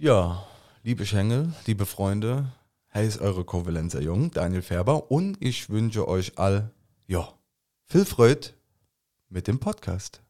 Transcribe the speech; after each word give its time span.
Ja, 0.00 0.46
liebe 0.84 1.04
Schengel, 1.04 1.52
liebe 1.66 1.84
Freunde, 1.84 2.52
hey 2.86 3.04
ist 3.04 3.20
eure 3.20 3.42
Kovalenzer 3.42 4.00
Jung, 4.00 4.30
Daniel 4.30 4.62
Färber 4.62 5.10
und 5.10 5.36
ich 5.40 5.70
wünsche 5.70 6.06
euch 6.06 6.38
all, 6.38 6.70
ja, 7.08 7.28
viel 7.84 8.04
Freude 8.04 8.50
mit 9.28 9.48
dem 9.48 9.58
Podcast. 9.58 10.22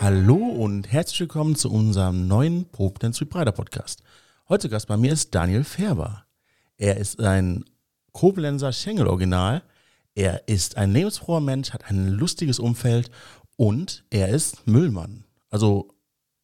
Hallo 0.00 0.34
und 0.34 0.90
herzlich 0.90 1.20
willkommen 1.20 1.54
zu 1.54 1.70
unserem 1.70 2.26
neuen 2.26 2.64
Popdance 2.64 3.20
with 3.20 3.28
Breiter 3.28 3.52
Podcast. 3.52 4.02
Heute 4.48 4.68
Gast 4.68 4.88
bei 4.88 4.96
mir 4.96 5.12
ist 5.12 5.32
Daniel 5.36 5.62
Färber. 5.62 6.24
Er 6.80 6.96
ist 6.96 7.20
ein 7.20 7.66
Koblenzer 8.12 8.72
Schengel-Original. 8.72 9.62
Er 10.14 10.48
ist 10.48 10.78
ein 10.78 10.92
lebensfroher 10.92 11.42
Mensch, 11.42 11.72
hat 11.72 11.90
ein 11.90 12.08
lustiges 12.08 12.58
Umfeld 12.58 13.10
und 13.56 14.02
er 14.08 14.30
ist 14.30 14.66
Müllmann. 14.66 15.24
Also 15.50 15.90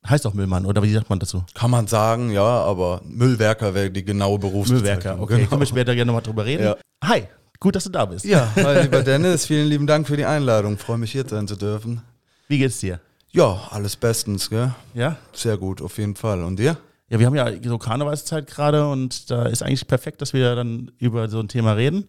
heißt 0.07 0.27
auch 0.27 0.35
Müllmann, 0.35 0.67
oder 0.67 0.83
wie 0.83 0.93
sagt 0.93 1.09
man 1.09 1.19
dazu? 1.19 1.43
Kann 1.55 1.71
man 1.71 1.87
sagen, 1.87 2.31
ja, 2.31 2.43
aber 2.43 3.01
Müllwerker 3.07 3.75
wäre 3.75 3.91
die 3.91 4.05
genaue 4.05 4.39
Berufsbezeichnung. 4.39 4.83
Müllwerker, 4.83 5.21
okay. 5.23 5.37
Genau. 5.37 5.49
Können 5.49 5.63
wir 5.63 5.67
später 5.67 5.95
gerne 5.95 6.11
nochmal 6.11 6.23
drüber 6.23 6.45
reden. 6.45 6.65
Ja. 6.65 6.77
Hi, 7.03 7.25
gut, 7.59 7.75
dass 7.75 7.85
du 7.85 7.91
da 7.91 8.05
bist. 8.05 8.27
Ja, 8.27 8.53
hi, 8.55 8.81
lieber 8.83 9.03
Dennis, 9.03 9.47
vielen 9.47 9.69
lieben 9.69 9.87
Dank 9.87 10.07
für 10.07 10.19
die 10.19 10.27
Einladung. 10.27 10.77
Freue 10.77 10.99
mich 10.99 11.13
hier 11.13 11.27
sein 11.27 11.49
zu 11.49 11.57
dürfen. 11.57 12.03
Wie 12.47 12.59
geht's 12.59 12.79
dir? 12.81 13.01
Ja, 13.31 13.69
alles 13.71 13.97
bestens, 13.97 14.51
gell? 14.51 14.75
Ja? 14.93 15.17
Sehr 15.33 15.57
gut, 15.57 15.81
auf 15.81 15.97
jeden 15.97 16.15
Fall. 16.15 16.45
Und 16.45 16.59
dir? 16.59 16.77
Ja, 17.09 17.19
wir 17.21 17.27
haben 17.27 17.35
ja 17.37 17.51
so 17.63 17.79
Karnevalszeit 17.79 18.47
gerade 18.47 18.89
und 18.89 19.31
da 19.31 19.47
ist 19.47 19.63
eigentlich 19.63 19.87
perfekt, 19.87 20.21
dass 20.23 20.33
wir 20.33 20.57
dann 20.57 20.91
über 20.99 21.29
so 21.29 21.39
ein 21.39 21.49
Thema 21.49 21.73
reden. 21.73 22.09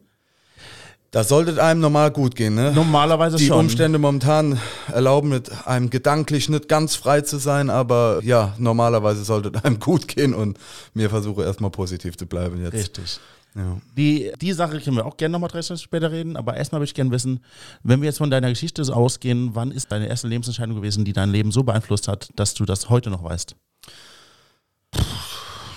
Das 1.12 1.30
sollte 1.30 1.64
einem 1.64 1.80
normal 1.80 2.12
gut 2.12 2.36
gehen, 2.36 2.56
ne? 2.56 2.73
Normalerweise 2.73 3.38
Die 3.38 3.48
schon. 3.48 3.59
Umstände 3.59 3.98
momentan 3.98 4.59
erlauben 4.92 5.30
mit 5.30 5.50
einem 5.66 5.90
gedanklich 5.90 6.50
nicht 6.50 6.68
ganz 6.68 6.95
frei 6.95 7.22
zu 7.22 7.38
sein, 7.38 7.70
aber 7.70 8.20
ja, 8.23 8.53
normalerweise 8.58 9.23
sollte 9.23 9.52
einem 9.64 9.80
gut 9.80 10.08
gehen 10.08 10.34
und 10.34 10.58
mir 10.94 11.09
versuche 11.09 11.44
erstmal 11.44 11.72
positiv 11.72 12.18
zu 12.18 12.25
bleiben 12.25 12.62
jetzt. 12.62 12.73
Richtig. 12.73 13.20
Ja. 13.56 13.78
Die, 13.95 14.31
die 14.42 14.53
Sache 14.53 14.80
können 14.81 14.98
wir 14.98 15.06
auch 15.06 15.18
gerne 15.18 15.31
nochmal 15.31 15.50
drei 15.50 15.62
Stunden 15.62 15.81
später 15.81 16.12
reden, 16.12 16.36
aber 16.36 16.58
erstmal 16.58 16.81
würde 16.81 16.90
ich 16.90 16.94
gerne 16.94 17.09
wissen, 17.12 17.40
wenn 17.84 18.02
wir 18.02 18.08
jetzt 18.08 18.18
von 18.20 18.30
deiner 18.30 18.50
Geschichte 18.50 18.84
so 18.84 18.94
ausgehen, 18.94 19.52
wann 19.53 19.72
ist 19.72 19.92
deine 19.92 20.08
erste 20.08 20.28
Lebensentscheidung 20.28 20.75
gewesen, 20.75 21.06
die 21.06 21.14
dein 21.14 21.31
Leben 21.31 21.52
so 21.52 21.64
beeinflusst 21.64 22.08
hat, 22.08 22.30
dass 22.36 22.53
du 22.53 22.66
das 22.66 22.90
heute 22.90 23.09
noch 23.09 23.23
weißt? 23.23 23.56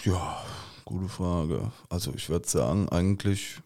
Ja, 0.05 0.43
gute 0.85 1.09
Frage. 1.09 1.71
Also 1.89 2.13
ich 2.15 2.29
würde 2.29 2.49
sagen, 2.49 2.89
eigentlich 2.89 3.61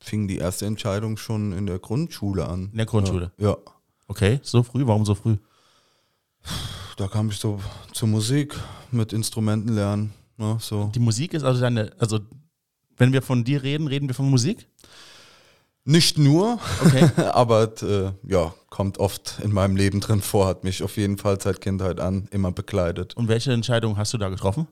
fing 0.00 0.28
die 0.28 0.38
erste 0.38 0.66
Entscheidung 0.66 1.16
schon 1.16 1.52
in 1.52 1.66
der 1.66 1.78
Grundschule 1.78 2.46
an. 2.46 2.68
In 2.72 2.76
der 2.76 2.86
Grundschule? 2.86 3.32
Ja. 3.38 3.50
ja. 3.50 3.56
Okay, 4.06 4.40
so 4.42 4.62
früh? 4.62 4.86
Warum 4.86 5.04
so 5.06 5.14
früh? 5.14 5.36
Da 6.96 7.08
kam 7.08 7.30
ich 7.30 7.38
so 7.38 7.58
zur 7.92 8.08
Musik 8.08 8.54
mit 8.90 9.12
Instrumenten 9.12 9.74
lernen. 9.74 10.12
Ne, 10.36 10.58
so. 10.60 10.90
Die 10.94 11.00
Musik 11.00 11.32
ist 11.34 11.42
also 11.42 11.60
deine, 11.60 11.92
also 11.98 12.20
wenn 12.96 13.12
wir 13.12 13.22
von 13.22 13.44
dir 13.44 13.62
reden, 13.62 13.86
reden 13.86 14.08
wir 14.08 14.14
von 14.14 14.28
Musik? 14.28 14.66
Nicht 15.86 16.16
nur, 16.18 16.58
Okay. 16.84 17.10
aber 17.32 17.70
äh, 17.82 18.12
ja, 18.26 18.54
kommt 18.70 18.98
oft 18.98 19.38
in 19.42 19.52
meinem 19.52 19.76
Leben 19.76 20.00
drin 20.00 20.22
vor, 20.22 20.46
hat 20.46 20.64
mich 20.64 20.82
auf 20.82 20.96
jeden 20.96 21.18
Fall 21.18 21.40
seit 21.40 21.60
Kindheit 21.60 22.00
an 22.00 22.26
immer 22.30 22.52
begleitet. 22.52 23.14
Und 23.16 23.28
welche 23.28 23.52
Entscheidung 23.52 23.96
hast 23.96 24.12
du 24.14 24.18
da 24.18 24.28
getroffen? 24.28 24.66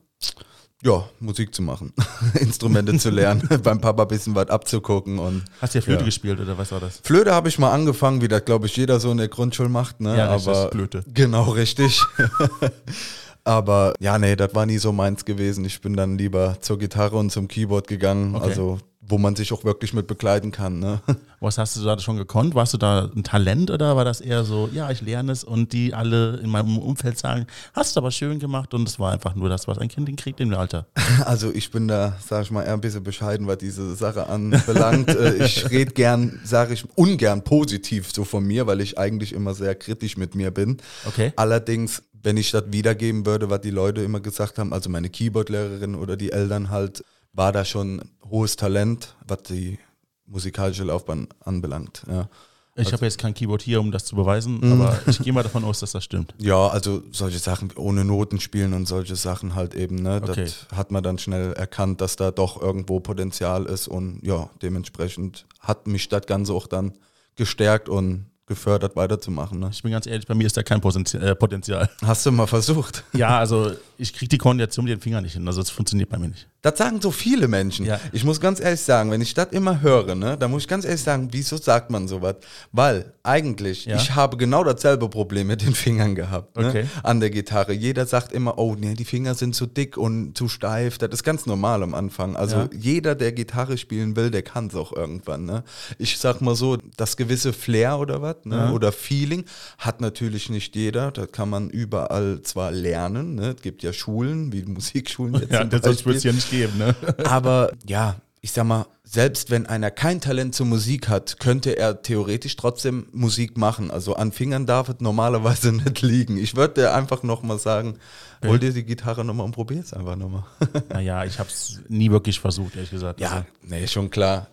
Ja, 0.85 1.05
Musik 1.21 1.55
zu 1.55 1.61
machen, 1.61 1.93
Instrumente 2.39 2.97
zu 2.97 3.09
lernen, 3.09 3.47
beim 3.63 3.79
Papa 3.79 4.01
ein 4.03 4.07
bisschen 4.09 4.35
was 4.35 4.49
abzugucken 4.49 5.17
und 5.17 5.43
Hast 5.61 5.73
du 5.75 5.79
ja 5.79 5.83
Flöte 5.83 6.01
Ja. 6.01 6.05
gespielt 6.05 6.39
oder 6.41 6.57
was 6.57 6.71
war 6.73 6.79
das? 6.81 6.99
Flöte 7.03 7.33
habe 7.33 7.47
ich 7.47 7.57
mal 7.57 7.71
angefangen, 7.71 8.21
wie 8.21 8.27
das 8.27 8.43
glaube 8.43 8.65
ich 8.67 8.75
jeder 8.75 8.99
so 8.99 9.09
in 9.11 9.17
der 9.17 9.29
Grundschule 9.29 9.69
macht, 9.69 10.01
ne? 10.01 10.17
Ja, 10.17 10.33
richtig, 10.33 10.53
aber 10.53 10.71
Flöte. 10.71 11.03
Genau, 11.13 11.49
richtig. 11.51 12.01
aber 13.43 13.93
ja, 13.99 14.17
nee, 14.19 14.35
das 14.35 14.53
war 14.55 14.65
nie 14.65 14.77
so 14.77 14.91
meins 14.91 15.25
gewesen. 15.25 15.65
Ich 15.65 15.81
bin 15.81 15.95
dann 15.95 16.17
lieber 16.17 16.57
zur 16.61 16.77
Gitarre 16.79 17.17
und 17.17 17.31
zum 17.31 17.47
Keyboard 17.47 17.87
gegangen, 17.87 18.35
Okay. 18.35 18.49
also 18.49 18.77
wo 19.07 19.17
man 19.17 19.35
sich 19.35 19.51
auch 19.51 19.63
wirklich 19.63 19.93
mit 19.93 20.07
begleiten 20.07 20.51
kann, 20.51 20.79
ne? 20.79 21.01
Was 21.39 21.57
hast 21.57 21.75
du 21.75 21.83
da 21.83 21.99
schon 21.99 22.15
gekonnt? 22.15 22.55
Warst 22.55 22.73
du 22.73 22.77
da 22.77 23.09
ein 23.13 23.23
Talent 23.23 23.69
oder 23.69 23.97
war 23.97 24.05
das 24.05 24.21
eher 24.21 24.45
so, 24.45 24.69
ja, 24.73 24.89
ich 24.91 25.01
lerne 25.01 25.33
es 25.33 25.43
und 25.43 25.73
die 25.73 25.93
alle 25.93 26.37
in 26.37 26.49
meinem 26.49 26.77
Umfeld 26.77 27.17
sagen, 27.17 27.47
hast 27.73 27.95
du 27.95 27.99
aber 27.99 28.11
schön 28.11 28.39
gemacht 28.39 28.73
und 28.73 28.87
es 28.87 28.97
war 28.97 29.11
einfach 29.11 29.35
nur 29.35 29.49
das, 29.49 29.67
was 29.67 29.77
ein 29.77 29.89
Kind 29.89 30.07
hinkriegt 30.07 30.39
im 30.39 30.53
Alter. 30.53 30.85
Also 31.25 31.53
ich 31.53 31.69
bin 31.69 31.87
da, 31.87 32.17
sag 32.25 32.43
ich 32.43 32.51
mal, 32.51 32.63
eher 32.63 32.73
ein 32.73 32.81
bisschen 32.81 33.03
bescheiden, 33.03 33.45
was 33.45 33.57
diese 33.57 33.95
Sache 33.95 34.27
anbelangt. 34.27 35.09
Äh, 35.13 35.45
ich 35.45 35.69
rede 35.69 35.91
gern, 35.93 36.39
sage 36.43 36.73
ich, 36.73 36.85
ungern 36.95 37.43
positiv 37.43 38.11
so 38.11 38.23
von 38.23 38.43
mir, 38.43 38.65
weil 38.67 38.81
ich 38.81 38.97
eigentlich 38.97 39.33
immer 39.33 39.53
sehr 39.53 39.75
kritisch 39.75 40.17
mit 40.17 40.33
mir 40.33 40.49
bin. 40.49 40.77
Okay. 41.05 41.33
Allerdings, 41.35 42.03
wenn 42.23 42.37
ich 42.37 42.51
das 42.51 42.63
wiedergeben 42.67 43.25
würde, 43.25 43.49
was 43.49 43.61
die 43.61 43.69
Leute 43.69 44.01
immer 44.01 44.21
gesagt 44.21 44.57
haben, 44.57 44.73
also 44.73 44.89
meine 44.89 45.09
Keyboard-Lehrerin 45.09 45.95
oder 45.95 46.17
die 46.17 46.31
Eltern 46.31 46.69
halt, 46.69 47.03
war 47.33 47.51
da 47.51 47.65
schon 47.65 48.01
hohes 48.29 48.55
Talent, 48.55 49.15
was 49.27 49.43
die 49.43 49.79
musikalische 50.25 50.83
Laufbahn 50.83 51.27
anbelangt. 51.43 52.03
Ja. 52.07 52.29
Ich 52.75 52.91
habe 52.91 53.05
jetzt 53.05 53.19
kein 53.19 53.35
Keyboard 53.35 53.61
hier, 53.61 53.79
um 53.79 53.91
das 53.91 54.05
zu 54.05 54.15
beweisen, 54.15 54.59
aber 54.71 54.99
ich 55.05 55.19
gehe 55.19 55.31
mal 55.31 55.43
davon 55.43 55.63
aus, 55.63 55.79
dass 55.79 55.91
das 55.91 56.03
stimmt. 56.03 56.33
Ja, 56.39 56.69
also 56.69 57.03
solche 57.11 57.37
Sachen 57.37 57.71
ohne 57.75 58.03
Noten 58.03 58.39
spielen 58.39 58.73
und 58.73 58.87
solche 58.87 59.15
Sachen 59.15 59.53
halt 59.53 59.75
eben, 59.75 59.97
ne? 59.97 60.19
Okay. 60.23 60.45
Das 60.45 60.67
hat 60.75 60.89
man 60.89 61.03
dann 61.03 61.19
schnell 61.19 61.53
erkannt, 61.53 62.01
dass 62.01 62.15
da 62.15 62.31
doch 62.31 62.59
irgendwo 62.59 62.99
Potenzial 62.99 63.65
ist 63.67 63.87
und 63.87 64.21
ja, 64.23 64.49
dementsprechend 64.63 65.45
hat 65.59 65.85
mich 65.85 66.09
das 66.09 66.25
Ganze 66.25 66.53
auch 66.53 66.65
dann 66.65 66.93
gestärkt 67.35 67.89
und 67.89 68.25
gefördert 68.45 68.95
weiterzumachen. 68.95 69.59
Ne? 69.59 69.69
Ich 69.71 69.81
bin 69.83 69.91
ganz 69.91 70.05
ehrlich, 70.05 70.27
bei 70.27 70.35
mir 70.35 70.45
ist 70.45 70.57
da 70.57 70.63
kein 70.63 70.79
äh, 70.79 71.35
Potenzial. 71.35 71.89
Hast 72.03 72.25
du 72.25 72.31
mal 72.31 72.47
versucht? 72.47 73.03
Ja, 73.13 73.37
also 73.39 73.71
ich 74.03 74.13
kriege 74.13 74.29
die 74.29 74.37
Koordination 74.37 74.85
mit 74.85 74.91
den 74.93 74.99
Fingern 75.01 75.23
nicht 75.23 75.33
hin, 75.33 75.47
also 75.47 75.61
es 75.61 75.69
funktioniert 75.69 76.09
bei 76.09 76.17
mir 76.17 76.27
nicht. 76.27 76.47
Das 76.61 76.77
sagen 76.77 77.01
so 77.01 77.11
viele 77.11 77.47
Menschen. 77.49 77.85
Ja. 77.85 77.99
Ich 78.13 78.23
muss 78.23 78.39
ganz 78.39 78.59
ehrlich 78.61 78.79
sagen, 78.81 79.11
wenn 79.11 79.19
ich 79.21 79.33
das 79.33 79.47
immer 79.51 79.81
höre, 79.81 80.15
ne, 80.15 80.37
dann 80.37 80.51
muss 80.51 80.63
ich 80.63 80.67
ganz 80.67 80.85
ehrlich 80.85 81.01
sagen, 81.01 81.29
wieso 81.31 81.57
sagt 81.57 81.89
man 81.89 82.07
sowas? 82.07 82.35
Weil 82.71 83.13
eigentlich, 83.23 83.85
Ja. 83.85 83.95
ich 83.97 84.15
habe 84.15 84.37
genau 84.37 84.63
dasselbe 84.63 85.09
Problem 85.09 85.47
mit 85.47 85.61
den 85.61 85.73
Fingern 85.75 86.15
gehabt 86.15 86.55
ne, 86.57 86.67
Okay. 86.69 86.85
an 87.01 87.19
der 87.19 87.29
Gitarre. 87.31 87.73
Jeder 87.73 88.05
sagt 88.05 88.31
immer, 88.33 88.57
oh 88.57 88.75
nee, 88.77 88.93
die 88.93 89.05
Finger 89.05 89.35
sind 89.35 89.55
zu 89.55 89.65
dick 89.65 89.97
und 89.97 90.37
zu 90.37 90.47
steif. 90.49 90.97
Das 90.97 91.09
ist 91.11 91.23
ganz 91.23 91.45
normal 91.45 91.83
am 91.83 91.93
Anfang. 91.93 92.35
Also 92.35 92.55
Ja. 92.57 92.69
jeder, 92.77 93.15
der 93.15 93.31
Gitarre 93.33 93.77
spielen 93.77 94.15
will, 94.15 94.31
der 94.31 94.41
kann 94.43 94.67
es 94.67 94.75
auch 94.75 94.91
irgendwann. 94.93 95.45
Ne? 95.45 95.63
Ich 95.97 96.17
sag 96.17 96.41
mal 96.41 96.55
so, 96.55 96.77
das 96.97 97.17
gewisse 97.17 97.51
Flair 97.53 97.99
oder 97.99 98.21
was, 98.21 98.37
ne, 98.45 98.71
oder 98.73 98.91
Feeling 98.91 99.45
hat 99.77 100.01
natürlich 100.01 100.49
nicht 100.49 100.75
jeder. 100.75 101.11
Das 101.11 101.31
kann 101.31 101.49
man 101.49 101.69
überall 101.69 102.41
zwar 102.43 102.71
lernen. 102.71 103.35
Ne? 103.35 103.53
Es 103.55 103.61
gibt 103.61 103.83
ja 103.83 103.92
Schulen, 103.93 104.51
wie 104.51 104.63
Musikschulen 104.63 105.35
jetzt 105.41 105.51
Ja, 105.51 105.63
das 105.63 106.01
soll 106.01 106.13
es 106.13 106.23
ja 106.23 106.33
nicht 106.33 106.49
geben, 106.51 106.77
ne? 106.77 106.95
Aber 107.25 107.71
ja, 107.85 108.17
ich 108.41 108.51
sag 108.51 108.65
mal, 108.65 108.85
selbst 109.05 109.51
wenn 109.51 109.65
einer 109.67 109.91
kein 109.91 110.19
Talent 110.19 110.55
zur 110.55 110.65
Musik 110.65 111.07
hat, 111.07 111.39
könnte 111.39 111.77
er 111.77 112.01
theoretisch 112.01 112.55
trotzdem 112.55 113.07
Musik 113.11 113.57
machen. 113.57 113.91
Also 113.91 114.15
an 114.15 114.31
Fingern 114.31 114.65
darf 114.65 114.89
es 114.89 114.95
normalerweise 114.99 115.71
nicht 115.71 116.01
liegen. 116.01 116.37
Ich 116.37 116.55
würde 116.55 116.81
dir 116.81 116.93
einfach 116.93 117.23
nochmal 117.23 117.59
sagen, 117.59 117.99
hol 118.43 118.59
dir 118.59 118.73
die 118.73 118.83
Gitarre 118.83 119.23
nochmal 119.23 119.45
und 119.45 119.53
probier 119.53 119.79
es 119.79 119.93
einfach 119.93 120.15
nochmal. 120.17 120.43
Naja, 120.89 121.23
ich 121.23 121.39
habe 121.39 121.49
es 121.49 121.79
nie 121.87 122.11
wirklich 122.11 122.39
versucht, 122.39 122.75
ehrlich 122.75 122.91
gesagt. 122.91 123.21
ja, 123.21 123.45
nee, 123.61 123.87
schon 123.87 124.09
klar. 124.09 124.47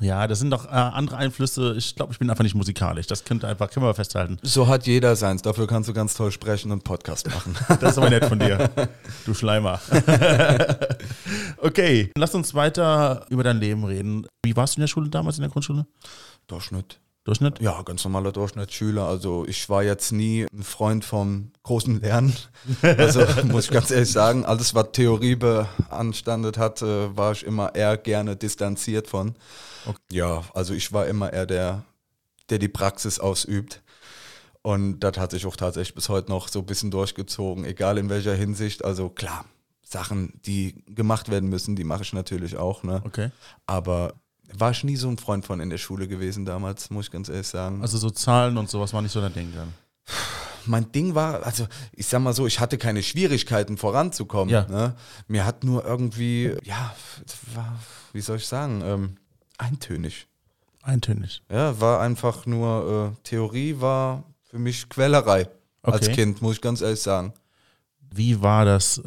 Ja, 0.00 0.26
das 0.26 0.40
sind 0.40 0.50
doch 0.50 0.66
äh, 0.66 0.70
andere 0.70 1.18
Einflüsse. 1.18 1.74
Ich 1.78 1.94
glaube, 1.94 2.12
ich 2.12 2.18
bin 2.18 2.28
einfach 2.28 2.42
nicht 2.42 2.56
musikalisch. 2.56 3.06
Das 3.06 3.24
könnte 3.24 3.46
einfach, 3.46 3.70
können 3.70 3.86
wir 3.86 3.94
festhalten. 3.94 4.38
So 4.42 4.66
hat 4.66 4.86
jeder 4.86 5.14
seins. 5.14 5.42
Dafür 5.42 5.68
kannst 5.68 5.88
du 5.88 5.92
ganz 5.92 6.14
toll 6.14 6.32
sprechen 6.32 6.72
und 6.72 6.82
Podcast 6.84 7.28
machen. 7.28 7.56
Das 7.80 7.92
ist 7.92 7.98
aber 7.98 8.10
nett 8.10 8.24
von 8.24 8.38
dir, 8.38 8.70
du 9.26 9.34
Schleimer. 9.34 9.80
okay, 11.58 12.10
lass 12.16 12.34
uns 12.34 12.54
weiter 12.54 13.26
über 13.28 13.42
dein 13.42 13.58
Leben 13.58 13.84
reden. 13.84 14.26
Wie 14.44 14.56
warst 14.56 14.74
du 14.74 14.78
in 14.78 14.82
der 14.82 14.88
Schule 14.88 15.08
damals, 15.10 15.36
in 15.36 15.42
der 15.42 15.50
Grundschule? 15.50 15.86
Durchschnitt. 16.46 16.98
Durchschnitt? 17.24 17.60
Ja, 17.60 17.82
ganz 17.82 18.04
normaler 18.04 18.32
Durchschnittsschüler. 18.32 19.06
Also 19.06 19.44
ich 19.46 19.68
war 19.68 19.82
jetzt 19.82 20.12
nie 20.12 20.46
ein 20.52 20.62
Freund 20.62 21.04
vom 21.04 21.52
großen 21.62 22.00
Lernen. 22.00 22.34
Also 22.82 23.24
muss 23.44 23.66
ich 23.66 23.70
ganz 23.70 23.90
ehrlich 23.90 24.10
sagen, 24.10 24.44
alles, 24.44 24.74
was 24.74 24.92
Theorie 24.92 25.36
beanstandet 25.36 26.58
hat, 26.58 26.82
war 26.82 27.32
ich 27.32 27.44
immer 27.44 27.74
eher 27.74 27.96
gerne 27.96 28.36
distanziert 28.36 29.08
von. 29.08 29.34
Ja, 30.10 30.42
also 30.54 30.74
ich 30.74 30.92
war 30.92 31.06
immer 31.06 31.32
eher 31.32 31.46
der, 31.46 31.84
der 32.50 32.58
die 32.58 32.68
Praxis 32.68 33.18
ausübt. 33.18 33.82
Und 34.62 35.00
das 35.00 35.18
hat 35.18 35.32
sich 35.32 35.44
auch 35.44 35.56
tatsächlich 35.56 35.94
bis 35.94 36.08
heute 36.08 36.30
noch 36.30 36.48
so 36.48 36.60
ein 36.60 36.66
bisschen 36.66 36.90
durchgezogen, 36.90 37.64
egal 37.64 37.98
in 37.98 38.08
welcher 38.08 38.34
Hinsicht. 38.34 38.84
Also 38.84 39.10
klar, 39.10 39.44
Sachen, 39.82 40.40
die 40.46 40.84
gemacht 40.86 41.30
werden 41.30 41.50
müssen, 41.50 41.76
die 41.76 41.84
mache 41.84 42.02
ich 42.02 42.12
natürlich 42.14 42.56
auch. 42.56 42.82
Ne? 42.82 43.02
Okay. 43.04 43.30
Aber 43.66 44.14
war 44.52 44.70
ich 44.70 44.82
nie 44.84 44.96
so 44.96 45.08
ein 45.08 45.18
Freund 45.18 45.44
von 45.44 45.60
in 45.60 45.70
der 45.70 45.78
Schule 45.78 46.08
gewesen 46.08 46.44
damals, 46.44 46.90
muss 46.90 47.06
ich 47.06 47.10
ganz 47.10 47.28
ehrlich 47.28 47.46
sagen. 47.46 47.82
Also 47.82 47.98
so 47.98 48.10
Zahlen 48.10 48.56
und 48.56 48.70
sowas 48.70 48.92
war 48.92 49.02
nicht 49.02 49.12
so 49.12 49.20
dein 49.20 49.34
Ding 49.34 49.52
dann. 49.54 49.74
mein 50.66 50.90
Ding 50.92 51.14
war, 51.14 51.44
also 51.44 51.66
ich 51.92 52.06
sag 52.06 52.20
mal 52.20 52.32
so, 52.32 52.46
ich 52.46 52.60
hatte 52.60 52.78
keine 52.78 53.02
Schwierigkeiten 53.02 53.76
voranzukommen. 53.76 54.52
Ja. 54.52 54.66
Ne? 54.66 54.94
Mir 55.28 55.44
hat 55.44 55.64
nur 55.64 55.84
irgendwie, 55.84 56.54
ja, 56.62 56.94
war, 57.54 57.78
wie 58.12 58.20
soll 58.20 58.36
ich 58.36 58.46
sagen, 58.46 58.82
ähm, 58.84 59.16
eintönig. 59.58 60.26
Eintönig. 60.82 61.42
Ja, 61.50 61.80
war 61.80 62.00
einfach 62.00 62.46
nur, 62.46 63.12
äh, 63.16 63.20
Theorie 63.24 63.76
war 63.80 64.24
für 64.42 64.58
mich 64.58 64.88
Quellerei 64.88 65.48
als 65.82 66.06
Okay. 66.06 66.14
Kind, 66.14 66.42
muss 66.42 66.56
ich 66.56 66.60
ganz 66.60 66.80
ehrlich 66.82 67.00
sagen. 67.00 67.32
Wie 68.10 68.40
war 68.42 68.64
das? 68.64 69.02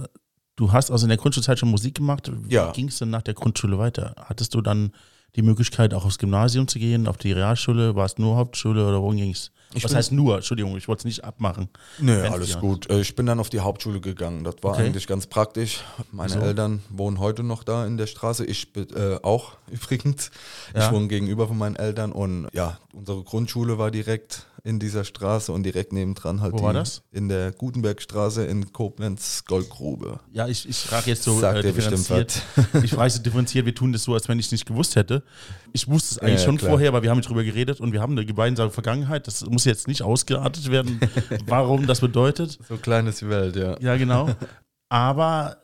Du 0.55 0.71
hast 0.71 0.89
also 0.89 1.05
in 1.05 1.09
der 1.09 1.17
Grundschulzeit 1.17 1.59
schon 1.59 1.69
Musik 1.69 1.95
gemacht. 1.95 2.31
Wie 2.33 2.53
Ja. 2.55 2.71
ging 2.71 2.88
es 2.88 2.97
denn 2.97 3.11
nach 3.11 3.21
der 3.21 3.35
Grundschule 3.35 3.77
weiter? 3.77 4.15
Hattest 4.17 4.55
du 4.55 4.61
dann 4.61 4.91
die 5.35 5.44
Möglichkeit, 5.44 5.94
auch 5.94 6.03
aufs 6.03 6.17
Gymnasium 6.17 6.67
zu 6.67 6.79
gehen, 6.79 7.07
auf 7.07 7.17
die 7.17 7.31
Realschule? 7.31 7.95
War 7.95 8.05
es 8.05 8.17
nur 8.17 8.38
Hauptschule 8.38 8.88
oder 8.88 9.01
wohin 9.01 9.17
ging 9.19 9.31
es? 9.31 9.51
Ich 9.74 9.84
Was 9.84 9.94
heißt 9.94 10.12
nur? 10.14 10.36
Entschuldigung, 10.38 10.78
ich 10.78 10.88
wollte 10.88 11.02
es 11.02 11.06
nicht 11.06 11.24
abmachen. 11.25 11.68
Nö, 12.00 12.24
Wenn- 12.24 12.31
alles 12.34 12.58
gut. 12.60 12.90
Äh, 12.90 13.02
Ich 13.02 13.16
bin 13.16 13.25
dann 13.25 13.40
auf 13.40 13.50
die 13.50 13.60
Hauptschule 13.60 14.00
gegangen. 14.00 14.44
Das 14.46 14.56
war 14.62 14.72
Okay. 14.74 14.86
eigentlich 14.86 15.08
ganz 15.08 15.28
praktisch. 15.28 15.84
Meine 16.12 16.36
Wieso? 16.36 16.46
Eltern 16.46 16.81
wohnen 16.90 17.19
heute 17.19 17.44
noch 17.44 17.64
da 17.64 17.86
in 17.86 17.98
der 17.98 18.08
Straße. 18.08 18.46
Ich 18.46 18.72
bin, 18.72 18.88
äh, 18.96 19.19
auch 19.24 19.58
übrigens. 19.72 20.31
Ja. 20.74 20.86
Ich 20.88 20.92
wohne 20.94 21.08
gegenüber 21.08 21.48
von 21.48 21.58
meinen 21.58 21.75
Eltern 21.75 22.12
und 22.14 22.48
ja, 22.54 22.80
unsere 22.94 23.24
Grundschule 23.24 23.78
war 23.78 23.92
direkt 23.92 24.46
in 24.68 24.80
dieser 24.80 25.06
Straße 25.06 25.52
und 25.54 25.64
direkt 25.64 25.94
nebendran 25.94 26.42
halt 26.42 26.52
Wo 26.52 26.58
die, 26.58 26.64
war 26.64 26.74
das? 26.74 27.02
in 27.12 27.30
der 27.30 27.54
Gutenbergstraße 27.54 28.46
in 28.46 28.74
Koblenz 28.74 29.46
Goldgrube. 29.46 30.19
Ja, 30.34 30.48
ich, 30.48 30.68
ich 30.68 30.78
frage 30.78 31.10
jetzt 31.10 31.24
so 31.24 31.40
Sagt 31.40 31.60
äh, 31.60 31.62
differenziert. 31.64 32.42
Ich 32.84 32.92
frage 32.92 33.10
so 33.10 33.22
differenziert, 33.22 33.66
wir 33.66 33.74
tun 33.74 33.94
das 33.94 34.04
so, 34.04 34.14
als 34.14 34.28
wenn 34.28 34.38
ich 34.40 34.48
es 34.48 34.52
nicht 34.52 34.66
gewusst 34.66 34.98
hätte. 34.98 35.24
Ich 35.72 35.88
wusste 35.88 36.16
es 36.16 36.19
eigentlich 36.19 36.40
Ja, 36.42 36.46
schon 36.46 36.58
klar. 36.58 36.72
vorher, 36.72 36.92
weil 36.92 37.02
wir 37.02 37.10
haben 37.10 37.22
drüber 37.22 37.44
geredet 37.46 37.80
und 37.80 37.94
wir 37.94 38.02
haben 38.02 38.12
eine 38.12 38.25
gemeinsame 38.25 38.69
Vergangenheit. 38.69 39.25
Das 39.28 39.46
muss 39.46 39.64
jetzt 39.64 39.88
nicht 39.88 40.02
ausgeartet 40.02 40.69
werden, 40.69 41.00
warum 41.48 41.88
das 41.88 42.02
bedeutet. 42.02 42.60
So 42.68 42.75
klein 42.75 43.08
ist 43.08 43.22
die 43.22 43.30
Welt, 43.30 43.56
ja. 43.56 43.80
Ja, 43.80 43.96
genau. 43.96 44.30
Aber 44.90 45.58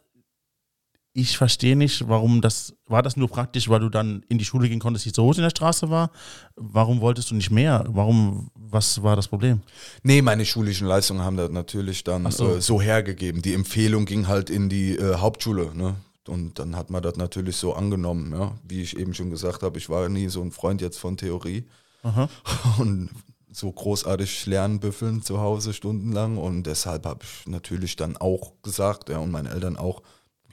ich 1.14 1.38
verstehe 1.38 1.76
nicht, 1.76 2.08
warum 2.08 2.42
das, 2.42 2.74
war 2.88 3.04
das 3.04 3.16
nur 3.16 3.30
praktisch, 3.30 3.70
weil 3.70 3.80
du 3.80 3.90
dann 3.90 4.26
in 4.30 4.40
die 4.40 4.46
Schule 4.46 4.68
gehen 4.68 4.80
konntest, 4.80 5.06
die 5.06 5.12
so 5.12 5.24
groß 5.24 5.38
in 5.38 5.44
der 5.44 5.52
Straße 5.52 5.90
war? 5.90 6.10
Warum 6.56 7.02
wolltest 7.02 7.30
du 7.30 7.36
nicht 7.36 7.52
mehr? 7.52 7.86
Warum, 7.88 8.50
was 8.56 9.04
war 9.04 9.16
das 9.16 9.28
Problem? 9.28 9.62
Nee, 10.02 10.24
meine 10.24 10.44
schulischen 10.44 10.88
Leistungen 10.88 11.22
haben 11.22 11.38
das 11.38 11.52
natürlich 11.52 12.04
dann 12.04 12.30
so. 12.32 12.56
Äh, 12.56 12.62
so 12.62 12.82
hergegeben. 12.82 13.44
Die 13.44 13.54
Empfehlung 13.54 14.06
ging 14.06 14.28
halt 14.28 14.50
in 14.50 14.70
die 14.70 14.98
äh, 14.98 15.18
Hauptschule. 15.18 15.76
Ne? 15.76 15.96
Und 16.28 16.58
dann 16.58 16.76
hat 16.76 16.90
man 16.90 17.04
das 17.04 17.16
natürlich 17.16 17.58
so 17.58 17.74
angenommen. 17.74 18.34
Ja? 18.34 18.56
Wie 18.68 18.82
ich 18.82 18.98
eben 18.98 19.14
schon 19.14 19.30
gesagt 19.30 19.62
habe, 19.62 19.78
ich 19.78 19.90
war 19.90 20.10
nie 20.10 20.30
so 20.30 20.42
ein 20.42 20.52
Freund 20.52 20.82
jetzt 20.82 20.98
von 20.98 21.16
Theorie. 21.16 21.66
Aha. 22.02 22.28
Und 22.80 23.12
so 23.52 23.72
großartig 23.72 24.48
lernen 24.48 24.80
büffeln 24.80 25.22
zu 25.22 25.40
Hause 25.40 25.74
stundenlang. 25.74 26.38
Und 26.38 26.64
deshalb 26.64 27.06
habe 27.06 27.20
ich 27.24 27.48
natürlich 27.48 27.96
dann 27.96 28.18
auch 28.18 28.54
gesagt, 28.64 29.10
ja, 29.10 29.20
und 29.20 29.30
meine 29.30 29.52
Eltern 29.52 29.78
auch, 29.78 30.02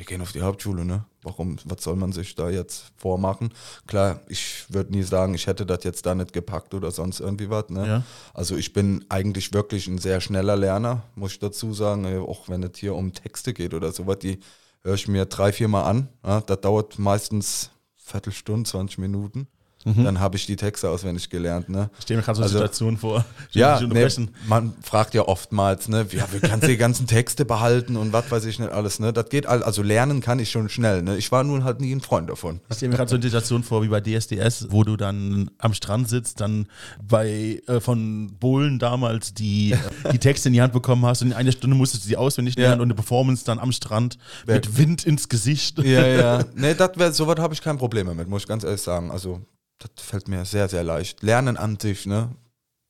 wir 0.00 0.06
gehen 0.06 0.22
auf 0.22 0.32
die 0.32 0.40
Hauptschule, 0.40 0.86
ne? 0.86 1.04
Warum, 1.20 1.56
was 1.66 1.84
soll 1.84 1.94
man 1.94 2.10
sich 2.10 2.34
da 2.34 2.48
jetzt 2.48 2.90
vormachen? 2.96 3.50
Klar, 3.86 4.20
ich 4.28 4.64
würde 4.70 4.92
nie 4.92 5.02
sagen, 5.02 5.34
ich 5.34 5.46
hätte 5.46 5.66
das 5.66 5.84
jetzt 5.84 6.06
da 6.06 6.14
nicht 6.14 6.32
gepackt 6.32 6.72
oder 6.72 6.90
sonst 6.90 7.20
irgendwie 7.20 7.50
was, 7.50 7.68
ne? 7.68 7.86
Ja. 7.86 8.02
Also 8.32 8.56
ich 8.56 8.72
bin 8.72 9.04
eigentlich 9.10 9.52
wirklich 9.52 9.88
ein 9.88 9.98
sehr 9.98 10.22
schneller 10.22 10.56
Lerner, 10.56 11.02
muss 11.16 11.32
ich 11.32 11.38
dazu 11.38 11.74
sagen, 11.74 12.06
äh, 12.06 12.16
auch 12.16 12.48
wenn 12.48 12.62
es 12.62 12.78
hier 12.78 12.94
um 12.94 13.12
Texte 13.12 13.52
geht 13.52 13.74
oder 13.74 13.92
sowas, 13.92 14.20
die 14.20 14.40
höre 14.82 14.94
ich 14.94 15.06
mir 15.06 15.26
drei, 15.26 15.52
vier 15.52 15.68
Mal 15.68 15.82
an. 15.82 16.08
Ja? 16.24 16.40
Das 16.40 16.62
dauert 16.62 16.98
meistens 16.98 17.70
Viertelstunde, 17.96 18.70
20 18.70 18.96
Minuten. 18.96 19.48
Dann 19.84 20.20
habe 20.20 20.36
ich 20.36 20.44
die 20.44 20.56
Texte 20.56 20.90
auswendig 20.90 21.30
gelernt, 21.30 21.70
ne? 21.70 21.88
Ich 21.98 22.02
stelle 22.02 22.18
mir 22.20 22.24
gerade 22.24 22.36
so 22.36 22.42
eine 22.42 22.46
Also- 22.48 22.58
Situation 22.58 22.98
vor. 22.98 23.24
Ja, 23.52 23.78
ne, 23.80 23.86
unterbrechen. 23.86 24.30
man 24.46 24.74
fragt 24.82 25.14
ja 25.14 25.22
oftmals, 25.26 25.88
ne, 25.88 26.06
ja, 26.12 26.26
wie 26.32 26.40
kannst 26.40 26.64
du 26.64 26.68
die 26.68 26.76
ganzen 26.76 27.06
Texte 27.06 27.46
behalten 27.46 27.96
und 27.96 28.12
was 28.12 28.30
weiß 28.30 28.44
ich 28.44 28.58
nicht 28.58 28.70
alles, 28.72 28.98
ne? 29.00 29.12
Das 29.14 29.30
geht 29.30 29.46
all, 29.46 29.62
also 29.62 29.82
lernen 29.82 30.20
kann 30.20 30.38
ich 30.38 30.50
schon 30.50 30.68
schnell, 30.68 31.02
ne? 31.02 31.16
Ich 31.16 31.32
war 31.32 31.44
nun 31.44 31.64
halt 31.64 31.80
nie 31.80 31.92
ein 31.94 32.02
Freund 32.02 32.28
davon. 32.28 32.60
Ich 32.68 32.76
stelle 32.76 32.90
mir 32.90 32.96
gerade 32.98 33.08
so 33.08 33.14
eine 33.16 33.22
Situation 33.22 33.62
vor 33.62 33.82
wie 33.82 33.88
bei 33.88 34.00
DSDS, 34.02 34.66
wo 34.70 34.84
du 34.84 34.96
dann 34.98 35.50
am 35.58 35.72
Strand 35.72 36.10
sitzt, 36.10 36.40
dann 36.42 36.66
bei 37.02 37.62
äh, 37.66 37.80
von 37.80 38.36
Bohlen 38.38 38.78
damals 38.78 39.32
die, 39.32 39.74
die 40.12 40.18
Texte 40.18 40.50
in 40.50 40.52
die 40.52 40.60
Hand 40.60 40.74
bekommen 40.74 41.06
hast 41.06 41.22
und 41.22 41.28
in 41.28 41.34
einer 41.34 41.52
Stunde 41.52 41.74
musstest 41.76 42.04
du 42.04 42.08
sie 42.08 42.16
auswendig 42.18 42.54
Ja. 42.56 42.64
lernen 42.68 42.82
und 42.82 42.88
eine 42.88 42.94
Performance 42.94 43.44
dann 43.46 43.58
am 43.58 43.72
Strand 43.72 44.18
mit 44.46 44.76
Wind 44.76 45.04
ins 45.06 45.28
Gesicht. 45.30 45.78
Ja, 45.78 46.06
ja. 46.06 46.44
Ne, 46.54 46.74
das 46.74 46.90
wäre, 46.96 47.12
sowas 47.14 47.36
habe 47.38 47.54
ich 47.54 47.62
kein 47.62 47.78
Problem 47.78 48.06
damit, 48.06 48.28
muss 48.28 48.42
ich 48.42 48.48
ganz 48.48 48.62
ehrlich 48.64 48.82
sagen. 48.82 49.10
Also, 49.10 49.40
das 49.80 50.04
fällt 50.04 50.28
mir 50.28 50.44
sehr, 50.44 50.68
sehr 50.68 50.84
leicht. 50.84 51.22
Lernen 51.22 51.56
an 51.56 51.78
sich, 51.80 52.06
ne? 52.06 52.30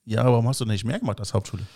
Ja, 0.05 0.23
aber 0.23 0.33
warum 0.33 0.49
hast 0.49 0.61
du 0.61 0.65
nicht 0.65 0.85
mehr 0.85 0.99
gemacht 0.99 1.21
als 1.21 1.33
Hauptschule? 1.33 1.67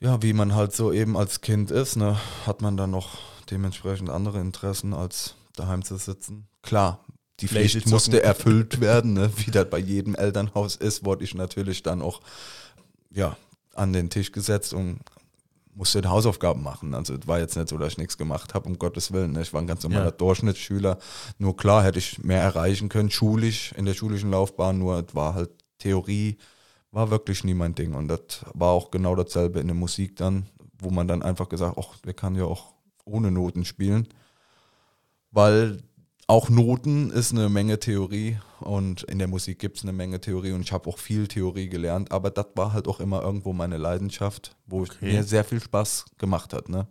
Ja, 0.00 0.22
wie 0.22 0.32
man 0.32 0.54
halt 0.54 0.74
so 0.74 0.92
eben 0.92 1.16
als 1.16 1.40
Kind 1.42 1.70
ist, 1.70 1.96
ne, 1.96 2.18
hat 2.46 2.62
man 2.62 2.76
dann 2.76 2.90
noch 2.90 3.18
dementsprechend 3.50 4.08
andere 4.08 4.40
Interessen, 4.40 4.94
als 4.94 5.34
daheim 5.56 5.84
zu 5.84 5.96
sitzen. 5.96 6.48
Klar, 6.62 7.04
die 7.40 7.48
Pflicht 7.48 7.74
zocken. 7.74 7.90
musste 7.90 8.22
erfüllt 8.22 8.80
werden, 8.80 9.12
ne, 9.12 9.30
wie 9.36 9.50
das 9.50 9.68
bei 9.68 9.78
jedem 9.78 10.14
Elternhaus 10.14 10.76
ist, 10.76 11.04
wurde 11.04 11.24
ich 11.24 11.34
natürlich 11.34 11.82
dann 11.82 12.02
auch 12.02 12.20
ja, 13.10 13.36
an 13.74 13.92
den 13.92 14.10
Tisch 14.10 14.32
gesetzt 14.32 14.72
und 14.72 15.00
musste 15.74 16.02
Hausaufgaben 16.08 16.62
machen. 16.62 16.94
Also 16.94 17.14
es 17.14 17.26
war 17.26 17.38
jetzt 17.38 17.56
nicht 17.56 17.68
so, 17.68 17.78
dass 17.78 17.92
ich 17.92 17.98
nichts 17.98 18.18
gemacht 18.18 18.54
habe, 18.54 18.68
um 18.68 18.78
Gottes 18.78 19.12
Willen. 19.12 19.32
Ne. 19.32 19.42
Ich 19.42 19.52
war 19.52 19.60
ein 19.60 19.66
ganz 19.66 19.82
normaler 19.82 20.06
Ja. 20.06 20.10
Durchschnittsschüler. 20.10 20.98
Nur 21.38 21.56
klar 21.56 21.84
hätte 21.84 21.98
ich 21.98 22.22
mehr 22.22 22.42
erreichen 22.42 22.88
können, 22.88 23.10
schulisch, 23.10 23.72
in 23.72 23.84
der 23.84 23.94
schulischen 23.94 24.30
Laufbahn, 24.30 24.78
nur 24.78 25.04
es 25.06 25.14
war 25.14 25.34
halt 25.34 25.50
Theorie, 25.78 26.36
war 26.90 27.10
wirklich 27.10 27.44
nie 27.44 27.54
mein 27.54 27.74
Ding. 27.74 27.94
Und 27.94 28.08
das 28.08 28.44
war 28.52 28.70
auch 28.70 28.90
genau 28.90 29.14
dasselbe 29.14 29.60
in 29.60 29.68
der 29.68 29.76
Musik 29.76 30.16
dann, 30.16 30.46
wo 30.78 30.90
man 30.90 31.08
dann 31.08 31.22
einfach 31.22 31.48
gesagt, 31.48 31.78
ach, 31.78 31.98
der 32.04 32.14
kann 32.14 32.34
ja 32.34 32.44
auch 32.44 32.72
ohne 33.04 33.30
Noten 33.30 33.64
spielen. 33.64 34.08
Weil 35.30 35.78
auch 36.30 36.48
Noten 36.48 37.10
ist 37.10 37.32
eine 37.32 37.48
Menge 37.48 37.80
Theorie 37.80 38.38
und 38.60 39.02
in 39.02 39.18
der 39.18 39.26
Musik 39.26 39.58
gibt 39.58 39.78
es 39.78 39.82
eine 39.82 39.92
Menge 39.92 40.20
Theorie 40.20 40.52
und 40.52 40.60
ich 40.60 40.70
habe 40.70 40.88
auch 40.88 40.96
viel 40.96 41.26
Theorie 41.26 41.68
gelernt, 41.68 42.12
aber 42.12 42.30
das 42.30 42.46
war 42.54 42.72
halt 42.72 42.86
auch 42.86 43.00
immer 43.00 43.20
irgendwo 43.20 43.52
meine 43.52 43.78
Leidenschaft, 43.78 44.56
wo 44.64 44.82
Okay. 44.82 45.12
mir 45.12 45.24
sehr 45.24 45.42
viel 45.42 45.60
Spaß 45.60 46.04
gemacht 46.18 46.52
hat. 46.52 46.68
Ne? 46.68 46.86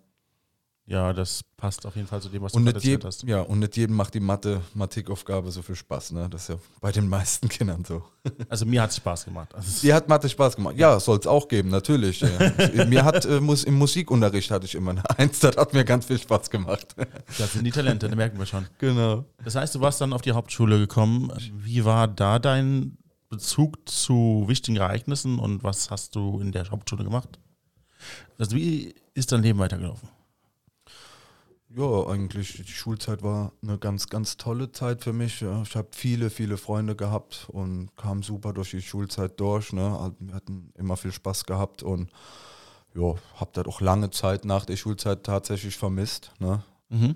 Ja, 0.90 1.14
das 1.14 1.42
passt 1.56 1.86
auf 1.86 1.96
jeden 1.96 2.08
Fall 2.08 2.20
zu 2.20 2.30
dem, 2.30 2.42
was 2.42 2.54
Und, 2.56 2.66
du 2.66 2.74
erzählt 2.74 3.06
hast. 3.06 3.22
ja, 3.22 3.42
und 3.42 3.60
nicht 3.60 3.78
jedem 3.78 3.96
macht 3.96 4.16
die 4.16 4.20
Mathematikaufgabe 4.20 5.52
so 5.52 5.62
viel 5.62 5.76
Spaß. 5.76 6.14
Ne? 6.14 6.28
Das 6.32 6.42
ist 6.42 6.48
ja 6.50 6.56
bei 6.82 6.92
den 6.92 7.08
meisten 7.16 7.48
Kindern 7.48 7.86
so. 7.86 8.02
Also 8.50 8.66
mir 8.66 8.82
hat 8.82 8.90
es 8.90 8.96
Spaß 8.96 9.26
gemacht. 9.26 9.54
Also 9.54 9.82
Dir 9.82 9.94
hat 9.94 10.10
Mathe 10.10 10.28
Spaß 10.28 10.56
gemacht. 10.56 10.78
Ja, 10.78 11.00
soll 11.00 11.20
es 11.20 11.28
auch 11.28 11.48
geben, 11.48 11.70
natürlich. 11.70 12.22
Ja. 12.22 12.86
mir 12.88 13.06
hat 13.06 13.24
äh, 13.26 13.40
Mus 13.40 13.66
im 13.66 13.76
Musikunterricht 13.76 14.50
hatte 14.50 14.66
ich 14.66 14.74
immer 14.74 14.90
eine 14.92 15.08
Eins, 15.12 15.40
das 15.40 15.58
hat 15.58 15.74
mir 15.74 15.86
ganz 15.86 16.08
viel 16.08 16.18
Spaß 16.20 16.50
gemacht. 16.50 16.96
Das 17.38 17.54
sind 17.54 17.64
die 17.66 17.72
Talente, 17.72 18.08
das 18.08 18.16
merken 18.18 18.40
wir 18.40 18.48
schon. 18.48 18.66
genau. 18.80 19.26
Das 19.44 19.54
heißt, 19.54 19.76
du 19.76 19.82
warst 19.82 20.02
dann 20.02 20.12
auf 20.12 20.24
die 20.24 20.32
Hauptschule 20.32 20.80
gekommen. 20.80 21.32
Wie 21.54 21.86
war 21.86 22.08
da 22.08 22.40
dein 22.40 22.98
Bezug 23.30 23.88
zu 23.88 24.46
wichtigen 24.48 24.78
Ereignissen 24.78 25.38
und 25.38 25.64
was 25.64 25.92
hast 25.92 26.16
du 26.16 26.40
in 26.40 26.52
der 26.52 26.68
Hauptschule 26.72 27.04
gemacht? 27.04 27.40
Also 28.40 28.56
wie 28.56 28.96
ist 29.14 29.32
dein 29.32 29.44
Leben 29.44 29.60
weitergelaufen? 29.60 30.10
Ja, 31.80 32.08
eigentlich 32.08 32.62
die 32.62 32.74
Schulzeit 32.74 33.24
war 33.24 33.54
eine 33.64 33.78
ganz, 33.78 34.10
ganz 34.10 34.36
tolle 34.36 34.70
Zeit 34.74 35.02
für 35.02 35.14
mich. 35.14 35.42
Ich 35.42 35.76
habe 35.78 35.88
viele, 35.94 36.30
viele 36.30 36.58
Freunde 36.58 36.94
gehabt 36.94 37.48
und 37.54 37.96
kam 37.96 38.22
super 38.22 38.52
durch 38.52 38.72
die 38.72 38.82
Schulzeit 38.82 39.40
durch. 39.40 39.72
Ne. 39.72 40.14
Wir 40.20 40.36
hatten 40.36 40.74
immer 40.78 40.98
viel 40.98 41.14
Spaß 41.14 41.46
gehabt 41.46 41.82
und 41.82 42.12
ja, 42.94 43.16
habe 43.36 43.52
das 43.54 43.66
auch 43.66 43.80
lange 43.80 44.10
Zeit 44.10 44.44
nach 44.44 44.66
der 44.66 44.76
Schulzeit 44.76 45.24
tatsächlich 45.24 45.78
vermisst. 45.78 46.34
Ne. 46.40 46.62
Mhm. 46.90 47.16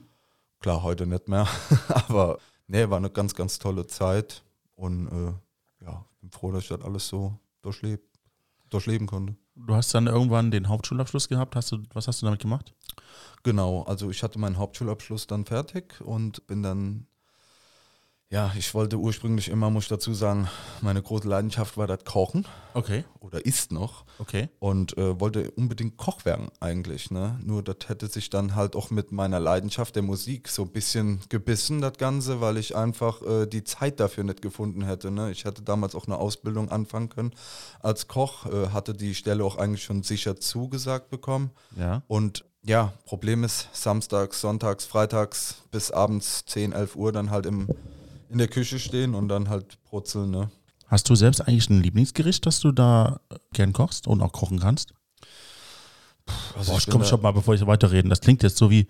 Klar, 0.62 0.82
heute 0.82 1.08
nicht 1.08 1.27
mehr, 1.27 1.46
aber 1.89 2.38
nee, 2.67 2.89
war 2.89 3.00
eine 3.00 3.10
ganz, 3.10 3.36
ganz 3.36 3.60
tolle 3.60 3.86
Zeit 3.88 4.46
und 4.75 5.08
äh, 5.08 5.84
ja, 5.84 6.05
bin 6.22 6.32
froh, 6.32 6.53
dass 6.53 6.63
ich 6.63 6.70
das 6.70 6.84
alles 6.84 7.10
so 7.10 7.38
durchlebt, 7.63 8.08
durchleben 8.70 9.08
konnte. 9.08 9.36
Du 9.55 9.75
hast 9.75 9.93
dann 9.93 10.08
irgendwann 10.08 10.51
den 10.51 10.70
Hauptschulabschluss 10.70 11.27
gehabt. 11.27 11.58
Hast 11.58 11.74
du, 11.74 11.79
was 11.93 12.08
hast 12.08 12.22
du 12.22 12.27
damit 12.27 12.39
gemacht? 12.39 12.74
Genau, 13.43 13.84
also 13.84 14.10
ich 14.10 14.24
hatte 14.24 14.39
meinen 14.39 14.58
Hauptschulabschluss 14.58 15.27
dann 15.27 15.46
fertig 15.46 16.00
und 16.01 16.48
bin 16.48 16.63
dann, 16.63 17.08
ja, 18.29 18.51
ich 18.58 18.74
wollte 18.74 18.98
ursprünglich 18.98 19.50
immer, 19.50 19.70
muss 19.70 19.84
ich 19.84 19.89
dazu 19.89 20.13
sagen, 20.13 20.48
meine 20.82 21.01
große 21.01 21.27
Leidenschaft 21.27 21.77
war 21.77 21.88
das 21.88 22.03
Kochen 22.05 22.48
Okay, 22.74 23.03
oder 23.20 23.46
ist 23.46 23.72
noch 23.72 24.05
okay. 24.17 24.50
und 24.60 24.98
äh, 24.98 25.20
wollte 25.20 25.51
unbedingt 25.51 25.98
Koch 25.98 26.25
werden 26.25 26.50
eigentlich. 26.60 27.12
Ne? 27.12 27.39
Nur 27.43 27.62
das 27.62 27.88
hätte 27.88 28.08
sich 28.08 28.29
dann 28.29 28.55
halt 28.55 28.75
auch 28.75 28.89
mit 28.89 29.12
meiner 29.12 29.39
Leidenschaft 29.39 29.96
der 29.96 30.03
Musik 30.03 30.48
so 30.48 30.63
ein 30.63 30.72
bisschen 30.72 31.20
gebissen, 31.29 31.82
das 31.82 31.98
Ganze, 31.98 32.41
weil 32.41 32.58
ich 32.58 32.75
einfach 32.75 33.22
äh, 33.22 33.46
die 33.46 33.63
Zeit 33.63 34.00
dafür 34.00 34.24
nicht 34.24 34.41
gefunden 34.41 34.84
hätte. 34.84 35.12
Ne? 35.12 35.32
Ich 35.32 35.46
hätte 35.46 35.62
damals 35.62 35.93
auch 35.93 36.08
eine 36.08 36.17
Ausbildung 36.17 36.72
anfangen 36.72 37.10
können 37.10 37.32
als 37.82 38.08
Koch, 38.08 38.46
äh, 38.48 38.70
hatte 38.70 38.93
die 38.93 39.13
Stelle 39.13 39.43
auch 39.43 39.58
eigentlich 39.58 39.84
schon 39.84 40.01
sicher 40.01 40.38
zugesagt 40.38 41.10
bekommen. 41.10 41.51
Ja. 41.77 42.01
Und 42.08 42.46
ja, 42.65 42.93
Problem 43.05 43.43
ist, 43.43 43.67
samstags, 43.74 44.39
sonntags, 44.41 44.86
freitags 44.86 45.55
bis 45.72 45.91
abends 45.91 46.46
10, 46.46 46.72
11 46.72 46.96
Uhr 46.96 47.12
dann 47.12 47.29
halt 47.29 47.46
im, 47.46 47.67
in 48.29 48.38
der 48.38 48.48
Küche 48.48 48.79
stehen 48.79 49.15
und 49.15 49.27
dann 49.27 49.50
halt 49.50 49.77
brutzeln. 49.84 50.32
Ne? 50.32 50.50
Hast 50.88 51.10
du 51.10 51.15
selbst 51.15 51.41
eigentlich 51.41 51.70
ein 51.70 51.82
Lieblingsgericht, 51.82 52.46
das 52.46 52.60
du 52.60 52.72
da 52.72 53.20
äh, 53.29 53.36
gern 53.53 53.74
kochst 53.74 54.08
und 54.08 54.22
auch 54.22 54.32
kochen 54.32 54.60
kannst? 54.60 54.93
Also 56.58 56.72
Boah, 56.72 56.77
ich 56.77 56.88
komm, 56.88 57.03
stopp 57.03 57.22
mal, 57.22 57.32
bevor 57.32 57.53
ich 57.53 57.65
weiterreden. 57.67 58.10
Das 58.10 58.22
klingt 58.22 58.43
jetzt 58.43 58.58
so 58.58 58.70
wie 58.70 58.88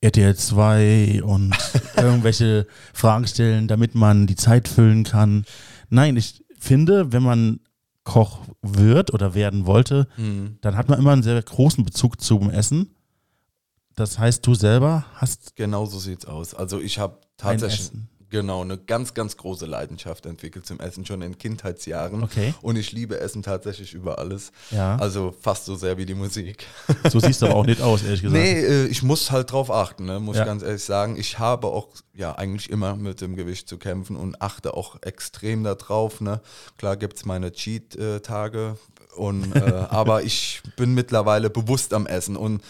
RTL 0.00 0.34
2 0.34 1.22
und 1.22 1.54
irgendwelche 1.96 2.66
Fragen 2.92 3.26
stellen, 3.28 3.68
damit 3.68 3.94
man 3.94 4.26
die 4.26 4.34
Zeit 4.34 4.66
füllen 4.66 5.04
kann. 5.04 5.44
Nein, 5.90 6.16
ich 6.16 6.44
finde, 6.58 7.12
wenn 7.12 7.22
man 7.22 7.60
Koch 8.02 8.40
wird 8.62 9.14
oder 9.14 9.34
werden 9.34 9.66
wollte, 9.66 10.08
Mhm. 10.16 10.58
dann 10.60 10.76
hat 10.76 10.88
man 10.88 10.98
immer 10.98 11.12
einen 11.12 11.22
sehr 11.22 11.40
großen 11.40 11.84
Bezug 11.84 12.20
zum 12.20 12.50
Essen. 12.50 12.96
Das 13.96 14.18
heißt, 14.18 14.46
du 14.46 14.54
selber 14.54 15.04
hast 15.14 15.56
Genau 15.56 15.86
so 15.86 15.98
sieht's 15.98 16.24
aus. 16.24 16.54
Also 16.54 16.80
ich 16.80 16.98
habe 16.98 17.18
tatsächlich 17.36 17.90
genau 18.30 18.62
eine 18.62 18.78
ganz, 18.78 19.12
ganz 19.12 19.36
große 19.36 19.66
Leidenschaft 19.66 20.24
entwickelt 20.24 20.66
zum 20.66 20.80
Essen 20.80 21.04
schon 21.04 21.20
in 21.20 21.36
Kindheitsjahren. 21.36 22.22
Okay. 22.22 22.54
Und 22.62 22.76
ich 22.76 22.90
liebe 22.90 23.20
Essen 23.20 23.42
tatsächlich 23.42 23.92
über 23.92 24.18
alles. 24.18 24.52
Ja. 24.70 24.96
Also 24.96 25.34
fast 25.38 25.66
so 25.66 25.76
sehr 25.76 25.98
wie 25.98 26.06
die 26.06 26.14
Musik. 26.14 26.66
So 27.10 27.20
siehst 27.20 27.42
du 27.42 27.46
aber 27.46 27.56
auch 27.56 27.66
nicht 27.66 27.80
aus, 27.82 28.02
ehrlich 28.02 28.22
gesagt. 28.22 28.42
Nee, 28.42 28.58
äh, 28.58 28.86
ich 28.86 29.02
muss 29.02 29.30
halt 29.30 29.52
drauf 29.52 29.70
achten, 29.70 30.06
ne? 30.06 30.18
muss 30.18 30.36
Ja. 30.36 30.42
ich 30.42 30.46
ganz 30.46 30.62
ehrlich 30.62 30.82
sagen. 30.82 31.16
Ich 31.18 31.38
habe 31.38 31.66
auch 31.66 31.88
ja 32.14 32.34
eigentlich 32.34 32.70
immer 32.70 32.96
mit 32.96 33.20
dem 33.20 33.36
Gewicht 33.36 33.68
zu 33.68 33.76
kämpfen 33.76 34.16
und 34.16 34.40
achte 34.40 34.72
auch 34.72 34.96
extrem 35.02 35.62
darauf. 35.62 36.22
Ne? 36.22 36.40
Klar 36.78 36.96
gibt 36.96 37.18
es 37.18 37.26
meine 37.26 37.52
Cheat-Tage, 37.52 38.78
und, 39.16 39.54
äh, 39.54 39.60
aber 39.90 40.22
ich 40.22 40.62
bin 40.76 40.94
mittlerweile 40.94 41.50
bewusst 41.50 41.92
am 41.94 42.06
Essen. 42.06 42.36
Und 42.36 42.62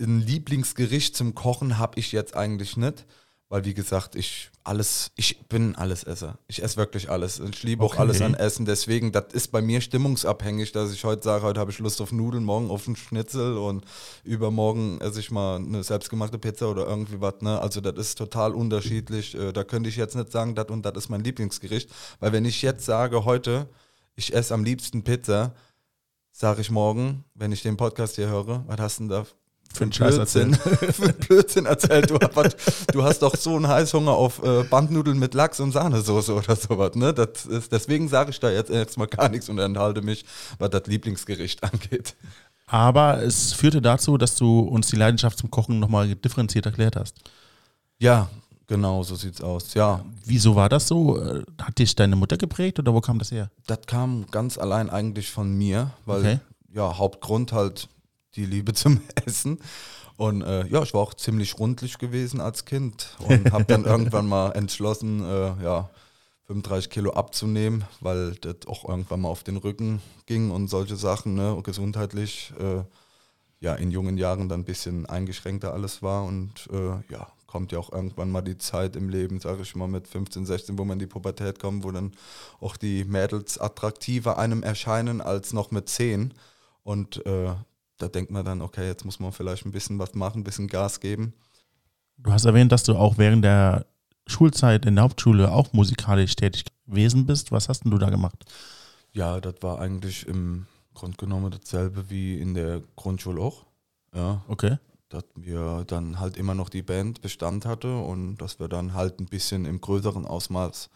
ein 0.00 0.20
Lieblingsgericht 0.20 1.16
zum 1.16 1.34
Kochen 1.34 1.78
habe 1.78 1.98
ich 2.00 2.12
jetzt 2.12 2.34
eigentlich 2.34 2.76
nicht. 2.76 3.06
Weil 3.52 3.64
wie 3.64 3.74
gesagt, 3.74 4.14
ich 4.14 4.48
alles, 4.62 5.10
ich 5.16 5.40
bin 5.48 5.74
alles 5.74 6.04
Esser. 6.04 6.38
Ich 6.46 6.62
esse 6.62 6.76
wirklich 6.76 7.10
alles. 7.10 7.40
Ich 7.40 7.64
liebe 7.64 7.82
auch 7.82 7.94
Okay. 7.94 8.02
alles 8.02 8.22
an 8.22 8.34
Essen. 8.34 8.64
Deswegen, 8.64 9.10
das 9.10 9.32
ist 9.32 9.48
bei 9.48 9.60
mir 9.60 9.80
stimmungsabhängig, 9.80 10.70
dass 10.70 10.92
ich 10.92 11.02
heute 11.02 11.24
sage, 11.24 11.42
heute 11.42 11.58
habe 11.58 11.72
ich 11.72 11.80
Lust 11.80 12.00
auf 12.00 12.12
Nudeln, 12.12 12.44
morgen 12.44 12.70
auf 12.70 12.86
einen 12.86 12.94
Schnitzel 12.94 13.58
und 13.58 13.84
übermorgen 14.22 15.00
esse 15.00 15.18
ich 15.18 15.32
mal 15.32 15.56
eine 15.56 15.82
selbstgemachte 15.82 16.38
Pizza 16.38 16.70
oder 16.70 16.86
irgendwie 16.86 17.20
was. 17.20 17.40
Ne? 17.40 17.60
Also 17.60 17.80
das 17.80 17.96
ist 17.98 18.18
total 18.18 18.54
unterschiedlich. 18.54 19.34
Äh, 19.34 19.52
Da 19.52 19.64
könnte 19.64 19.88
ich 19.88 19.96
jetzt 19.96 20.14
nicht 20.14 20.30
sagen, 20.30 20.54
das 20.54 20.68
und 20.68 20.82
das 20.86 20.94
ist 20.96 21.08
mein 21.08 21.24
Lieblingsgericht. 21.24 21.90
Weil 22.20 22.30
wenn 22.32 22.44
ich 22.44 22.62
jetzt 22.62 22.84
sage, 22.86 23.24
heute, 23.24 23.68
ich 24.14 24.32
esse 24.32 24.54
am 24.54 24.62
liebsten 24.62 25.02
Pizza, 25.02 25.56
sage 26.30 26.60
ich 26.60 26.70
morgen, 26.70 27.24
wenn 27.34 27.50
ich 27.50 27.62
den 27.62 27.76
Podcast 27.76 28.14
hier 28.14 28.28
höre, 28.28 28.62
was 28.68 28.78
hast 28.78 28.98
du 29.00 29.02
denn 29.02 29.08
da 29.08 29.26
für 29.72 29.84
einen 29.84 29.92
Scheiß 29.92 30.16
Blödsinn, 30.16 30.54
für 30.92 31.04
einen 31.04 31.18
Blödsinn 31.18 31.66
erzählt? 31.66 32.10
Du, 32.10 32.18
was, 32.34 32.56
du 32.92 33.02
hast 33.04 33.20
doch 33.22 33.36
so 33.36 33.56
einen 33.56 33.68
Heißhunger 33.68 34.12
auf 34.12 34.42
äh, 34.42 34.64
Bandnudeln 34.64 35.18
mit 35.18 35.34
Lachs 35.34 35.60
und 35.60 35.72
Sahnesoße 35.72 36.34
oder 36.34 36.56
sowas. 36.56 36.94
Ne? 36.96 37.14
Das 37.14 37.46
ist, 37.46 37.70
deswegen 37.72 38.08
sage 38.08 38.30
ich 38.30 38.40
da 38.40 38.50
jetzt 38.50 38.70
erstmal 38.70 39.06
gar 39.06 39.28
nichts 39.28 39.48
und 39.48 39.58
enthalte 39.58 40.02
mich, 40.02 40.24
was 40.58 40.70
das 40.70 40.86
Lieblingsgericht 40.86 41.62
angeht. 41.72 42.16
Aber 42.66 43.22
es 43.22 43.52
führte 43.52 43.80
dazu, 43.82 44.16
dass 44.16 44.36
du 44.36 44.60
uns 44.60 44.88
die 44.88 44.96
Leidenschaft 44.96 45.38
zum 45.38 45.50
Kochen 45.50 45.80
nochmal 45.80 46.14
differenziert 46.14 46.66
erklärt 46.66 46.94
hast. 46.96 47.16
Ja, 47.98 48.28
genau, 48.66 49.02
so 49.02 49.14
sieht's 49.16 49.40
aus. 49.40 49.74
Ja, 49.74 50.04
Wieso 50.24 50.54
war 50.56 50.68
das 50.68 50.86
so? 50.88 51.18
Äh, 51.20 51.42
Hat 51.60 51.78
dich 51.78 51.94
deine 51.96 52.16
Mutter 52.16 52.36
geprägt 52.36 52.78
oder 52.78 52.94
wo 52.94 53.00
kam 53.00 53.18
das 53.18 53.30
her? 53.32 53.50
das 53.66 53.80
kam 53.86 54.26
ganz 54.30 54.56
allein 54.58 54.88
eigentlich 54.90 55.30
von 55.30 55.52
mir, 55.56 55.90
weil 56.06 56.20
Okay. 56.20 56.38
ja, 56.72 56.96
Hauptgrund 56.96 57.52
halt 57.52 57.88
die 58.36 58.46
Liebe 58.46 58.72
zum 58.74 59.00
Essen. 59.26 59.58
Und 60.16 60.42
äh, 60.42 60.66
ja, 60.66 60.82
ich 60.82 60.92
war 60.92 61.00
auch 61.00 61.14
ziemlich 61.14 61.58
rundlich 61.58 61.96
gewesen 61.96 62.40
als 62.40 62.66
Kind 62.66 63.16
und 63.26 63.52
habe 63.52 63.64
dann 63.64 63.84
irgendwann 63.86 64.28
mal 64.28 64.52
entschlossen, 64.52 65.24
äh, 65.24 65.62
ja, 65.62 65.88
35 66.46 66.90
Kilo 66.90 67.12
abzunehmen, 67.12 67.84
weil 68.00 68.34
das 68.34 68.66
auch 68.66 68.86
irgendwann 68.86 69.20
mal 69.20 69.28
auf 69.28 69.44
den 69.44 69.56
Rücken 69.56 70.02
ging 70.26 70.50
und 70.50 70.68
solche 70.68 70.96
Sachen, 70.96 71.34
ne, 71.34 71.54
und 71.54 71.62
gesundheitlich, 71.62 72.52
äh, 72.58 72.82
ja, 73.60 73.74
in 73.76 73.90
jungen 73.90 74.18
Jahren 74.18 74.48
dann 74.48 74.60
ein 74.60 74.64
bisschen 74.64 75.06
eingeschränkter 75.06 75.72
alles 75.72 76.02
war 76.02 76.24
und 76.24 76.68
äh, 76.72 77.12
ja, 77.12 77.28
kommt 77.46 77.72
ja 77.72 77.78
auch 77.78 77.92
irgendwann 77.92 78.30
mal 78.30 78.42
die 78.42 78.58
Zeit 78.58 78.96
im 78.96 79.08
Leben, 79.08 79.40
sage 79.40 79.62
ich 79.62 79.74
mal, 79.74 79.88
mit 79.88 80.06
15, 80.06 80.44
16, 80.44 80.78
wo 80.78 80.84
man 80.84 80.94
in 80.94 81.00
die 81.00 81.06
Pubertät 81.06 81.58
kommt, 81.58 81.84
wo 81.84 81.90
dann 81.90 82.12
auch 82.60 82.76
die 82.76 83.04
Mädels 83.04 83.58
attraktiver 83.58 84.38
einem 84.38 84.62
erscheinen 84.62 85.20
als 85.20 85.52
noch 85.52 85.70
mit 85.70 85.88
10 85.88 86.34
und 86.82 87.24
äh, 87.26 87.54
da 88.00 88.08
denkt 88.08 88.30
man 88.30 88.44
dann, 88.44 88.62
okay, 88.62 88.86
jetzt 88.86 89.04
muss 89.04 89.20
man 89.20 89.32
vielleicht 89.32 89.64
ein 89.66 89.72
bisschen 89.72 89.98
was 89.98 90.14
machen, 90.14 90.40
ein 90.40 90.44
bisschen 90.44 90.68
Gas 90.68 91.00
geben. 91.00 91.32
Du 92.18 92.32
hast 92.32 92.44
erwähnt, 92.44 92.72
dass 92.72 92.82
du 92.84 92.96
auch 92.96 93.18
während 93.18 93.44
der 93.44 93.86
Schulzeit 94.26 94.86
in 94.86 94.94
der 94.96 95.04
Hauptschule 95.04 95.50
auch 95.52 95.72
musikalisch 95.72 96.36
tätig 96.36 96.64
gewesen 96.86 97.26
bist. 97.26 97.50
Was 97.52 97.68
hast 97.68 97.84
denn 97.84 97.90
du 97.90 97.98
da 97.98 98.10
gemacht? 98.10 98.44
Ja, 99.12 99.40
das 99.40 99.54
war 99.62 99.80
eigentlich 99.80 100.26
im 100.26 100.66
Grunde 100.94 101.16
genommen 101.16 101.50
dasselbe 101.50 102.10
wie 102.10 102.38
in 102.38 102.54
der 102.54 102.82
Grundschule 102.96 103.40
auch. 103.40 103.64
Ja, 104.14 104.42
Okay. 104.48 104.76
dass 105.08 105.24
wir 105.34 105.84
dann 105.86 106.20
halt 106.20 106.36
immer 106.36 106.54
noch 106.54 106.68
die 106.68 106.82
Band 106.82 107.20
Bestand 107.20 107.64
hatte 107.64 107.96
und 107.98 108.36
dass 108.36 108.58
wir 108.60 108.68
dann 108.68 108.94
halt 108.94 109.18
ein 109.20 109.26
bisschen 109.26 109.64
im 109.64 109.80
größeren 109.80 110.26
Ausmaß 110.26 110.90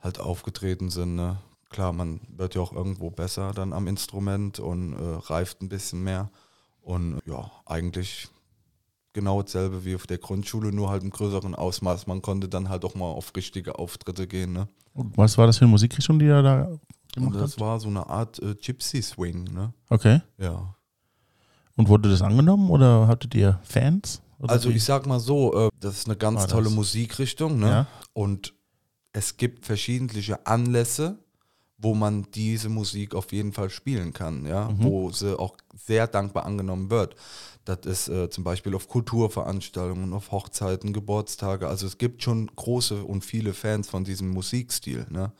halt 0.00 0.18
aufgetreten 0.20 0.90
sind. 0.90 1.14
Ne? 1.16 1.36
Klar, 1.70 1.92
man 1.92 2.20
wird 2.28 2.54
ja 2.54 2.60
auch 2.60 2.72
irgendwo 2.72 3.10
besser 3.10 3.52
dann 3.52 3.72
am 3.72 3.86
Instrument 3.88 4.58
und 4.60 4.92
äh, 4.94 5.16
reift 5.26 5.60
ein 5.62 5.68
bisschen 5.68 6.02
mehr. 6.04 6.30
Und 6.82 7.20
ja, 7.26 7.50
eigentlich 7.66 8.28
genau 9.12 9.42
dasselbe 9.42 9.84
wie 9.84 9.94
auf 9.94 10.06
der 10.06 10.18
Grundschule, 10.18 10.72
nur 10.72 10.90
halt 10.90 11.02
im 11.02 11.10
größeren 11.10 11.54
Ausmaß. 11.54 12.06
Man 12.06 12.20
konnte 12.22 12.48
dann 12.48 12.68
halt 12.68 12.84
auch 12.84 12.94
mal 12.94 13.06
auf 13.06 13.32
richtige 13.34 13.78
Auftritte 13.78 14.26
gehen. 14.26 14.52
Ne? 14.52 14.68
Und 14.92 15.16
was 15.16 15.38
war 15.38 15.46
das 15.46 15.58
für 15.58 15.64
eine 15.64 15.70
Musikrichtung, 15.70 16.18
die 16.18 16.26
ihr 16.26 16.42
da 16.42 16.68
gemacht 17.14 17.34
das 17.36 17.52
habt? 17.52 17.60
war 17.60 17.80
so 17.80 17.88
eine 17.88 18.06
Art 18.08 18.38
äh, 18.40 18.54
Gypsy 18.54 19.02
Swing. 19.02 19.44
Ne? 19.44 19.72
Okay. 19.88 20.20
Ja. 20.38 20.74
Und 21.76 21.88
wurde 21.88 22.08
das 22.10 22.22
angenommen 22.22 22.70
oder 22.70 23.08
hattet 23.08 23.34
ihr 23.34 23.58
Fans? 23.64 24.20
Oder 24.38 24.52
Also 24.52 24.70
wie? 24.70 24.74
ich 24.74 24.84
sag 24.84 25.06
mal 25.06 25.20
so, 25.20 25.66
äh, 25.66 25.70
das 25.80 25.98
ist 25.98 26.06
eine 26.06 26.16
ganz 26.16 26.46
tolle 26.46 26.64
das? 26.64 26.74
Musikrichtung, 26.74 27.58
ne? 27.58 27.68
Ja. 27.68 27.86
Und 28.12 28.52
es 29.12 29.36
gibt 29.36 29.64
verschiedentliche 29.64 30.46
Anlässe, 30.46 31.18
wo 31.84 31.94
man 31.94 32.26
diese 32.34 32.68
Musik 32.68 33.14
auf 33.14 33.30
jeden 33.32 33.52
Fall 33.52 33.70
spielen 33.70 34.12
kann, 34.12 34.44
ja, 34.46 34.68
Mhm. 34.70 34.82
wo 34.82 35.10
sie 35.12 35.38
auch 35.38 35.56
sehr 35.86 36.06
dankbar 36.08 36.44
angenommen 36.46 36.90
wird. 36.90 37.14
Das 37.64 37.78
ist 37.86 38.08
äh, 38.08 38.28
zum 38.28 38.44
Beispiel 38.44 38.74
auf 38.74 38.88
Kulturveranstaltungen, 38.88 40.12
auf 40.12 40.30
Hochzeiten, 40.32 40.92
Geburtstage. 40.92 41.68
Also 41.68 41.86
es 41.86 41.96
gibt 41.98 42.22
schon 42.22 42.50
große 42.54 43.02
und 43.04 43.24
viele 43.24 43.54
Fans 43.54 43.88
von 43.88 44.04
diesem 44.04 44.30
Musikstil. 44.30 45.06
Ne? 45.10 45.32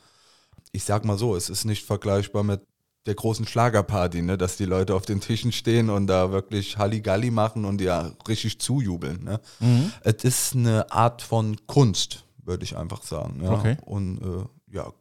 Ich 0.71 0.83
sag 0.85 1.05
mal 1.05 1.17
so, 1.17 1.35
es 1.35 1.49
ist 1.49 1.65
nicht 1.65 1.85
vergleichbar 1.85 2.43
mit 2.43 2.61
der 3.05 3.13
großen 3.13 3.45
Schlagerparty, 3.45 4.23
ne? 4.23 4.37
dass 4.37 4.57
die 4.57 4.65
Leute 4.65 4.95
auf 4.95 5.05
den 5.05 5.21
Tischen 5.21 5.51
stehen 5.51 5.91
und 5.91 6.07
da 6.07 6.31
wirklich 6.31 6.77
Halligalli 6.79 7.29
machen 7.29 7.63
und 7.65 7.79
ja 7.79 8.11
richtig 8.27 8.59
zujubeln. 8.59 9.23
Ne? 9.23 9.39
Mhm. 9.59 9.91
Es 10.01 10.23
ist 10.23 10.55
eine 10.55 10.91
Art 10.91 11.21
von 11.21 11.55
Kunst, 11.67 12.25
würde 12.43 12.63
ich 12.63 12.75
einfach 12.75 13.03
sagen. 13.03 13.41
Ja? 13.43 13.51
Okay. 13.51 13.77
Und 13.85 14.17
äh, 14.19 14.75
ja, 14.75 14.91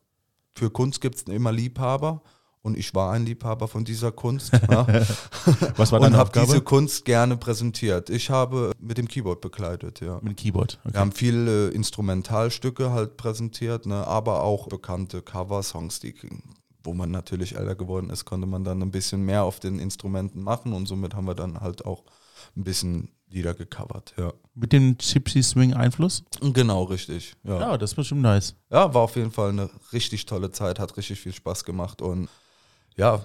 für 0.55 0.71
Kunst 0.71 1.01
gibt 1.01 1.17
es 1.17 1.23
immer 1.23 1.53
Liebhaber 1.53 2.23
und 2.65 2.79
ich 2.79 2.95
war 2.95 3.13
ein 3.13 3.27
Liebhaber 3.27 3.69
von 3.69 3.85
dieser 3.85 4.11
Kunst. 4.11 4.53
ja? 4.71 4.87
Was 5.77 5.93
war 5.93 6.01
und 6.01 6.05
deine 6.05 6.17
habe 6.17 6.29
Aufgabe? 6.29 6.47
diese 6.47 6.61
Kunst 6.63 7.05
gerne 7.05 7.37
präsentiert. 7.37 8.09
Ich 8.09 8.31
habe 8.31 8.73
mit 8.81 8.97
dem 8.97 9.07
Keyboard 9.07 9.43
begleitet, 9.43 10.01
ja. 10.01 10.15
Mit 10.23 10.33
dem 10.33 10.37
Keyboard. 10.37 10.79
Okay. 10.83 10.95
Wir 10.95 11.01
haben 11.01 11.13
viele 11.13 11.69
Instrumentalstücke 11.69 12.91
halt 12.91 13.19
präsentiert, 13.19 13.85
ne, 13.85 14.07
aber 14.07 14.43
auch 14.43 14.69
bekannte 14.69 15.21
Cover-Songs, 15.21 16.01
die, 16.01 16.15
wo 16.83 16.95
man 16.95 17.11
natürlich 17.11 17.57
älter 17.57 17.75
geworden 17.75 18.09
ist, 18.09 18.25
konnte 18.25 18.47
man 18.47 18.65
dann 18.65 18.81
ein 18.81 18.91
bisschen 18.91 19.23
mehr 19.25 19.45
auf 19.45 19.61
den 19.61 19.79
Instrumenten 19.79 20.43
machen 20.43 20.73
und 20.73 20.87
somit 20.87 21.15
haben 21.15 21.27
wir 21.27 21.35
dann 21.35 21.61
halt 21.61 21.85
auch 21.85 22.05
ein 22.57 22.65
bisschen 22.65 23.11
Lieder 23.35 23.55
gecovert, 23.55 24.15
ja. 24.17 24.33
Mit 24.55 24.73
dem 24.73 24.97
Gypsy 24.97 25.43
Swing 25.43 25.75
Einfluss? 25.75 26.23
Genau, 26.41 26.85
richtig. 26.85 27.35
Ja. 27.43 27.61
Ja, 27.61 27.79
das 27.79 27.91
ist 27.91 27.97
bestimmt 27.97 28.23
nice. 28.23 28.55
ja, 28.71 28.95
war 28.95 29.03
auf 29.03 29.17
jeden 29.17 29.33
Fall 29.33 29.51
eine 29.51 29.69
richtig 29.93 30.27
tolle 30.27 30.53
Zeit, 30.53 30.79
hat 30.79 30.97
richtig 30.97 31.21
viel 31.21 31.33
Spaß 31.33 31.65
gemacht 31.65 32.01
und 32.01 32.29
ja, 32.97 33.25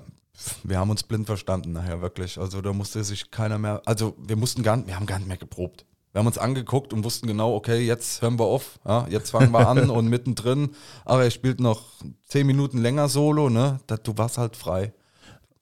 wir 0.64 0.80
haben 0.80 0.90
uns 0.90 1.04
blind 1.04 1.28
verstanden 1.28 1.74
nachher 1.74 2.02
wirklich. 2.02 2.40
Also 2.40 2.62
da 2.62 2.74
musste 2.74 3.04
sich 3.04 3.30
keiner 3.30 3.60
mehr, 3.60 3.82
also 3.86 4.16
wir 4.18 4.36
mussten 4.36 4.64
gar 4.64 4.78
nicht, 4.78 4.88
wir 4.88 4.96
haben 4.96 5.06
gar 5.06 5.20
nicht 5.20 5.28
mehr 5.28 5.38
geprobt. 5.38 5.86
Wir 6.12 6.20
haben 6.20 6.28
uns 6.28 6.40
angeguckt 6.40 6.92
und 6.92 7.04
wussten 7.04 7.28
genau, 7.28 7.54
okay, 7.54 7.86
jetzt 7.86 8.24
hören 8.24 8.40
wir 8.40 8.46
auf, 8.46 8.80
ja, 8.84 9.08
jetzt 9.10 9.30
fangen 9.30 9.52
wir 9.52 9.68
an 9.68 9.90
und 9.92 10.08
mittendrin, 10.08 10.72
aber 11.06 11.24
er 11.24 11.30
spielt 11.30 11.60
noch 11.60 11.84
zehn 12.26 12.48
Minuten 12.48 12.80
länger 12.80 13.10
Solo, 13.10 13.50
ne? 13.50 13.80
Da, 13.86 13.98
du 13.98 14.18
warst 14.18 14.40
halt 14.40 14.56
frei. 14.56 14.92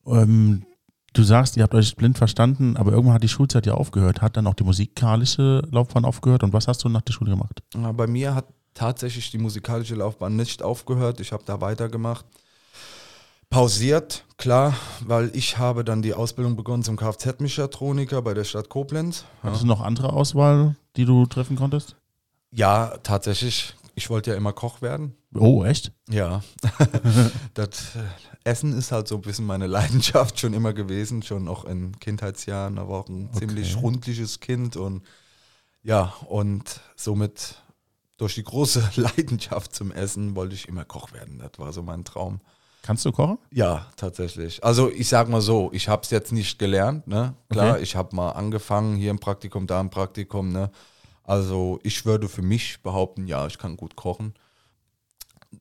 Ähm, 0.05 0.65
du 1.17 1.23
sagst, 1.23 1.57
ihr 1.57 1.63
habt 1.63 1.73
euch 1.73 1.95
blind 1.95 2.17
verstanden, 2.17 2.77
aber 2.77 2.91
irgendwann 2.91 3.15
hat 3.15 3.23
die 3.23 3.29
Schulzeit 3.29 3.65
ja 3.65 3.73
aufgehört. 3.73 4.21
Hat 4.21 4.37
dann 4.37 4.47
auch 4.47 4.53
die 4.53 4.63
musikalische 4.63 5.61
Laufbahn 5.71 6.05
aufgehört? 6.05 6.43
Und 6.43 6.53
was 6.53 6.67
hast 6.67 6.83
du 6.83 6.89
nach 6.89 7.01
der 7.01 7.13
Schule 7.13 7.31
gemacht? 7.31 7.61
Ja, 7.75 7.91
Bei 7.91 8.07
mir 8.07 8.35
hat 8.35 8.45
tatsächlich 8.73 9.31
die 9.31 9.37
musikalische 9.37 9.95
Laufbahn 9.95 10.35
nicht 10.35 10.61
aufgehört. 10.61 11.19
Ich 11.19 11.31
habe 11.31 11.43
da 11.45 11.59
weitergemacht. 11.61 12.25
Pausiert, 13.49 14.25
klar, 14.37 14.73
weil 15.05 15.31
ich 15.33 15.57
habe 15.57 15.85
dann 15.85 16.01
die 16.01 16.13
Ausbildung 16.13 16.57
begonnen 16.57 16.83
zum 16.83 16.97
Kfz-Mechatroniker 16.97 18.21
bei 18.21 18.33
der 18.33 18.43
Stadt 18.43 18.67
Koblenz. 18.67 19.23
Ja. 19.41 19.49
Hattest 19.49 19.63
du 19.63 19.67
noch 19.67 19.81
andere 19.81 20.11
Auswahl, 20.11 20.75
die 20.97 21.05
du 21.05 21.25
treffen 21.25 21.55
konntest? 21.55 21.95
Ja, 22.51 22.97
tatsächlich 23.03 23.73
Ich 23.97 24.11
wollte 24.11 24.29
ja 24.29 24.37
immer 24.37 24.53
Koch 24.53 24.83
werden. 24.83 25.15
Oh, 25.33 25.63
echt? 25.63 25.91
Ja. 26.07 26.43
das 27.55 27.95
äh, 27.95 28.03
Essen 28.43 28.77
ist 28.77 28.91
halt 28.91 29.07
so 29.07 29.15
ein 29.15 29.21
bisschen 29.21 29.47
meine 29.47 29.65
Leidenschaft 29.77 30.39
schon 30.39 30.53
immer 30.53 30.71
gewesen, 30.73 31.23
schon 31.23 31.47
auch 31.47 31.65
in 31.65 31.99
Kindheitsjahren. 31.99 32.75
Da 32.75 32.87
war 32.87 32.99
auch 32.99 33.09
ein 33.09 33.29
Okay. 33.31 33.39
ziemlich 33.47 33.75
rundliches 33.81 34.39
Kind 34.39 34.75
und 34.77 35.01
ja, 35.81 36.13
und 36.27 36.79
somit 36.95 37.55
durch 38.17 38.35
die 38.35 38.43
große 38.43 38.87
Leidenschaft 38.97 39.73
zum 39.73 39.91
Essen 39.91 40.35
wollte 40.35 40.53
ich 40.53 40.67
immer 40.67 40.85
Koch 40.85 41.11
werden. 41.13 41.39
Das 41.39 41.57
war 41.57 41.73
so 41.73 41.81
mein 41.81 42.05
Traum. 42.05 42.39
Kannst 42.83 43.03
du 43.03 43.11
kochen? 43.11 43.39
Ja, 43.51 43.87
tatsächlich. 43.95 44.63
Also 44.63 44.91
ich 44.91 45.09
sag 45.09 45.27
mal 45.27 45.41
so, 45.41 45.71
ich 45.73 45.89
habe 45.89 46.03
es 46.03 46.11
jetzt 46.11 46.31
nicht 46.31 46.59
gelernt, 46.59 47.07
ne? 47.07 47.33
Klar, 47.49 47.73
Okay. 47.73 47.81
ich 47.83 47.95
habe 47.95 48.15
mal 48.15 48.29
angefangen, 48.33 48.95
hier 48.95 49.09
im 49.09 49.17
Praktikum, 49.19 49.65
da 49.65 49.81
im 49.81 49.89
Praktikum, 49.89 50.49
ne? 50.51 50.69
Also 51.27 51.79
ich 51.83 52.05
würde 52.05 52.29
für 52.29 52.41
mich 52.41 52.81
behaupten, 52.81 53.27
ja, 53.27 53.45
ich 53.45 53.57
kann 53.59 53.77
gut 53.77 53.95
kochen. 53.97 54.33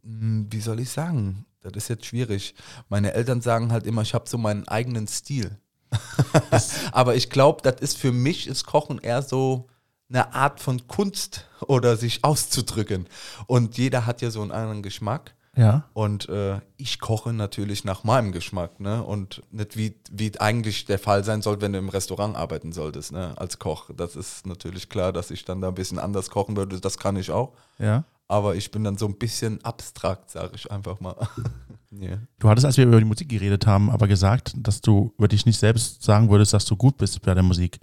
Hm, 0.03 0.47
Wie 0.51 0.61
soll 0.61 0.81
ich 0.81 0.91
sagen? 0.91 1.45
Das 1.61 1.73
ist 1.75 1.89
jetzt 1.89 2.07
schwierig. 2.07 2.55
Meine 2.89 3.13
Eltern 3.13 3.41
sagen 3.41 3.73
halt 3.73 3.87
immer, 3.87 4.03
ich 4.03 4.15
habe 4.15 4.29
so 4.29 4.39
meinen 4.39 4.67
eigenen 4.69 5.09
Stil. 5.09 5.59
Aber 6.93 7.17
ich 7.17 7.31
glaube, 7.31 7.63
das 7.63 7.81
ist 7.81 7.99
für 7.99 8.13
mich 8.13 8.47
ist 8.47 8.65
Kochen 8.65 8.99
eher 8.99 9.23
so 9.23 9.67
eine 10.09 10.33
Art 10.35 10.61
von 10.61 10.87
Kunst 10.87 11.47
oder 11.67 11.97
sich 11.97 12.23
auszudrücken. 12.25 13.09
Und 13.47 13.77
jeder 13.77 14.07
hat 14.07 14.23
ja 14.23 14.31
so 14.31 14.43
einen 14.43 14.53
anderen 14.53 14.83
Geschmack. 14.83 15.35
Ja. 15.57 15.85
Und 15.95 16.29
äh, 16.29 16.61
ich 16.77 17.01
koche 17.01 17.33
natürlich 17.33 17.85
nach 17.85 18.05
meinem 18.05 18.31
Geschmack, 18.33 18.79
ne? 18.79 19.03
Und 19.03 19.43
nicht 19.51 19.77
wie, 19.77 19.97
wie 20.11 20.39
eigentlich 20.39 20.85
der 20.85 20.99
Fall 20.99 21.25
sein 21.25 21.41
soll, 21.41 21.61
wenn 21.61 21.73
du 21.73 21.79
im 21.79 21.89
Restaurant 21.89 22.37
arbeiten 22.37 22.73
solltest, 22.73 23.13
ne? 23.13 23.33
Als 23.39 23.59
Koch. 23.59 23.91
Das 23.97 24.17
ist 24.17 24.47
natürlich 24.47 24.89
klar, 24.89 25.13
dass 25.13 25.31
ich 25.31 25.45
dann 25.45 25.63
da 25.63 25.69
ein 25.69 25.75
bisschen 25.75 25.99
anders 25.99 26.29
kochen 26.29 26.57
würde. 26.57 26.79
Das 26.79 26.99
kann 26.99 27.17
ich 27.17 27.31
auch. 27.31 27.55
Ja. 27.79 28.05
Aber 28.29 28.55
ich 28.55 28.71
bin 28.71 28.85
dann 28.85 28.99
so 28.99 29.07
ein 29.07 29.17
bisschen 29.17 29.65
abstrakt, 29.65 30.31
sage 30.31 30.53
ich 30.57 30.71
einfach 30.71 31.01
mal. 31.01 31.17
yeah. 31.93 32.19
Du 32.39 32.49
hattest, 32.49 32.67
als 32.67 32.77
wir 32.77 32.85
über 32.85 32.99
die 32.99 33.05
Musik 33.05 33.29
geredet 33.29 33.67
haben, 33.67 33.89
aber 33.89 34.09
gesagt, 34.09 34.53
dass 34.57 34.81
du 34.81 35.15
über 35.17 35.29
dich 35.29 35.47
nicht 35.47 35.59
selbst 35.59 36.03
sagen 36.03 36.29
würdest, 36.29 36.53
dass 36.53 36.65
du 36.65 36.77
gut 36.77 36.99
bist 36.99 37.23
bei 37.23 37.35
der 37.35 37.45
Musik. 37.45 37.79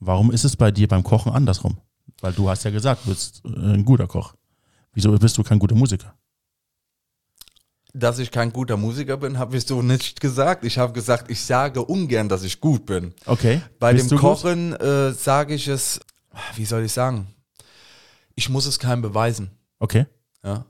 Warum 0.00 0.32
ist 0.32 0.44
es 0.44 0.56
bei 0.56 0.70
dir 0.70 0.88
beim 0.88 1.04
Kochen 1.04 1.32
andersrum? 1.32 1.76
Weil 2.22 2.32
du 2.32 2.48
hast 2.48 2.64
ja 2.64 2.70
gesagt, 2.70 3.04
du 3.04 3.10
bist 3.10 3.42
äh, 3.44 3.74
ein 3.74 3.84
guter 3.84 4.06
Koch. 4.06 4.34
Wieso 4.94 5.12
bist 5.18 5.36
du 5.36 5.42
kein 5.42 5.58
guter 5.58 5.74
Musiker? 5.74 6.14
Dass 7.96 8.18
ich 8.18 8.32
kein 8.32 8.52
guter 8.52 8.76
Musiker 8.76 9.16
bin, 9.16 9.38
habe 9.38 9.56
ich 9.56 9.66
so 9.66 9.80
nicht 9.80 10.20
gesagt. 10.20 10.64
Ich 10.64 10.78
habe 10.78 10.92
gesagt, 10.92 11.30
ich 11.30 11.40
sage 11.40 11.84
ungern, 11.84 12.28
dass 12.28 12.42
ich 12.42 12.60
gut 12.60 12.86
bin. 12.86 13.14
Okay. 13.24 13.62
Bei 13.78 13.92
Bist 13.92 14.10
dem? 14.10 14.18
Kochen 14.18 14.72
äh, 14.74 15.12
sage 15.12 15.54
ich 15.54 15.68
es, 15.68 16.00
wie 16.56 16.64
soll 16.64 16.82
ich 16.82 16.92
sagen? 16.92 17.28
Ich 18.34 18.48
muss 18.48 18.66
es 18.66 18.80
keinem 18.80 19.02
beweisen. 19.02 19.50
Okay. 19.78 20.06
Ja. 20.42 20.66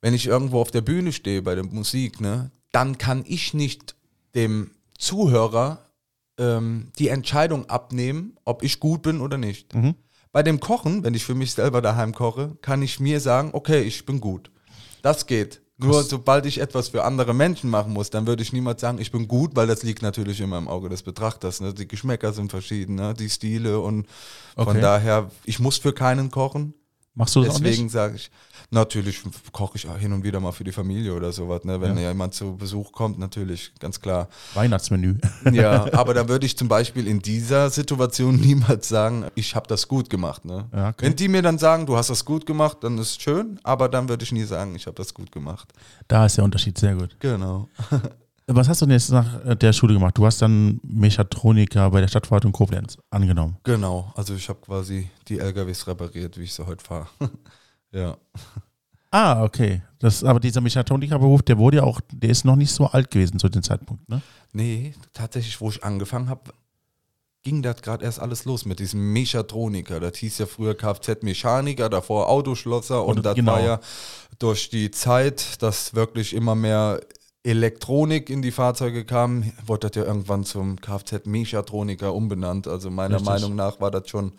Wenn 0.00 0.14
ich 0.14 0.26
irgendwo 0.26 0.60
auf 0.60 0.70
der 0.70 0.82
Bühne 0.82 1.12
stehe 1.12 1.42
bei 1.42 1.54
der 1.56 1.64
Musik, 1.64 2.20
ne, 2.20 2.52
dann 2.70 2.96
kann 2.96 3.24
ich 3.26 3.54
nicht 3.54 3.96
dem 4.34 4.70
Zuhörer 4.98 5.90
ähm, 6.38 6.92
die 6.98 7.08
Entscheidung 7.08 7.68
abnehmen, 7.68 8.36
ob 8.44 8.62
ich 8.62 8.80
gut 8.80 9.02
bin 9.02 9.20
oder 9.20 9.38
nicht. 9.38 9.74
Mhm. 9.74 9.94
Bei 10.32 10.42
dem 10.42 10.60
Kochen, 10.60 11.04
wenn 11.04 11.14
ich 11.14 11.24
für 11.24 11.34
mich 11.34 11.52
selber 11.52 11.82
daheim 11.82 12.14
koche, 12.14 12.56
kann 12.62 12.82
ich 12.82 13.00
mir 13.00 13.20
sagen, 13.20 13.50
okay, 13.52 13.82
ich 13.82 14.06
bin 14.06 14.20
gut. 14.20 14.50
Das 15.02 15.26
geht. 15.26 15.61
Nur 15.82 16.02
sobald 16.02 16.46
ich 16.46 16.58
etwas 16.58 16.88
für 16.88 17.04
andere 17.04 17.34
Menschen 17.34 17.70
machen 17.70 17.92
muss, 17.92 18.10
dann 18.10 18.26
würde 18.26 18.42
ich 18.42 18.52
niemals 18.52 18.80
sagen, 18.80 18.98
ich 18.98 19.10
bin 19.12 19.28
gut, 19.28 19.54
weil 19.54 19.66
das 19.66 19.82
liegt 19.82 20.02
natürlich 20.02 20.40
immer 20.40 20.58
im 20.58 20.68
Auge 20.68 20.88
des 20.88 21.02
Betrachters. 21.02 21.60
Ne? 21.60 21.74
Die 21.74 21.88
Geschmäcker 21.88 22.32
sind 22.32 22.50
verschieden, 22.50 22.94
ne? 22.96 23.14
die 23.14 23.30
Stile 23.30 23.80
und 23.80 24.06
von 24.54 24.66
Okay. 24.68 24.80
daher, 24.80 25.30
ich 25.44 25.58
muss 25.58 25.78
für 25.78 25.92
keinen 25.92 26.30
kochen. 26.30 26.74
Machst 27.14 27.36
du 27.36 27.42
das 27.42 27.60
Deswegen 27.60 27.90
sage 27.90 28.16
ich, 28.16 28.30
natürlich 28.70 29.20
koche 29.52 29.76
ich 29.76 29.86
auch 29.86 29.98
hin 29.98 30.14
und 30.14 30.24
wieder 30.24 30.40
mal 30.40 30.52
für 30.52 30.64
die 30.64 30.72
Familie 30.72 31.12
oder 31.14 31.30
sowas, 31.30 31.62
ne? 31.64 31.78
wenn 31.80 31.96
Ja. 31.98 32.08
jemand 32.08 32.32
zu 32.32 32.56
Besuch 32.56 32.90
kommt, 32.92 33.18
natürlich, 33.18 33.72
ganz 33.78 34.00
klar. 34.00 34.28
Weihnachtsmenü. 34.54 35.16
Ja, 35.52 35.92
aber 35.92 36.14
da 36.14 36.26
würde 36.28 36.46
ich 36.46 36.56
zum 36.56 36.68
Beispiel 36.68 37.06
in 37.06 37.20
dieser 37.20 37.68
Situation 37.68 38.36
niemals 38.40 38.88
sagen, 38.88 39.26
ich 39.34 39.54
habe 39.54 39.66
das 39.66 39.88
gut 39.88 40.08
gemacht. 40.08 40.46
Ne? 40.46 40.64
Ja, 40.72 40.88
okay. 40.88 41.04
Wenn 41.06 41.16
die 41.16 41.28
mir 41.28 41.42
dann 41.42 41.58
sagen, 41.58 41.84
du 41.84 41.96
hast 41.96 42.08
das 42.08 42.24
gut 42.24 42.46
gemacht, 42.46 42.78
dann 42.80 42.96
ist 42.96 43.20
schön, 43.20 43.60
aber 43.62 43.90
dann 43.90 44.08
würde 44.08 44.24
ich 44.24 44.32
nie 44.32 44.44
sagen, 44.44 44.74
ich 44.74 44.86
habe 44.86 44.96
das 44.96 45.12
gut 45.12 45.30
gemacht. 45.30 45.70
Da 46.08 46.24
ist 46.24 46.38
der 46.38 46.44
Unterschied 46.44 46.78
sehr 46.78 46.94
gut. 46.94 47.14
Genau. 47.20 47.68
Was 48.46 48.68
hast 48.68 48.82
du 48.82 48.86
denn 48.86 48.94
jetzt 48.94 49.10
nach 49.10 49.44
äh, 49.44 49.56
der 49.56 49.72
Schule 49.72 49.94
gemacht? 49.94 50.18
Du 50.18 50.26
hast 50.26 50.42
dann 50.42 50.80
Mechatroniker 50.82 51.90
bei 51.90 52.00
der 52.00 52.08
Stadtverwaltung 52.08 52.52
Koblenz 52.52 52.98
angenommen. 53.10 53.56
Genau, 53.62 54.12
also 54.16 54.34
ich 54.34 54.48
habe 54.48 54.60
quasi 54.60 55.08
die 55.28 55.38
LKWs 55.38 55.86
repariert, 55.86 56.36
wie 56.38 56.42
ich 56.42 56.52
sie 56.52 56.66
heute 56.66 56.84
fahre. 56.84 57.06
ja. 57.92 58.16
Ah, 59.10 59.44
okay. 59.44 59.82
Das, 59.98 60.24
aber 60.24 60.40
dieser 60.40 60.60
Mechatronikerberuf, 60.60 61.42
der 61.42 61.58
wurde 61.58 61.78
ja 61.78 61.82
auch, 61.84 62.00
der 62.10 62.30
ist 62.30 62.44
noch 62.44 62.56
nicht 62.56 62.72
so 62.72 62.86
alt 62.86 63.10
gewesen 63.10 63.38
zu 63.38 63.48
dem 63.48 63.62
Zeitpunkt, 63.62 64.08
ne? 64.08 64.22
Nee, 64.52 64.94
tatsächlich, 65.12 65.60
wo 65.60 65.68
ich 65.70 65.84
angefangen 65.84 66.28
habe, 66.28 66.52
ging 67.42 67.62
das 67.62 67.82
gerade 67.82 68.04
erst 68.04 68.20
alles 68.20 68.44
los 68.44 68.64
mit 68.64 68.78
diesem 68.78 69.12
Mechatroniker. 69.12 70.00
Das 70.00 70.16
hieß 70.16 70.38
ja 70.38 70.46
früher 70.46 70.74
Kfz-Mechaniker, 70.74 71.88
davor 71.88 72.28
Autoschlosser 72.28 73.04
und 73.04 73.18
Und 73.18 73.26
das 73.26 73.34
genau. 73.34 73.52
war 73.52 73.60
ja 73.60 73.80
durch 74.38 74.70
die 74.70 74.90
Zeit, 74.90 75.62
dass 75.62 75.94
wirklich 75.94 76.34
immer 76.34 76.54
mehr 76.54 77.00
Elektronik 77.44 78.30
in 78.30 78.40
die 78.42 78.52
Fahrzeuge 78.52 79.04
kam, 79.04 79.52
wurde 79.66 79.88
das 79.88 79.96
ja 79.96 80.04
irgendwann 80.04 80.44
zum 80.44 80.80
Kfz-Mechatroniker 80.80 82.14
umbenannt. 82.14 82.68
Also 82.68 82.90
meiner 82.90 83.16
Richtig. 83.16 83.28
Meinung 83.28 83.56
nach 83.56 83.80
war 83.80 83.90
das 83.90 84.08
schon 84.08 84.32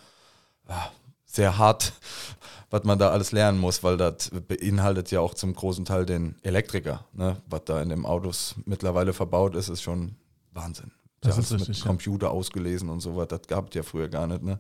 sehr 1.26 1.58
hart, 1.58 1.94
was 2.70 2.84
man 2.84 2.98
da 3.00 3.10
alles 3.10 3.32
lernen 3.32 3.60
muss, 3.60 3.84
weil 3.84 3.98
das 3.98 4.32
beinhaltet 4.48 5.12
ja 5.12 5.20
auch 5.20 5.34
zum 5.34 5.54
großen 5.54 5.86
Teil 5.86 6.06
den 6.06 6.36
Elektriker. 6.44 7.06
Ne? 7.14 7.38
Was 7.48 7.66
da 7.66 7.82
in 7.82 7.90
den 7.90 8.06
Autos 8.06 8.56
mittlerweile 8.66 9.14
verbaut 9.14 9.56
ist, 9.56 9.68
ist 9.68 9.82
schon 9.82 10.16
Wahnsinn. 10.54 10.92
Das 11.20 11.36
ja, 11.36 11.42
ist 11.42 11.52
richtig, 11.52 11.70
mit 11.70 11.78
ja. 11.78 11.86
Computer 11.86 12.32
ausgelesen 12.32 12.90
und 12.90 13.00
so 13.00 13.16
was, 13.16 13.28
das 13.28 13.42
gab 13.48 13.70
es 13.70 13.76
ja 13.76 13.84
früher 13.84 14.08
gar 14.10 14.28
nicht. 14.28 14.44
Ne? 14.44 14.60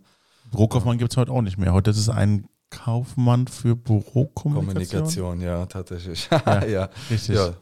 Bürokaufmann 0.51 0.97
gibt 0.97 1.11
es 1.11 1.17
heute 1.17 1.31
auch 1.31 1.41
nicht 1.41 1.57
mehr. 1.57 1.73
Heute 1.73 1.91
ist 1.91 1.97
es 1.97 2.09
ein 2.09 2.47
Kaufmann 2.69 3.47
für 3.47 3.75
Bürokommunikation. 3.75 5.03
Kommunikation, 5.35 5.41
ja, 5.41 5.65
tatsächlich. 5.65 6.27
Ja, 6.45 6.65
Ja, 6.65 6.89
Richtig. 7.09 7.35
ja. 7.35 7.53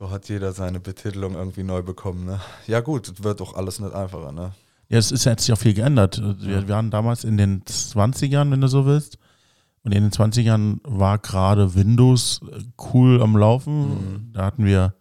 So 0.00 0.10
hat 0.10 0.30
jeder 0.30 0.52
seine 0.54 0.80
Betitelung 0.80 1.34
irgendwie 1.34 1.62
neu 1.62 1.82
bekommen. 1.82 2.24
Ne? 2.24 2.40
Ja 2.66 2.80
gut, 2.80 3.06
es 3.06 3.22
wird 3.22 3.40
doch 3.40 3.54
alles 3.54 3.80
nicht 3.80 3.92
einfacher. 3.92 4.32
Ne? 4.32 4.52
Ja, 4.88 4.96
es 4.96 5.12
ist 5.12 5.26
jetzt 5.26 5.46
ja 5.46 5.56
viel 5.56 5.74
geändert. 5.74 6.22
Wir, 6.40 6.62
wir 6.62 6.68
waren 6.70 6.90
damals 6.90 7.22
in 7.22 7.36
den 7.36 7.62
20ern, 7.64 8.50
wenn 8.50 8.62
du 8.62 8.66
so 8.66 8.86
willst. 8.86 9.18
Und 9.82 9.92
in 9.92 10.02
den 10.02 10.10
20ern 10.10 10.78
war 10.84 11.18
gerade 11.18 11.74
Windows 11.74 12.40
äh, 12.50 12.62
cool 12.94 13.20
am 13.20 13.36
Laufen. 13.36 13.88
Mhm. 13.90 14.32
Da 14.32 14.46
hatten 14.46 14.64
wir 14.64 14.94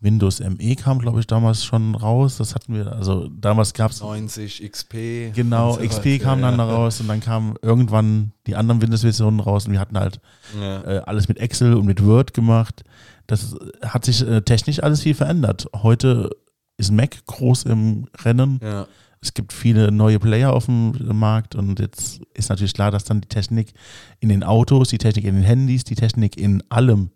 Windows 0.00 0.38
ME 0.38 0.76
kam, 0.76 1.00
glaube 1.00 1.18
ich, 1.18 1.26
damals 1.26 1.64
schon 1.64 1.96
raus. 1.96 2.36
Das 2.36 2.54
hatten 2.54 2.74
wir, 2.74 2.92
also 2.92 3.28
damals 3.28 3.74
gab 3.74 3.90
es 3.90 4.00
90 4.00 4.70
XP. 4.70 5.34
genau, 5.34 5.72
so 5.72 5.80
XP 5.80 6.04
weiter, 6.04 6.24
kam 6.24 6.40
dann 6.42 6.56
ja. 6.56 6.66
da 6.66 6.72
raus 6.72 7.00
und 7.00 7.08
dann 7.08 7.18
kamen 7.18 7.56
irgendwann 7.62 8.30
die 8.46 8.54
anderen 8.54 8.80
Windows-Versionen 8.80 9.40
raus 9.40 9.66
und 9.66 9.72
wir 9.72 9.80
hatten 9.80 9.98
halt 9.98 10.20
Ja. 10.60 10.82
äh, 10.84 10.98
alles 11.00 11.26
mit 11.26 11.38
Excel 11.38 11.74
und 11.74 11.86
mit 11.86 12.04
Word 12.04 12.32
gemacht. 12.32 12.84
Das 13.28 13.54
hat 13.82 14.06
sich 14.06 14.26
äh, 14.26 14.40
technisch 14.40 14.82
alles 14.82 15.02
viel 15.02 15.14
verändert. 15.14 15.66
Heute 15.74 16.30
ist 16.78 16.90
Mac 16.90 17.24
groß 17.26 17.64
im 17.64 18.08
Rennen. 18.24 18.58
Ja. 18.62 18.88
Es 19.20 19.34
gibt 19.34 19.52
viele 19.52 19.92
neue 19.92 20.18
Player 20.18 20.52
auf 20.52 20.66
dem 20.66 20.94
Markt 21.18 21.54
und 21.54 21.78
jetzt 21.78 22.20
ist 22.34 22.48
natürlich 22.48 22.72
klar, 22.72 22.90
dass 22.90 23.04
dann 23.04 23.20
die 23.20 23.28
Technik 23.28 23.74
in 24.20 24.28
den 24.28 24.44
Autos, 24.44 24.88
die 24.88 24.98
Technik 24.98 25.24
in 25.24 25.34
den 25.34 25.44
Handys, 25.44 25.84
die 25.84 25.96
Technik 25.96 26.36
in 26.36 26.62
allem, 26.70 27.10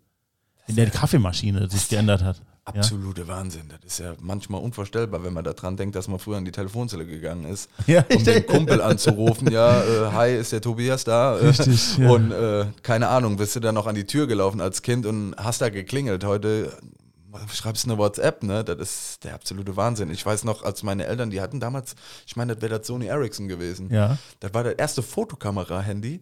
in 0.67 0.75
der 0.75 0.89
Kaffeemaschine 0.89 1.69
sich 1.69 1.89
geändert 1.89 2.23
hat. 2.23 2.41
Absolute 2.65 3.27
Wahnsinn. 3.27 3.63
Das 3.69 3.93
ist 3.93 3.99
ja 3.99 4.13
manchmal 4.21 4.61
unvorstellbar, 4.61 5.23
wenn 5.23 5.33
man 5.33 5.43
daran 5.43 5.75
denkt, 5.75 5.95
dass 5.95 6.07
man 6.07 6.17
früher 6.17 6.37
an 6.37 6.45
die 6.45 6.51
Telefonzelle 6.51 7.05
gegangen 7.05 7.45
ist, 7.45 7.69
Ja, 7.87 8.05
um 8.09 8.23
den 8.23 8.45
Kumpel 8.45 8.81
anzurufen. 8.81 9.51
Ja, 9.51 9.83
äh, 9.83 10.11
hi, 10.13 10.35
ist 10.35 10.53
der 10.53 10.61
Tobias 10.61 11.03
da? 11.03 11.37
Äh, 11.37 11.47
Richtig, 11.47 11.97
ja. 11.97 12.09
Und 12.09 12.31
äh, 12.31 12.67
keine 12.81 13.09
Ahnung, 13.09 13.35
bist 13.35 13.55
du 13.55 13.59
dann 13.59 13.75
noch 13.75 13.85
an 13.85 13.95
die 13.95 14.05
Tür 14.05 14.27
gelaufen 14.27 14.61
als 14.61 14.81
Kind 14.81 15.05
und 15.05 15.35
hast 15.37 15.61
da 15.61 15.69
geklingelt. 15.69 16.23
Heute 16.23 16.71
schreibst 17.51 17.85
du 17.85 17.89
eine 17.89 17.97
WhatsApp, 17.97 18.43
ne? 18.43 18.63
Das 18.63 18.77
ist 18.79 19.23
der 19.23 19.33
absolute 19.33 19.75
Wahnsinn. 19.75 20.09
Ich 20.11 20.25
weiß 20.25 20.43
noch, 20.45 20.63
als 20.63 20.83
meine 20.83 21.05
Eltern, 21.05 21.29
die 21.31 21.41
hatten 21.41 21.59
damals, 21.59 21.95
ich 22.25 22.35
meine, 22.35 22.53
das 22.53 22.61
wäre 22.61 22.77
das 22.79 22.87
Sony 22.87 23.07
Ericsson 23.07 23.47
gewesen. 23.47 23.89
Ja. 23.91 24.17
Das 24.39 24.53
war 24.53 24.63
das 24.63 24.75
erste 24.75 25.01
Fotokamera-Handy, 25.03 26.21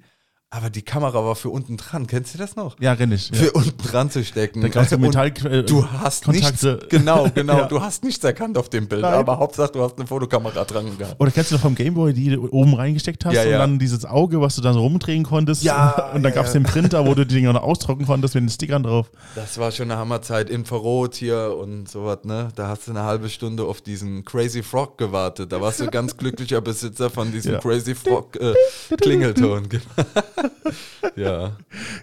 aber 0.54 0.70
die 0.70 0.82
Kamera 0.82 1.24
war 1.24 1.36
für 1.36 1.50
unten 1.50 1.78
dran. 1.78 2.08
Kennst 2.08 2.34
du 2.34 2.38
das 2.38 2.58
noch? 2.58 2.78
Ja, 2.80 2.92
rennig. 2.92 3.30
Ja. 3.34 3.38
Für 3.38 3.52
unten 3.54 3.78
dran 3.88 4.12
zu 4.12 4.22
stecken. 4.24 4.70
Da 4.70 4.82
es 4.82 4.92
Und 4.92 5.00
Metall. 5.00 5.28
äh, 5.50 5.64
Du 5.64 5.88
hast 5.90 6.26
Kontakte. 6.26 6.74
nichts, 6.74 6.90
genau, 6.90 7.28
genau, 7.34 7.58
Ja. 7.60 7.68
du 7.68 7.82
hast 7.82 8.04
nichts 8.04 8.22
erkannt 8.26 8.58
auf 8.58 8.68
dem 8.68 8.88
Bild, 8.88 9.02
Nein. 9.02 9.14
aber 9.14 9.40
Hauptsache 9.40 9.72
du 9.72 9.82
hast 9.82 9.98
eine 9.98 10.08
Fotokamera 10.08 10.66
dran 10.66 10.98
gehabt. 10.98 11.16
Oder 11.20 11.32
kennst 11.32 11.52
du 11.52 11.56
noch 11.56 11.62
vom 11.62 11.74
Gameboy, 11.74 12.14
die 12.14 12.30
du 12.32 12.50
oben 12.52 12.74
reingesteckt 12.74 13.24
hast 13.26 13.34
Ja, 13.34 13.44
und 13.44 13.50
ja. 13.50 13.58
dann 13.60 13.80
dieses 13.80 14.04
Auge, 14.06 14.42
was 14.42 14.56
du 14.58 14.62
dann 14.62 14.74
so 14.74 14.82
rumdrehen 14.82 15.24
konntest? 15.24 15.64
Ja, 15.64 16.12
Und 16.14 16.24
dann 16.24 16.32
ja, 16.34 16.36
gab 16.36 16.46
es 16.48 16.54
ja. 16.54 16.60
den 16.60 16.64
Printer, 16.66 17.06
wo 17.08 17.14
du 17.16 17.26
die 17.26 17.36
Dinger 17.36 17.54
noch 17.54 17.64
ausdrucken 17.64 18.06
konntest 18.06 18.36
mit 18.36 18.44
den 18.44 18.50
Stickern 18.50 18.84
drauf. 18.84 19.10
Das 19.36 19.58
war 19.58 19.72
schon 19.72 19.90
eine 19.90 20.00
Hammerzeit, 20.00 20.50
Infrarot 20.50 21.16
hier 21.16 21.56
und 21.58 21.90
sowas, 21.90 22.20
ne? 22.24 22.50
Da 22.56 22.68
hast 22.68 22.88
du 22.88 22.92
eine 22.92 23.04
halbe 23.04 23.30
Stunde 23.30 23.64
auf 23.64 23.80
diesen 23.82 24.26
Crazy 24.26 24.64
Frog 24.64 24.98
gewartet. 24.98 25.52
Da 25.54 25.62
warst 25.62 25.80
du 25.80 25.88
ganz 25.88 26.18
glücklicher 26.18 26.60
Besitzer 26.60 27.10
von 27.10 27.32
diesem 27.32 27.54
Ja. 27.54 27.60
Crazy 27.60 27.96
Frog 27.96 28.36
äh, 28.36 28.54
Klingelton. 28.98 29.70
genau. 29.70 29.84
ja. 31.16 31.52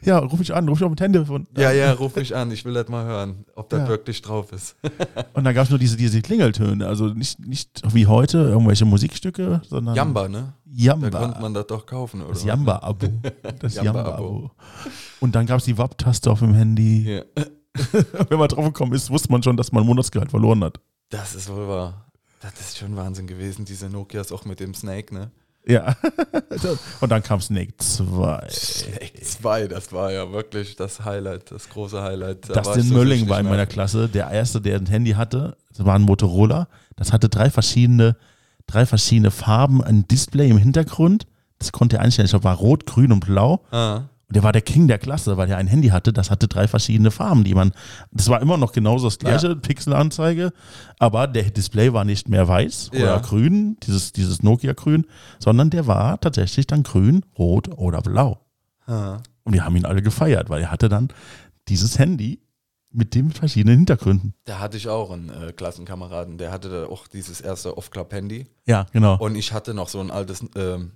Ja, 0.05 0.19
ruf 0.19 0.39
mich 0.39 0.55
an, 0.55 0.69
ruf 0.69 0.79
mich 0.81 0.85
auf 0.89 0.95
dem 0.95 1.13
Telefon. 1.13 1.47
Ja, 1.57 1.73
ja, 1.73 1.93
ruf 1.93 2.15
mich 2.17 2.35
an. 2.35 2.51
Ich 2.51 2.65
will 2.65 2.75
das 2.75 2.89
mal 2.89 3.05
hören, 3.05 3.45
ob 3.55 3.69
das 3.69 3.81
Ja. 3.81 3.89
wirklich 3.89 4.23
drauf 4.23 4.53
ist. 4.53 4.77
Und 5.35 5.45
dann 5.45 5.55
gab 5.55 5.65
es 5.65 5.71
nur 5.71 5.79
diese, 5.79 5.97
diese 5.97 6.21
Klingeltöne, 6.23 6.87
also 6.87 7.07
nicht, 7.09 7.39
nicht 7.41 7.83
wie 7.95 8.07
heute 8.07 8.39
irgendwelche 8.39 8.85
Musikstücke, 8.85 9.63
sondern 9.69 9.95
Jamba, 9.95 10.29
ne? 10.29 10.53
Da 10.65 10.73
Jamba. 10.73 11.11
konnte 11.11 11.41
man 11.41 11.55
das 11.55 11.67
doch 11.67 11.87
kaufen, 11.87 12.21
oder? 12.23 12.31
Das 12.35 12.45
Jamba-Abo. 12.45 13.07
Das 13.61 13.75
Jamba-Abo. 13.83 14.51
Und 15.21 15.35
dann 15.35 15.47
gab 15.47 15.59
es 15.59 15.65
die 15.65 15.79
WAP-Taste 15.79 16.31
auf 16.31 16.41
dem 16.41 16.55
Handy. 16.55 17.17
Ja. 17.17 17.23
Wenn 18.29 18.39
man 18.39 18.49
drauf 18.49 18.65
gekommen 18.67 18.93
ist, 18.93 19.11
wusste 19.11 19.31
man 19.31 19.43
schon, 19.43 19.57
dass 19.57 19.73
man 19.73 19.85
Monatsgehalt 19.87 20.31
verloren 20.31 20.63
hat. 20.65 20.81
Das 21.11 21.35
ist 21.35 21.49
wohl 21.49 21.69
wahr. 21.69 22.11
Das 22.41 22.53
ist 22.61 22.79
schon 22.79 22.95
Wahnsinn 22.97 23.27
gewesen, 23.27 23.65
diese 23.65 23.89
Nokias 23.89 24.31
auch 24.31 24.45
mit 24.45 24.61
dem 24.61 24.75
Snake, 24.75 25.13
ne? 25.15 25.31
Ja. 25.67 25.95
Und 27.01 27.11
dann 27.11 27.23
kam 27.23 27.41
Snake 27.41 27.75
2. 27.77 28.49
Snake 28.51 29.21
2, 29.23 29.69
das 29.69 29.93
war 29.93 30.13
ja 30.13 30.31
wirklich 30.33 30.77
das 30.77 31.05
Highlight, 31.05 31.51
das 31.51 31.69
große 31.69 32.03
Highlight. 32.03 32.49
Da 32.49 32.63
Dustin 32.63 32.85
so 32.85 32.95
Mölling 32.95 33.29
war 33.29 33.41
in 33.41 33.47
meiner 33.47 33.67
Klasse, 33.67 34.09
der 34.09 34.31
erste, 34.31 34.61
der 34.61 34.77
ein 34.77 34.87
Handy 34.87 35.13
hatte. 35.13 35.57
Das 35.77 35.85
war 35.85 35.95
ein 35.95 36.03
Motorola. 36.03 36.69
Das 36.97 37.13
hatte 37.13 37.29
drei 37.29 37.51
verschiedene, 37.51 38.17
drei 38.67 38.87
verschiedene 38.87 39.31
Farben, 39.31 39.85
ein 39.85 40.09
Display 40.09 40.49
im 40.49 40.59
Hintergrund. 40.59 41.27
Das 41.59 41.73
konnte 41.73 41.97
er 41.97 42.03
einstellen. 42.03 42.27
Ich 42.27 42.33
glaube, 42.33 42.45
war 42.45 42.57
rot, 42.57 42.87
grün 42.87 43.13
und 43.13 43.21
blau. 43.21 43.65
Ah, 43.71 44.03
Und 44.29 44.37
der 44.37 44.43
war 44.43 44.53
der 44.53 44.61
King 44.63 44.89
der 44.89 44.99
Klasse, 44.99 45.39
weil 45.39 45.49
er 45.49 45.57
ein 45.57 45.67
Handy 45.67 45.89
hatte, 45.89 46.13
das 46.13 46.31
hatte 46.31 46.49
drei 46.49 46.69
verschiedene 46.69 47.11
Farben, 47.11 47.45
die 47.45 47.55
man. 47.55 47.73
Das 48.11 48.29
war 48.29 48.43
immer 48.43 48.59
noch 48.59 48.73
genauso 48.73 49.07
das 49.07 49.19
gleiche, 49.19 49.57
Pixelanzeige, 49.57 50.53
aber 50.99 51.27
der 51.27 51.45
Display 51.51 51.95
war 51.95 52.05
nicht 52.05 52.29
mehr 52.29 52.47
weiß 52.47 52.91
Ja. 52.93 53.01
oder 53.01 53.21
grün, 53.21 53.79
dieses, 53.85 54.13
dieses 54.13 54.43
Nokia-Grün, 54.43 55.07
sondern 55.39 55.71
der 55.71 55.87
war 55.87 56.21
tatsächlich 56.21 56.67
dann 56.67 56.83
grün, 56.83 57.25
rot 57.39 57.69
oder 57.79 58.03
blau. 58.03 58.39
ah. 58.87 59.19
Und 59.45 59.55
wir 59.55 59.65
haben 59.65 59.77
ihn 59.77 59.87
alle 59.87 60.03
gefeiert, 60.03 60.51
weil 60.51 60.61
er 60.61 60.71
hatte 60.71 60.91
dann 60.91 61.09
dieses 61.69 61.99
Handy 61.99 62.43
mit 62.91 63.15
den 63.15 63.33
verschiedenen 63.33 63.79
Hintergründen. 63.79 64.35
Da 64.45 64.59
hatte 64.59 64.77
ich 64.77 64.89
auch 64.89 65.11
einen 65.11 65.31
äh, 65.31 65.53
Klassenkameraden, 65.53 66.37
der 66.37 66.51
hatte 66.51 66.69
da 66.69 66.85
auch 66.87 67.07
dieses 67.07 67.41
erste 67.41 67.79
Off-Club-Handy. 67.79 68.47
Ja, 68.67 68.85
genau. 68.93 69.17
Und 69.17 69.37
ich 69.37 69.55
hatte 69.55 69.73
noch 69.73 69.89
so 69.89 70.01
ein 70.01 70.11
altes 70.11 70.45
ähm? 70.55 70.93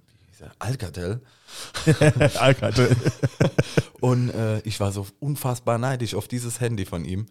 Alcatel. 0.59 1.21
Alcatel. 2.38 2.97
Und 4.01 4.31
äh, 4.31 4.61
ich 4.61 4.81
war 4.81 4.93
so 4.93 5.07
unfassbar 5.21 5.79
neidisch 5.79 6.15
auf 6.15 6.29
dieses 6.29 6.61
Handy 6.61 6.85
von 6.85 7.05
ihm. 7.05 7.27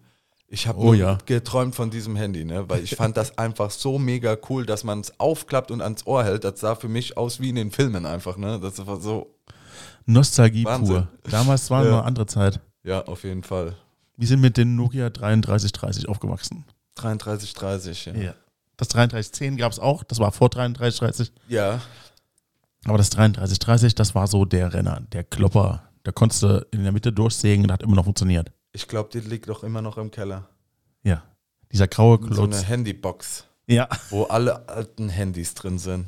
Ich 0.48 0.66
habe 0.66 0.78
Oh 0.80 0.92
ja. 0.92 1.18
geträumt 1.26 1.74
von 1.74 1.90
diesem 1.90 2.14
Handy, 2.16 2.44
ne? 2.44 2.68
weil 2.68 2.82
ich 2.84 2.94
fand 2.96 3.16
das 3.16 3.38
einfach 3.38 3.70
so 3.70 3.98
mega 3.98 4.36
cool, 4.50 4.66
dass 4.66 4.84
man 4.84 5.00
es 5.00 5.18
aufklappt 5.18 5.70
und 5.70 5.80
ans 5.80 6.06
Ohr 6.06 6.24
hält. 6.24 6.44
Das 6.44 6.60
sah 6.60 6.74
für 6.74 6.88
mich 6.88 7.16
aus 7.16 7.40
wie 7.40 7.48
in 7.48 7.54
den 7.56 7.70
Filmen 7.70 8.04
einfach. 8.06 8.36
Ne? 8.36 8.60
Das 8.60 8.84
war 8.86 9.00
so, 9.00 9.34
Nostalgie 10.04 10.64
Wahnsinn. 10.64 10.94
pur. 10.94 11.08
Damals 11.30 11.70
war 11.70 11.84
Ja. 11.84 11.90
noch 11.90 11.98
eine 11.98 12.06
andere 12.06 12.26
Zeit. 12.26 12.60
ja, 12.82 13.02
auf 13.04 13.24
jeden 13.24 13.42
Fall. 13.42 13.76
Wir 14.16 14.28
sind 14.28 14.40
mit 14.40 14.56
den 14.58 14.76
Nokia 14.76 15.08
3330 15.10 16.08
aufgewachsen. 16.08 16.64
3330, 16.96 18.06
ja. 18.06 18.14
Ja. 18.14 18.34
Das 18.76 18.88
3310 18.88 19.56
gab 19.56 19.72
es 19.72 19.78
auch, 19.78 20.04
das 20.04 20.18
war 20.18 20.32
vor 20.32 20.48
3330. 20.50 21.32
Ja, 21.48 21.80
Aber 22.86 22.98
das 22.98 23.10
3330, 23.10 23.94
das 23.94 24.14
war 24.14 24.26
so 24.26 24.44
der 24.44 24.72
Renner, 24.74 25.02
der 25.12 25.24
Klopper. 25.24 25.82
Da 26.02 26.10
konntest 26.12 26.42
du 26.42 26.66
in 26.72 26.82
der 26.82 26.92
Mitte 26.92 27.12
durchsägen 27.12 27.64
und 27.64 27.72
hat 27.72 27.82
immer 27.82 27.94
noch 27.96 28.04
funktioniert. 28.04 28.50
ich 28.72 28.88
glaube, 28.88 29.10
die 29.12 29.20
liegt 29.20 29.48
doch 29.48 29.62
immer 29.62 29.82
noch 29.82 29.98
im 29.98 30.10
Keller. 30.10 30.48
Ja. 31.04 31.22
Dieser 31.70 31.86
graue 31.88 32.18
So 32.22 32.26
Klotz. 32.28 32.56
eine 32.58 32.66
Handybox, 32.66 33.44
ja. 33.66 33.88
wo 34.10 34.24
alle 34.24 34.68
alten 34.68 35.08
Handys 35.08 35.54
drin 35.54 35.78
sind. 35.78 36.06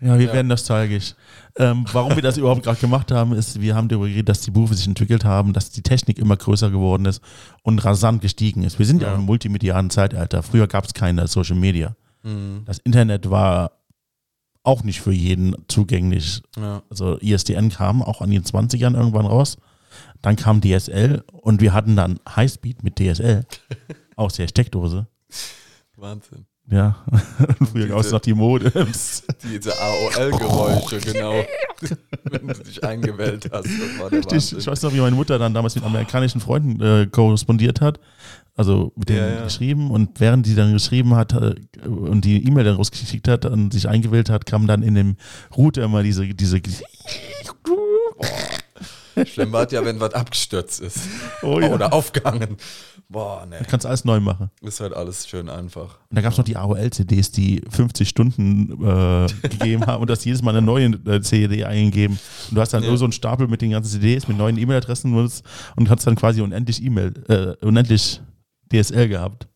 ja, 0.00 0.18
wir 0.18 0.26
Ja. 0.26 0.32
werden 0.32 0.48
nostalgisch. 0.48 1.14
Ähm, 1.56 1.84
warum 1.92 2.16
wir 2.16 2.22
das 2.22 2.36
überhaupt 2.36 2.64
gerade 2.64 2.80
gemacht 2.80 3.12
haben, 3.12 3.32
ist, 3.34 3.60
wir 3.60 3.74
haben 3.76 3.88
darüber 3.88 4.06
geredet, 4.08 4.28
dass 4.30 4.40
die 4.40 4.50
Berufe 4.50 4.74
sich 4.74 4.86
entwickelt 4.88 5.24
haben, 5.24 5.52
dass 5.52 5.70
die 5.70 5.82
Technik 5.82 6.18
immer 6.18 6.36
größer 6.36 6.70
geworden 6.70 7.04
ist 7.06 7.22
und 7.62 7.78
rasant 7.84 8.20
gestiegen 8.22 8.62
ist. 8.64 8.78
Wir 8.78 8.86
sind 8.86 9.02
ja, 9.02 9.08
Ja. 9.08 9.14
im 9.14 9.20
multimedialen 9.22 9.90
Zeitalter. 9.90 10.42
Früher 10.42 10.66
gab 10.66 10.84
es 10.86 10.94
keine 10.94 11.28
Social 11.28 11.56
Media. 11.56 11.94
Mhm. 12.24 12.62
Das 12.64 12.78
Internet 12.78 13.30
war 13.30 13.72
auch 14.64 14.84
nicht 14.84 15.00
für 15.00 15.12
jeden 15.12 15.56
zugänglich. 15.68 16.42
Ja. 16.56 16.82
also 16.90 17.18
ISDN 17.18 17.70
kam 17.70 18.02
auch 18.02 18.20
an 18.20 18.30
den 18.30 18.44
20ern 18.44 18.96
irgendwann 18.96 19.26
raus. 19.26 19.56
Dann 20.22 20.36
kam 20.36 20.60
DSL 20.60 21.24
und 21.32 21.60
wir 21.60 21.72
hatten 21.72 21.96
dann 21.96 22.20
Highspeed 22.28 22.82
mit 22.82 22.98
DSL 22.98 23.44
aus 24.16 24.34
der 24.34 24.48
Steckdose. 24.48 25.06
Wahnsinn. 25.96 26.46
Ja, 26.70 27.04
früher 27.72 27.88
gab 27.88 27.98
es 27.98 28.12
noch 28.12 28.20
die 28.20 28.34
Modems. 28.34 29.24
Diese 29.42 29.72
AOL-Geräusche, 29.78 31.00
genau. 31.00 31.44
Wenn 32.22 32.46
du 32.46 32.54
dich 32.54 32.82
eingewählt 32.84 33.50
hast, 33.52 33.66
Richtig. 34.10 34.56
Ich 34.56 34.66
weiß 34.66 34.82
noch, 34.82 34.94
wie 34.94 35.00
meine 35.00 35.16
Mutter 35.16 35.38
dann 35.38 35.52
damals 35.52 35.74
mit 35.74 35.84
amerikanischen 35.84 36.40
Freunden 36.40 36.80
äh, 36.80 37.06
korrespondiert 37.10 37.80
hat. 37.80 37.98
Also 38.54 38.92
mit 38.96 39.08
denen 39.08 39.18
Ja, 39.18 39.34
ja. 39.36 39.44
geschrieben 39.44 39.90
und 39.90 40.20
während 40.20 40.44
die 40.46 40.54
dann 40.54 40.72
geschrieben 40.74 41.14
hat 41.14 41.32
äh, 41.32 41.54
und 41.86 42.24
die 42.24 42.46
E-Mail 42.46 42.64
dann 42.64 42.76
rausgeschickt 42.76 43.26
hat 43.28 43.46
und 43.46 43.72
sich 43.72 43.88
eingewählt 43.88 44.28
hat, 44.28 44.44
kam 44.44 44.66
dann 44.66 44.82
in 44.82 44.94
dem 44.94 45.16
Router 45.56 45.84
immer 45.84 46.02
diese, 46.02 46.26
diese 46.28 46.60
Schlimm 49.26 49.52
war 49.52 49.70
ja, 49.70 49.84
wenn 49.84 50.00
was 50.00 50.14
abgestürzt 50.14 50.80
ist. 50.80 51.00
Oh 51.42 51.60
ja. 51.60 51.68
Oder 51.70 51.92
aufgehangen. 51.92 52.56
Boah, 53.08 53.44
ne. 53.44 53.58
Du 53.58 53.64
kannst 53.66 53.84
alles 53.84 54.06
neu 54.06 54.20
machen. 54.20 54.50
Ist 54.62 54.80
halt 54.80 54.94
alles 54.94 55.28
schön 55.28 55.50
einfach. 55.50 55.98
Und 56.08 56.16
da 56.16 56.22
gab 56.22 56.32
es 56.32 56.38
noch 56.38 56.46
die 56.46 56.56
AOL-CDs, 56.56 57.30
die 57.30 57.62
50 57.68 58.08
Stunden 58.08 58.72
äh, 58.82 59.26
gegeben 59.48 59.84
haben 59.86 60.00
und 60.00 60.06
du 60.08 60.12
hast 60.12 60.24
jedes 60.24 60.40
Mal 60.42 60.52
eine 60.56 60.62
neue 60.62 60.86
äh, 61.06 61.20
CD 61.20 61.64
eingegeben. 61.66 62.18
Und 62.48 62.54
du 62.56 62.60
hast 62.60 62.72
dann 62.72 62.82
Ja. 62.82 62.88
nur 62.88 62.96
so 62.96 63.04
einen 63.04 63.12
Stapel 63.12 63.48
mit 63.48 63.60
den 63.60 63.72
ganzen 63.72 63.90
CDs, 64.00 64.28
mit 64.28 64.38
neuen 64.38 64.56
E-Mail-Adressen 64.56 65.14
und 65.14 65.90
hast 65.90 66.06
dann 66.06 66.16
quasi 66.16 66.40
unendlich 66.40 66.82
E-Mail, 66.82 67.12
äh, 67.28 67.66
unendlich 67.66 68.22
DSL 68.72 69.08
gehabt. 69.08 69.48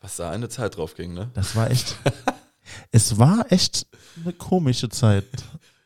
Was 0.00 0.16
da 0.16 0.30
eine 0.30 0.48
Zeit 0.48 0.76
drauf 0.76 0.94
ging, 0.94 1.14
ne? 1.14 1.30
Das 1.34 1.56
war 1.56 1.70
echt, 1.70 1.96
es 2.92 3.18
war 3.18 3.50
echt 3.50 3.86
eine 4.22 4.32
komische 4.32 4.88
Zeit. 4.88 5.26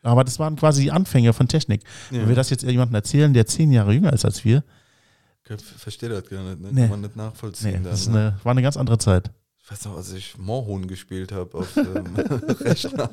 Aber 0.02 0.24
das 0.24 0.38
waren 0.38 0.56
quasi 0.56 0.82
die 0.82 0.90
Anfänge 0.90 1.32
von 1.32 1.48
Technik. 1.48 1.82
Wenn 2.10 2.28
wir 2.28 2.34
das 2.34 2.50
jetzt 2.50 2.62
jemandem 2.64 2.96
erzählen, 2.96 3.32
der 3.32 3.46
zehn 3.46 3.72
Jahre 3.72 3.92
jünger 3.92 4.12
ist 4.12 4.24
als 4.24 4.44
wir, 4.44 4.64
Verstehe 5.58 6.08
das 6.08 6.28
gar 6.28 6.42
nicht, 6.42 6.60
ne? 6.60 6.68
Nee. 6.72 6.80
Kann 6.82 6.90
man 6.90 7.00
nicht 7.00 7.16
nee, 7.16 7.22
nachvollziehen. 7.22 7.82
das 7.84 8.00
ist 8.00 8.06
dann, 8.06 8.14
ne? 8.14 8.20
eine, 8.20 8.44
war 8.44 8.52
eine 8.52 8.62
ganz 8.62 8.76
andere 8.76 8.98
Zeit. 8.98 9.30
Ich 9.58 9.70
weiß 9.70 9.84
noch, 9.86 9.96
als 9.96 10.12
ich 10.12 10.36
Moorhuhn 10.38 10.86
gespielt 10.86 11.32
habe 11.32 11.58
auf 11.58 11.72
dem 11.74 12.14
Rechner. 12.16 13.10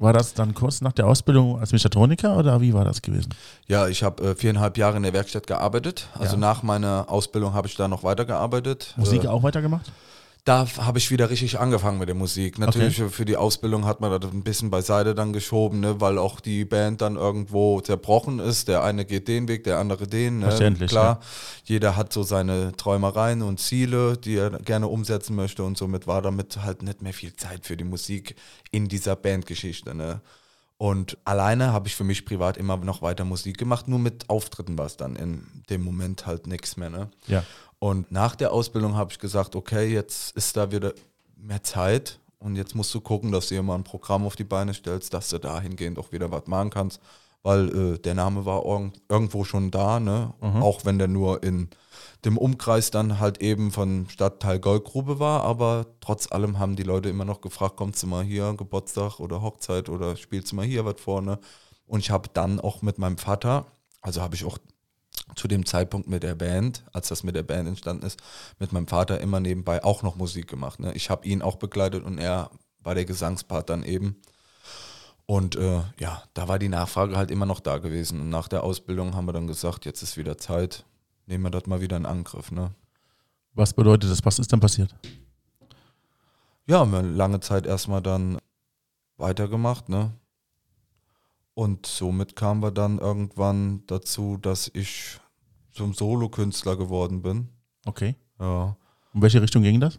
War 0.00 0.12
das 0.12 0.32
dann 0.32 0.54
kurz 0.54 0.80
nach 0.80 0.92
der 0.92 1.08
Ausbildung 1.08 1.58
als 1.58 1.72
Mechatroniker 1.72 2.36
oder 2.36 2.60
wie 2.60 2.72
war 2.72 2.84
das 2.84 3.02
gewesen? 3.02 3.34
Ja, 3.66 3.88
ich 3.88 4.04
habe 4.04 4.22
äh, 4.30 4.34
viereinhalb 4.36 4.78
Jahre 4.78 4.96
in 4.96 5.02
der 5.02 5.12
Werkstatt 5.12 5.48
gearbeitet. 5.48 6.06
Also 6.14 6.34
Ja. 6.34 6.38
nach 6.40 6.62
meiner 6.62 7.06
Ausbildung 7.08 7.52
habe 7.52 7.66
ich 7.66 7.74
da 7.74 7.88
noch 7.88 8.04
weitergearbeitet. 8.04 8.94
Musik 8.96 9.24
Äh, 9.24 9.28
auch 9.28 9.42
weitergemacht? 9.42 9.90
Da 10.48 10.66
habe 10.78 10.96
ich 10.96 11.10
wieder 11.10 11.28
richtig 11.28 11.60
angefangen 11.60 11.98
mit 11.98 12.08
der 12.08 12.14
Musik. 12.14 12.58
Natürlich 12.58 12.96
für 12.96 13.26
die 13.26 13.36
Ausbildung 13.36 13.84
hat 13.84 14.00
man 14.00 14.18
das 14.18 14.32
ein 14.32 14.42
bisschen 14.42 14.70
beiseite 14.70 15.14
dann 15.14 15.34
geschoben, 15.34 15.80
ne, 15.80 16.00
weil 16.00 16.16
auch 16.16 16.40
die 16.40 16.64
Band 16.64 17.02
dann 17.02 17.16
irgendwo 17.16 17.82
zerbrochen 17.82 18.38
ist. 18.38 18.66
Der 18.66 18.82
eine 18.82 19.04
geht 19.04 19.28
den 19.28 19.46
Weg, 19.46 19.64
der 19.64 19.78
andere 19.78 20.06
den. 20.06 20.38
Ne? 20.38 20.46
Verständlich, 20.46 20.88
Klar, 20.88 21.20
jeder 21.64 21.96
hat 21.96 22.14
so 22.14 22.22
seine 22.22 22.72
Träumereien 22.72 23.42
und 23.42 23.60
Ziele, 23.60 24.16
die 24.16 24.36
er 24.36 24.50
gerne 24.60 24.88
umsetzen 24.88 25.36
möchte 25.36 25.64
und 25.64 25.76
somit 25.76 26.06
war 26.06 26.22
damit 26.22 26.62
halt 26.62 26.82
nicht 26.82 27.02
mehr 27.02 27.12
viel 27.12 27.36
Zeit 27.36 27.66
für 27.66 27.76
die 27.76 27.84
Musik 27.84 28.34
in 28.70 28.88
dieser 28.88 29.16
Bandgeschichte. 29.16 29.94
Ne? 29.94 30.22
Und 30.78 31.18
alleine 31.24 31.72
habe 31.72 31.88
ich 31.88 31.96
für 31.96 32.04
mich 32.04 32.24
privat 32.24 32.56
immer 32.56 32.76
noch 32.76 33.02
weiter 33.02 33.24
Musik 33.24 33.58
gemacht, 33.58 33.88
nur 33.88 33.98
mit 33.98 34.30
Auftritten 34.30 34.78
war 34.78 34.86
es 34.86 34.96
dann 34.96 35.16
in 35.16 35.44
dem 35.68 35.82
Moment 35.82 36.24
halt 36.24 36.46
nichts 36.46 36.76
mehr. 36.76 36.88
Ne? 36.88 37.10
Ja. 37.26 37.44
Und 37.78 38.10
nach 38.10 38.34
der 38.34 38.52
Ausbildung 38.52 38.96
habe 38.96 39.12
ich 39.12 39.18
gesagt, 39.18 39.54
okay, 39.54 39.92
jetzt 39.92 40.36
ist 40.36 40.56
da 40.56 40.72
wieder 40.72 40.94
mehr 41.36 41.62
Zeit 41.62 42.18
und 42.38 42.56
jetzt 42.56 42.74
musst 42.74 42.92
du 42.94 43.00
gucken, 43.00 43.32
dass 43.32 43.48
du 43.48 43.54
dir 43.54 43.62
mal 43.62 43.76
ein 43.76 43.84
Programm 43.84 44.26
auf 44.26 44.36
die 44.36 44.44
Beine 44.44 44.74
stellst, 44.74 45.14
dass 45.14 45.28
du 45.28 45.38
dahingehend 45.38 45.98
auch 45.98 46.12
wieder 46.12 46.30
was 46.30 46.46
machen 46.46 46.70
kannst, 46.70 47.00
weil 47.42 47.94
äh, 47.94 47.98
der 47.98 48.14
Name 48.14 48.44
war 48.44 48.64
irg 48.64 48.92
irgendwo 49.08 49.44
schon 49.44 49.70
da, 49.70 50.00
ne? 50.00 50.34
auch 50.60 50.84
wenn 50.84 50.98
der 50.98 51.08
nur 51.08 51.42
in 51.42 51.68
dem 52.24 52.36
Umkreis 52.36 52.90
dann 52.90 53.20
halt 53.20 53.40
eben 53.40 53.70
von 53.70 54.08
Stadtteil 54.08 54.58
Goldgrube 54.58 55.20
war, 55.20 55.44
aber 55.44 55.86
trotz 56.00 56.32
allem 56.32 56.58
haben 56.58 56.74
die 56.74 56.82
Leute 56.82 57.08
immer 57.08 57.24
noch 57.24 57.40
gefragt, 57.40 57.76
kommst 57.76 58.02
du 58.02 58.08
mal 58.08 58.24
hier, 58.24 58.54
Geburtstag 58.54 59.20
oder 59.20 59.40
Hochzeit 59.40 59.88
oder 59.88 60.16
spielst 60.16 60.50
du 60.50 60.56
mal 60.56 60.66
hier 60.66 60.84
was 60.84 61.00
vorne? 61.00 61.38
Und 61.86 62.00
ich 62.00 62.10
habe 62.10 62.28
dann 62.32 62.60
auch 62.60 62.82
mit 62.82 62.98
meinem 62.98 63.18
Vater, 63.18 63.66
also 64.00 64.20
habe 64.20 64.34
ich 64.34 64.44
auch 64.44 64.58
zu 65.34 65.48
dem 65.48 65.66
Zeitpunkt 65.66 66.08
mit 66.08 66.22
der 66.22 66.34
Band, 66.34 66.84
als 66.92 67.08
das 67.08 67.22
mit 67.22 67.34
der 67.34 67.42
Band 67.42 67.68
entstanden 67.68 68.06
ist, 68.06 68.20
mit 68.58 68.72
meinem 68.72 68.88
Vater 68.88 69.20
immer 69.20 69.40
nebenbei 69.40 69.82
auch 69.84 70.02
noch 70.02 70.16
Musik 70.16 70.48
gemacht. 70.48 70.80
Ne? 70.80 70.92
Ich 70.94 71.10
habe 71.10 71.26
ihn 71.26 71.42
auch 71.42 71.56
begleitet 71.56 72.04
und 72.04 72.18
er 72.18 72.50
war 72.82 72.94
der 72.94 73.04
Gesangspart 73.04 73.70
dann 73.70 73.82
eben. 73.82 74.16
Und 75.26 75.56
äh, 75.56 75.82
ja, 75.98 76.22
da 76.32 76.48
war 76.48 76.58
die 76.58 76.70
Nachfrage 76.70 77.16
halt 77.16 77.30
immer 77.30 77.44
noch 77.44 77.60
da 77.60 77.78
gewesen. 77.78 78.20
Und 78.20 78.30
nach 78.30 78.48
der 78.48 78.64
Ausbildung 78.64 79.14
haben 79.14 79.26
wir 79.26 79.34
dann 79.34 79.46
gesagt, 79.46 79.84
jetzt 79.84 80.02
ist 80.02 80.16
wieder 80.16 80.38
Zeit, 80.38 80.84
nehmen 81.26 81.44
wir 81.44 81.50
das 81.50 81.66
mal 81.66 81.82
wieder 81.82 81.98
in 81.98 82.06
Angriff. 82.06 82.50
Ne? 82.50 82.70
Was 83.52 83.74
bedeutet 83.74 84.10
das? 84.10 84.24
Was 84.24 84.38
ist 84.38 84.52
dann 84.52 84.60
passiert? 84.60 84.94
Ja, 86.66 86.80
haben 86.80 86.92
wir 86.92 87.02
lange 87.02 87.40
Zeit 87.40 87.66
erstmal 87.66 88.00
dann 88.00 88.38
weitergemacht, 89.16 89.88
ne? 89.88 90.12
Und 91.58 91.86
somit 91.86 92.36
kamen 92.36 92.62
wir 92.62 92.70
dann 92.70 92.98
irgendwann 92.98 93.82
dazu, 93.88 94.36
dass 94.36 94.70
ich 94.74 95.18
zum 95.72 95.92
Solokünstler 95.92 96.76
geworden 96.76 97.20
bin. 97.20 97.48
Okay. 97.84 98.14
Ja. 98.38 98.76
In 99.12 99.22
welche 99.22 99.42
Richtung 99.42 99.64
ging 99.64 99.80
das? 99.80 99.98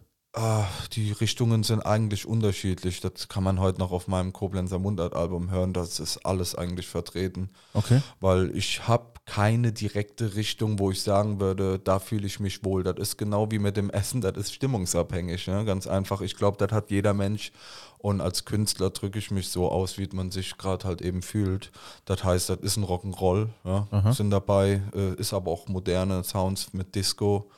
Die 0.94 1.12
Richtungen 1.12 1.64
sind 1.64 1.82
eigentlich 1.82 2.26
unterschiedlich. 2.26 3.02
Das 3.02 3.28
kann 3.28 3.44
man 3.44 3.60
heute 3.60 3.80
noch 3.80 3.92
auf 3.92 4.08
meinem 4.08 4.32
Koblenzer 4.32 4.80
Mundart-Album 4.80 5.52
hören. 5.52 5.74
Das 5.74 6.00
ist 6.00 6.26
alles 6.26 6.56
eigentlich 6.56 6.88
vertreten. 6.88 7.50
Okay. 7.74 8.02
Weil 8.22 8.56
ich 8.56 8.88
habe 8.88 9.20
keine 9.26 9.74
direkte 9.74 10.36
Richtung, 10.36 10.80
wo 10.80 10.92
ich 10.92 11.02
sagen 11.02 11.42
würde, 11.42 11.78
da 11.78 12.00
fühle 12.00 12.26
ich 12.26 12.40
mich 12.40 12.64
wohl. 12.64 12.84
Das 12.84 12.96
ist 12.98 13.18
genau 13.18 13.52
wie 13.52 13.60
mit 13.60 13.76
dem 13.76 13.90
Essen, 13.90 14.22
das 14.22 14.38
ist 14.38 14.54
stimmungsabhängig. 14.54 15.46
Ne? 15.48 15.66
Ganz 15.66 15.88
einfach. 15.88 16.22
Ich 16.22 16.38
glaube, 16.38 16.58
das 16.58 16.72
hat 16.72 16.90
jeder 16.90 17.14
Mensch. 17.14 17.52
Und 18.00 18.22
als 18.22 18.46
Künstler 18.46 18.90
drücke 18.92 19.20
ich 19.20 19.30
mich 19.30 19.50
so 19.50 19.70
aus, 19.70 19.98
wie 19.98 20.08
man 20.14 20.32
sich 20.32 20.58
gerade 20.58 20.88
halt 20.88 21.02
eben 21.02 21.22
fühlt. 21.22 21.72
Das 22.06 22.24
heißt, 22.24 22.50
das 22.50 22.60
ist 22.60 22.78
ein 22.78 22.86
Rock'n'Roll. 22.86 23.50
Ja? 23.66 24.12
Sind 24.14 24.32
dabei, 24.32 24.82
äh, 24.96 25.16
ist 25.16 25.34
aber 25.34 25.52
auch 25.52 25.68
moderne 25.68 26.24
Sounds 26.24 26.74
mit 26.74 26.96
Disco 26.96 27.52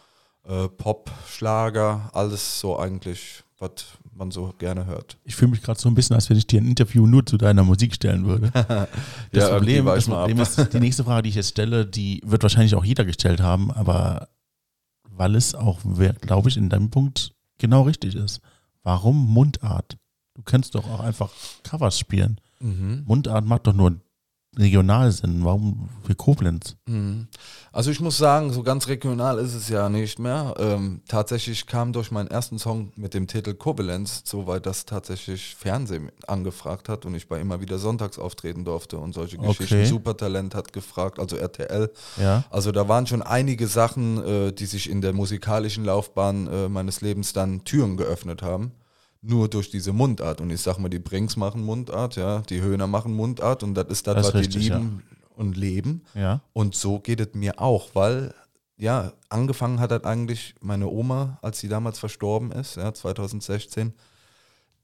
äh, 0.43 0.67
Pop, 0.67 1.11
Schlager, 1.27 2.09
alles 2.13 2.59
so 2.59 2.77
eigentlich, 2.77 3.43
was 3.59 3.71
man 4.13 4.31
so 4.31 4.53
gerne 4.57 4.85
hört. 4.85 5.17
Ich 5.23 5.35
fühle 5.35 5.51
mich 5.51 5.61
gerade 5.61 5.79
so 5.79 5.87
ein 5.87 5.95
bisschen, 5.95 6.15
als 6.15 6.29
wenn 6.29 6.37
ich 6.37 6.47
dir 6.47 6.59
ein 6.59 6.67
Interview 6.67 7.05
nur 7.05 7.25
zu 7.25 7.37
deiner 7.37 7.63
Musik 7.63 7.93
stellen 7.93 8.25
würde. 8.25 8.51
Das 9.31 9.43
Ja, 9.43 9.49
Problem, 9.55 9.85
das 9.85 10.05
Problem 10.05 10.39
ist, 10.39 10.73
die 10.73 10.79
nächste 10.79 11.03
Frage, 11.03 11.23
die 11.23 11.29
ich 11.29 11.35
jetzt 11.35 11.49
stelle, 11.49 11.85
die 11.85 12.21
wird 12.25 12.43
wahrscheinlich 12.43 12.75
auch 12.75 12.83
jeder 12.83 13.05
gestellt 13.05 13.39
haben, 13.39 13.71
aber 13.71 14.27
weil 15.09 15.35
es 15.35 15.55
auch, 15.55 15.79
glaube 16.21 16.49
ich, 16.49 16.57
in 16.57 16.69
deinem 16.69 16.89
Punkt 16.89 17.33
genau 17.59 17.83
richtig 17.83 18.15
ist. 18.15 18.41
Warum 18.83 19.31
Mundart? 19.31 19.97
Du 20.33 20.41
kannst 20.43 20.75
doch 20.75 20.89
auch 20.89 20.99
einfach 20.99 21.29
Covers 21.63 21.99
spielen. 21.99 22.39
Mhm. 22.59 23.03
Mundart 23.05 23.45
macht 23.45 23.67
doch 23.67 23.73
nur 23.73 23.99
Regionalsinn. 24.57 25.45
Warum 25.45 25.87
für 26.03 26.13
Koblenz? 26.13 26.75
Mhm. 26.85 27.27
Also 27.71 27.89
ich 27.89 28.01
muss 28.01 28.17
sagen, 28.17 28.51
so 28.51 28.63
ganz 28.63 28.87
regional 28.89 29.37
ist 29.39 29.53
es 29.53 29.69
ja 29.69 29.87
nicht 29.87 30.19
mehr. 30.19 30.53
Ähm, 30.59 31.01
tatsächlich 31.07 31.67
kam 31.67 31.93
durch 31.93 32.11
meinen 32.11 32.27
ersten 32.27 32.59
Song 32.59 32.91
mit 32.97 33.13
dem 33.13 33.27
Titel 33.27 33.53
Koblenz, 33.53 34.23
soweit 34.25 34.65
das 34.65 34.85
tatsächlich 34.85 35.55
Fernsehen 35.55 36.11
angefragt 36.27 36.89
hat 36.89 37.05
und 37.05 37.15
ich 37.15 37.29
bei 37.29 37.39
immer 37.39 37.61
wieder 37.61 37.79
sonntags 37.79 38.19
auftreten 38.19 38.65
durfte 38.65 38.97
und 38.97 39.13
solche 39.13 39.39
Okay. 39.39 39.53
Geschichten. 39.63 39.85
Supertalent 39.85 40.53
hat 40.53 40.73
gefragt, 40.73 41.17
also 41.17 41.37
RTL. 41.37 41.89
Ja. 42.17 42.43
Also 42.49 42.73
da 42.73 42.89
waren 42.89 43.07
schon 43.07 43.21
einige 43.21 43.67
Sachen, 43.67 44.21
äh, 44.21 44.51
die 44.51 44.65
sich 44.65 44.89
in 44.89 44.99
der 44.99 45.13
musikalischen 45.13 45.85
Laufbahn 45.85 46.47
äh, 46.47 46.67
meines 46.67 46.99
Lebens 46.99 47.31
dann 47.31 47.63
Türen 47.63 47.95
geöffnet 47.95 48.41
haben. 48.41 48.73
Nur 49.21 49.49
durch 49.49 49.69
diese 49.69 49.93
Mundart. 49.93 50.41
Und 50.41 50.49
ich 50.49 50.61
sag 50.61 50.79
mal, 50.79 50.89
die 50.89 50.99
Brinks 50.99 51.37
machen 51.37 51.63
Mundart, 51.63 52.15
ja, 52.15 52.41
die 52.41 52.61
Höhner 52.61 52.87
machen 52.87 53.13
Mundart 53.13 53.63
und 53.63 53.75
das 53.75 53.87
ist 53.89 54.07
das, 54.07 54.15
Das 54.15 54.27
was 54.27 54.33
richtig, 54.35 54.63
die 54.63 54.69
lieben 54.69 55.03
und 55.35 55.57
leben. 55.57 56.03
Ja. 56.13 56.41
Und 56.53 56.75
so 56.75 56.99
geht 56.99 57.19
es 57.19 57.33
mir 57.33 57.59
auch, 57.59 57.89
weil 57.93 58.33
ja, 58.77 59.13
angefangen 59.29 59.79
hat 59.79 59.91
das 59.91 60.05
eigentlich 60.05 60.55
meine 60.59 60.87
Oma, 60.87 61.37
als 61.43 61.59
sie 61.59 61.67
damals 61.67 61.99
verstorben 61.99 62.51
ist, 62.51 62.77
ja, 62.77 62.91
2016. 62.91 63.93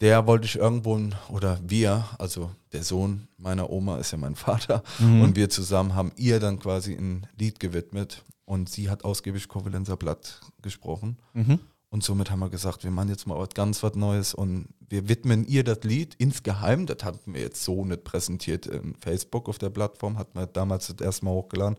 Der 0.02 0.28
wollte 0.28 0.46
ich 0.46 0.58
irgendwo, 0.58 1.00
oder 1.30 1.60
wir, 1.64 2.06
also 2.20 2.52
der 2.74 2.84
Sohn 2.84 3.28
meiner 3.38 3.72
Oma 3.72 3.98
ist 3.98 4.12
ja 4.12 4.20
mein 4.20 4.36
Vater, 4.48 4.84
und 5.00 5.36
wir 5.36 5.50
zusammen 5.50 5.96
haben 5.96 6.12
ihr 6.16 6.40
dann 6.40 6.60
quasi 6.60 6.94
ein 6.94 7.26
Lied 7.40 7.60
gewidmet 7.60 8.24
und 8.46 8.70
sie 8.70 8.92
hat 8.92 9.04
ausgiebig 9.04 9.48
Kovalenzer 9.48 9.98
Blatt 9.98 10.42
gesprochen. 10.62 11.18
Mhm. 11.34 11.60
Und 11.98 12.04
somit 12.04 12.30
haben 12.30 12.42
wir 12.42 12.50
gesagt, 12.50 12.84
wir 12.84 12.92
machen 12.92 13.10
jetzt 13.10 13.26
mal 13.26 13.40
was 13.40 13.50
ganz 13.56 13.82
was 13.82 13.96
Neues 13.96 14.36
und 14.36 14.68
wir 14.88 15.10
widmen 15.10 15.48
ihr 15.48 15.64
das 15.64 15.80
Lied 15.82 16.14
insgeheim. 16.20 16.86
Das 16.86 17.04
hatten 17.04 17.34
wir 17.34 17.42
jetzt 17.42 17.64
so 17.64 17.84
nicht 17.86 18.04
präsentiert 18.04 18.68
in 18.68 18.94
Facebook 18.98 19.50
auf 19.50 19.58
der 19.58 19.72
Plattform, 19.72 20.20
hatten 20.20 20.38
wir 20.38 20.46
damals 20.46 20.94
das 20.94 21.04
erste 21.04 21.26
Mal 21.26 21.32
hochgeladen. 21.32 21.76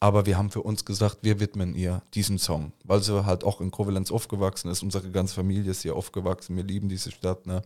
Aber 0.00 0.24
wir 0.24 0.38
haben 0.38 0.50
für 0.50 0.62
uns 0.62 0.86
gesagt, 0.86 1.18
wir 1.20 1.40
widmen 1.40 1.74
ihr 1.74 2.00
diesen 2.14 2.38
Song, 2.38 2.72
weil 2.84 3.02
sie 3.02 3.26
halt 3.26 3.44
auch 3.44 3.60
in 3.60 3.70
Koblenz 3.70 4.10
aufgewachsen 4.10 4.70
ist. 4.70 4.82
Unsere 4.82 5.10
ganze 5.10 5.34
Familie 5.34 5.72
ist 5.72 5.82
hier 5.82 5.94
aufgewachsen. 5.94 6.56
Wir 6.56 6.64
lieben 6.64 6.88
diese 6.88 7.10
Stadt. 7.10 7.44
Ne? 7.44 7.60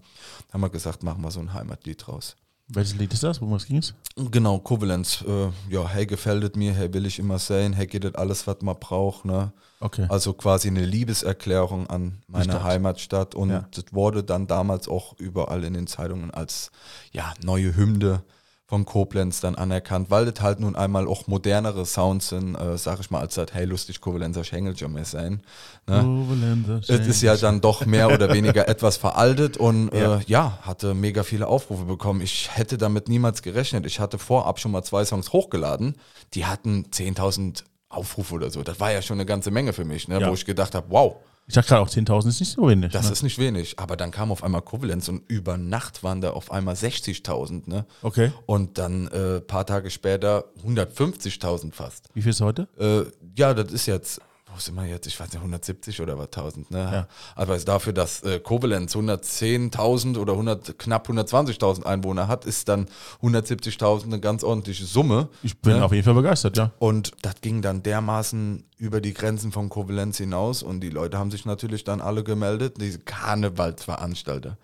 Haben 0.52 0.62
wir 0.62 0.70
gesagt, 0.70 1.04
machen 1.04 1.22
wir 1.22 1.30
so 1.30 1.38
ein 1.38 1.54
Heimatlied 1.54 2.08
draus. 2.08 2.34
Welches 2.68 2.94
Lied 2.96 3.12
ist 3.12 3.22
das? 3.22 3.40
Worum 3.42 3.54
es 3.54 3.66
ging 3.66 3.76
es? 3.76 3.94
Genau, 4.16 4.58
Koblenz. 4.58 5.22
Äh, 5.26 5.50
ja, 5.72 5.86
hey, 5.86 6.06
gefällt 6.06 6.44
es 6.44 6.54
mir, 6.56 6.72
hey, 6.72 6.92
will 6.94 7.04
ich 7.04 7.18
immer 7.18 7.38
sein, 7.38 7.74
hey, 7.74 7.86
geht 7.86 8.04
das 8.04 8.14
alles, 8.14 8.46
was 8.46 8.56
man 8.62 8.76
braucht. 8.80 9.26
Ne? 9.26 9.52
Okay. 9.80 10.06
Also 10.08 10.32
quasi 10.32 10.68
eine 10.68 10.84
Liebeserklärung 10.84 11.88
an 11.88 12.22
meine 12.26 12.44
Stadt. 12.44 12.62
Heimatstadt. 12.62 13.34
Und 13.34 13.50
Ja. 13.50 13.68
das 13.70 13.84
wurde 13.92 14.24
dann 14.24 14.46
damals 14.46 14.88
auch 14.88 15.18
überall 15.18 15.62
in 15.64 15.74
den 15.74 15.86
Zeitungen 15.86 16.30
als 16.30 16.70
ja, 17.12 17.34
neue 17.42 17.76
Hymne 17.76 18.22
von 18.66 18.86
Koblenz 18.86 19.40
dann 19.40 19.56
anerkannt, 19.56 20.10
weil 20.10 20.24
das 20.24 20.42
halt 20.42 20.60
nun 20.60 20.74
einmal 20.74 21.06
auch 21.06 21.26
modernere 21.26 21.84
Sounds 21.84 22.28
sind, 22.28 22.54
äh, 22.54 22.78
sag 22.78 22.98
ich 23.00 23.10
mal, 23.10 23.20
als 23.20 23.34
das 23.34 23.48
Hey 23.52 23.66
lustig 23.66 24.00
Koblenzer 24.00 24.42
Schengelchen 24.42 24.92
mehr 24.92 25.04
sein. 25.04 25.42
Ne? 25.86 26.02
Koblenzer 26.02 26.80
Es 26.88 27.06
ist 27.06 27.20
ja 27.20 27.36
dann 27.36 27.60
doch 27.60 27.84
mehr 27.84 28.10
oder 28.10 28.32
weniger 28.32 28.66
etwas 28.68 28.96
veraltet 28.96 29.58
und 29.58 29.92
ja. 29.92 30.16
Äh, 30.16 30.20
ja, 30.26 30.58
hatte 30.62 30.94
mega 30.94 31.24
viele 31.24 31.46
Aufrufe 31.46 31.84
bekommen. 31.84 32.22
Ich 32.22 32.56
hätte 32.56 32.78
damit 32.78 33.08
niemals 33.08 33.42
gerechnet. 33.42 33.84
Ich 33.84 34.00
hatte 34.00 34.18
vorab 34.18 34.58
schon 34.58 34.72
mal 34.72 34.82
zwei 34.82 35.04
Songs 35.04 35.32
hochgeladen, 35.32 35.96
die 36.32 36.46
hatten 36.46 36.86
10.000 36.90 37.64
Aufrufe 37.90 38.34
oder 38.34 38.50
so. 38.50 38.62
Das 38.62 38.80
war 38.80 38.92
ja 38.92 39.02
schon 39.02 39.16
eine 39.16 39.26
ganze 39.26 39.50
Menge 39.50 39.74
für 39.74 39.84
mich, 39.84 40.08
ne? 40.08 40.20
Ja. 40.20 40.30
wo 40.30 40.34
ich 40.34 40.46
gedacht 40.46 40.74
habe, 40.74 40.86
wow, 40.88 41.16
Ich 41.46 41.54
dachte 41.54 41.68
gerade 41.68 41.82
auch 41.82 41.88
10.000 41.88 42.28
ist 42.28 42.40
nicht 42.40 42.52
so 42.52 42.68
wenig. 42.68 42.92
das 42.92 43.06
ne? 43.06 43.12
ist 43.12 43.22
nicht 43.22 43.38
wenig. 43.38 43.78
Aber 43.78 43.96
dann 43.96 44.10
kam 44.10 44.32
auf 44.32 44.42
einmal 44.42 44.62
Koblenz 44.62 45.08
und 45.08 45.22
über 45.28 45.58
Nacht 45.58 46.02
waren 46.02 46.20
da 46.20 46.30
auf 46.30 46.50
einmal 46.50 46.74
60.000. 46.74 47.68
Ne? 47.68 47.84
Okay. 48.02 48.32
Und 48.46 48.78
dann 48.78 49.08
äh, 49.08 49.40
paar 49.40 49.66
Tage 49.66 49.90
später 49.90 50.46
150.000 50.66 51.72
fast. 51.72 52.08
Wie 52.14 52.22
viel 52.22 52.30
ist 52.30 52.40
heute? 52.40 52.68
Äh, 52.78 53.10
ja, 53.36 53.52
das 53.52 53.72
ist 53.72 53.86
jetzt, 53.86 54.20
wo 54.54 54.60
sind 54.60 54.76
wir 54.76 54.84
jetzt? 54.86 55.06
Ich 55.08 55.18
weiß 55.18 55.28
nicht, 55.28 55.36
170 55.38 56.00
oder 56.00 56.16
was 56.16 56.26
1000, 56.26 56.70
ne? 56.70 56.78
Ja. 56.78 57.08
Aber 57.34 57.56
es 57.56 57.64
dafür, 57.64 57.92
dass 57.92 58.22
äh, 58.22 58.38
Koblenz 58.38 58.94
110.000 58.94 60.16
oder 60.18 60.32
100, 60.34 60.78
knapp 60.78 61.08
120.000 61.08 61.84
Einwohner 61.84 62.28
hat, 62.28 62.44
ist 62.44 62.68
dann 62.68 62.86
170.000 63.22 64.04
eine 64.04 64.20
ganz 64.20 64.44
ordentliche 64.44 64.84
Summe. 64.84 65.28
Ich 65.42 65.58
bin 65.60 65.78
ne? 65.78 65.84
auf 65.84 65.92
jeden 65.92 66.04
Fall 66.04 66.14
begeistert, 66.14 66.56
ja. 66.56 66.70
Und 66.78 67.12
das 67.22 67.40
ging 67.40 67.62
dann 67.62 67.82
dermaßen 67.82 68.64
über 68.78 69.00
die 69.00 69.12
Grenzen 69.12 69.50
von 69.50 69.68
Koblenz 69.68 70.18
hinaus 70.18 70.62
und 70.62 70.80
die 70.80 70.90
Leute 70.90 71.18
haben 71.18 71.30
sich 71.30 71.44
natürlich 71.44 71.84
dann 71.84 72.00
alle 72.00 72.22
gemeldet, 72.22 72.76
diese 72.80 73.00
Karnevalsveranstalter, 73.00 74.56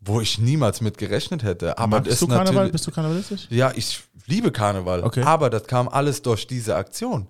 wo 0.00 0.20
ich 0.20 0.38
niemals 0.38 0.80
mit 0.80 0.98
gerechnet 0.98 1.42
hätte. 1.42 1.78
Aber 1.78 1.98
Magst 2.00 2.22
du 2.22 2.26
ist 2.26 2.32
Karneval? 2.32 2.70
Bist 2.70 2.86
du 2.86 2.90
karnevalistisch? 2.90 3.46
ja, 3.50 3.72
ich 3.74 4.02
liebe 4.26 4.52
Karneval, 4.52 5.02
Okay. 5.02 5.22
aber 5.22 5.50
das 5.50 5.64
kam 5.64 5.88
alles 5.88 6.22
durch 6.22 6.46
diese 6.46 6.76
Aktion. 6.76 7.26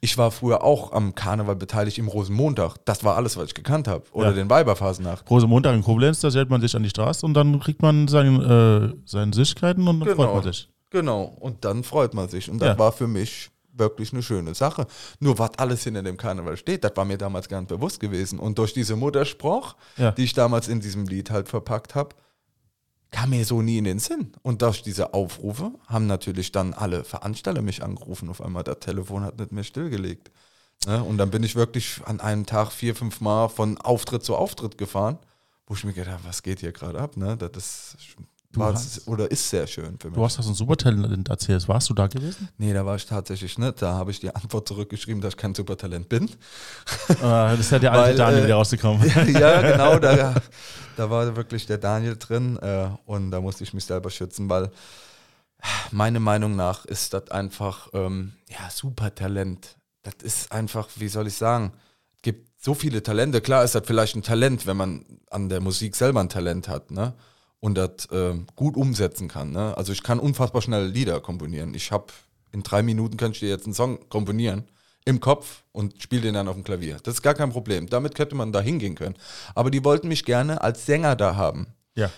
Ich 0.00 0.18
war 0.18 0.30
früher 0.30 0.62
auch 0.62 0.92
am 0.92 1.14
Karneval 1.14 1.56
beteiligt 1.56 1.98
im 1.98 2.08
Rosenmontag. 2.08 2.76
Das 2.84 3.02
war 3.04 3.16
alles, 3.16 3.36
was 3.36 3.46
ich 3.46 3.54
gekannt 3.54 3.88
habe. 3.88 4.04
Oder 4.12 4.28
Ja. 4.28 4.32
den 4.34 4.50
Weiberphasenacht. 4.50 5.24
Große 5.26 5.46
Montag 5.46 5.74
in 5.74 5.82
Koblenz, 5.82 6.20
da 6.20 6.30
stellt 6.30 6.50
man 6.50 6.60
sich 6.60 6.74
an 6.76 6.82
die 6.82 6.90
Straße 6.90 7.24
und 7.24 7.34
dann 7.34 7.58
kriegt 7.60 7.82
man 7.82 8.06
sein, 8.08 8.40
äh, 8.40 8.94
seine 9.04 9.32
Süßigkeiten 9.32 9.86
und 9.88 10.00
dann 10.00 10.08
Genau. 10.08 10.22
freut 10.24 10.34
man 10.34 10.42
sich. 10.52 10.68
Genau. 10.90 11.22
Und 11.40 11.64
dann 11.64 11.82
freut 11.82 12.14
man 12.14 12.28
sich. 12.28 12.50
Und 12.50 12.60
das 12.60 12.68
Ja. 12.68 12.78
war 12.78 12.92
für 12.92 13.06
mich 13.08 13.50
wirklich 13.72 14.12
eine 14.12 14.22
schöne 14.22 14.54
Sache. 14.54 14.86
Nur 15.20 15.38
was 15.38 15.50
alles 15.58 15.84
hinter 15.84 16.02
dem 16.02 16.16
Karneval 16.16 16.56
steht, 16.56 16.82
das 16.84 16.92
war 16.94 17.04
mir 17.04 17.18
damals 17.18 17.48
gar 17.48 17.60
nicht 17.60 17.68
bewusst 17.68 18.00
gewesen. 18.00 18.38
Und 18.38 18.58
durch 18.58 18.72
diese 18.72 18.96
Mutterspruch, 18.96 19.76
Ja. 19.98 20.12
die 20.12 20.24
ich 20.24 20.32
damals 20.32 20.68
in 20.68 20.80
diesem 20.80 21.06
Lied 21.06 21.30
halt 21.30 21.48
verpackt 21.48 21.94
habe, 21.94 22.10
kam 23.10 23.30
mir 23.30 23.44
so 23.44 23.62
nie 23.62 23.78
in 23.78 23.84
den 23.84 23.98
Sinn. 23.98 24.32
Und 24.42 24.62
durch 24.62 24.82
diese 24.82 25.14
Aufrufe 25.14 25.72
haben 25.86 26.06
natürlich 26.06 26.52
dann 26.52 26.74
alle 26.74 27.04
Veranstalter 27.04 27.62
mich 27.62 27.82
angerufen. 27.82 28.28
Auf 28.28 28.40
einmal, 28.40 28.64
das 28.64 28.80
Telefon 28.80 29.22
hat 29.22 29.38
nicht 29.38 29.52
mehr 29.52 29.64
stillgelegt. 29.64 30.30
Ne? 30.86 31.02
Und 31.02 31.18
dann 31.18 31.30
bin 31.30 31.42
ich 31.42 31.54
wirklich 31.54 32.00
an 32.04 32.20
einem 32.20 32.46
Tag 32.46 32.70
vier, 32.72 32.94
fünf 32.94 33.20
Mal 33.20 33.48
von 33.48 33.78
Auftritt 33.78 34.24
zu 34.24 34.36
Auftritt 34.36 34.76
gefahren, 34.76 35.18
wo 35.66 35.74
ich 35.74 35.84
mir 35.84 35.92
gedacht 35.92 36.14
habe, 36.14 36.24
was 36.24 36.42
geht 36.42 36.60
hier 36.60 36.72
gerade 36.72 37.00
ab? 37.00 37.16
Ne? 37.16 37.36
Das 37.36 37.56
ist, 37.56 37.96
hast- 38.64 39.06
oder 39.06 39.30
ist 39.30 39.48
sehr 39.48 39.66
schön 39.66 39.98
für 39.98 40.08
mich. 40.08 40.16
Du 40.16 40.24
hast 40.24 40.38
das 40.38 40.46
ein 40.46 40.54
Supertalent 40.54 41.28
erzählt. 41.28 41.66
Warst 41.68 41.88
du 41.90 41.94
da 41.94 42.06
gewesen? 42.06 42.48
Nee, 42.58 42.72
da 42.72 42.84
war 42.84 42.96
ich 42.96 43.06
tatsächlich 43.06 43.58
nicht. 43.58 43.82
Da 43.82 43.94
habe 43.94 44.10
ich 44.10 44.20
die 44.20 44.34
Antwort 44.34 44.68
zurückgeschrieben, 44.68 45.20
dass 45.20 45.34
ich 45.34 45.36
kein 45.36 45.54
Supertalent 45.54 46.08
bin. 46.08 46.30
Ah, 47.22 47.50
das 47.50 47.60
ist 47.60 47.72
ja 47.72 47.78
der 47.78 47.92
alte 47.92 48.08
Weil, 48.08 48.16
Daniel 48.16 48.40
äh, 48.40 48.44
wieder 48.44 48.54
rausgekommen. 48.56 49.02
ja, 49.32 49.62
genau, 49.62 49.98
da, 49.98 50.34
da 50.96 51.10
war 51.10 51.36
wirklich 51.36 51.66
der 51.66 51.78
Daniel 51.78 52.16
drin 52.16 52.56
äh, 52.58 52.88
und 53.04 53.30
da 53.30 53.40
musste 53.40 53.64
ich 53.64 53.74
mich 53.74 53.84
selber 53.84 54.10
schützen, 54.10 54.48
weil 54.48 54.70
meiner 55.90 56.20
Meinung 56.20 56.56
nach 56.56 56.84
ist 56.84 57.14
das 57.14 57.30
einfach, 57.30 57.88
ähm, 57.92 58.32
ja, 58.48 58.70
Supertalent. 58.70 59.76
Das 60.02 60.14
ist 60.22 60.52
einfach, 60.52 60.88
wie 60.96 61.08
soll 61.08 61.26
ich 61.26 61.34
sagen, 61.34 61.72
gibt 62.22 62.62
so 62.62 62.74
viele 62.74 63.02
Talente. 63.02 63.40
Klar 63.40 63.64
ist 63.64 63.74
das 63.74 63.82
vielleicht 63.86 64.16
ein 64.16 64.22
Talent, 64.22 64.66
wenn 64.66 64.76
man 64.76 65.04
an 65.30 65.48
der 65.48 65.60
Musik 65.60 65.96
selber 65.96 66.20
ein 66.20 66.28
Talent 66.28 66.68
hat, 66.68 66.90
ne? 66.90 67.14
Und 67.66 67.74
das 67.74 68.06
äh, 68.12 68.32
gut 68.54 68.76
umsetzen 68.76 69.26
kann. 69.26 69.50
Ne? 69.50 69.76
Also 69.76 69.92
ich 69.92 70.04
kann 70.04 70.20
unfassbar 70.20 70.62
schnell 70.62 70.86
Lieder 70.86 71.18
komponieren. 71.18 71.74
Ich 71.74 71.90
habe 71.90 72.06
in 72.52 72.62
drei 72.62 72.84
Minuten 72.84 73.16
kann 73.16 73.32
ich 73.32 73.40
dir 73.40 73.48
jetzt 73.48 73.64
einen 73.64 73.74
Song 73.74 74.08
komponieren 74.08 74.68
im 75.04 75.18
Kopf 75.18 75.64
und 75.72 76.00
spiele 76.00 76.22
den 76.22 76.34
dann 76.34 76.46
auf 76.46 76.54
dem 76.54 76.62
Klavier. 76.62 76.98
Das 77.02 77.14
ist 77.14 77.22
gar 77.22 77.34
kein 77.34 77.50
Problem. 77.50 77.88
Damit 77.88 78.14
könnte 78.14 78.36
man 78.36 78.52
da 78.52 78.60
hingehen 78.60 78.94
können. 78.94 79.16
Aber 79.56 79.72
die 79.72 79.84
wollten 79.84 80.06
mich 80.06 80.24
gerne 80.24 80.62
als 80.62 80.86
Sänger 80.86 81.16
da 81.16 81.34
haben. 81.34 81.66
ja. 81.96 82.08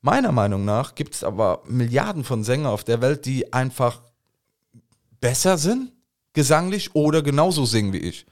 Meiner 0.00 0.32
Meinung 0.32 0.64
nach 0.64 0.94
gibt 0.94 1.14
es 1.14 1.22
aber 1.22 1.62
Milliarden 1.66 2.24
von 2.24 2.42
Sängern 2.42 2.66
auf 2.66 2.84
der 2.84 3.02
Welt, 3.02 3.26
die 3.26 3.52
einfach 3.52 4.00
besser 5.20 5.58
sind, 5.58 5.92
gesanglich 6.32 6.94
oder 6.94 7.20
genauso 7.22 7.66
singen 7.66 7.92
wie 7.92 7.98
ich. 7.98 8.26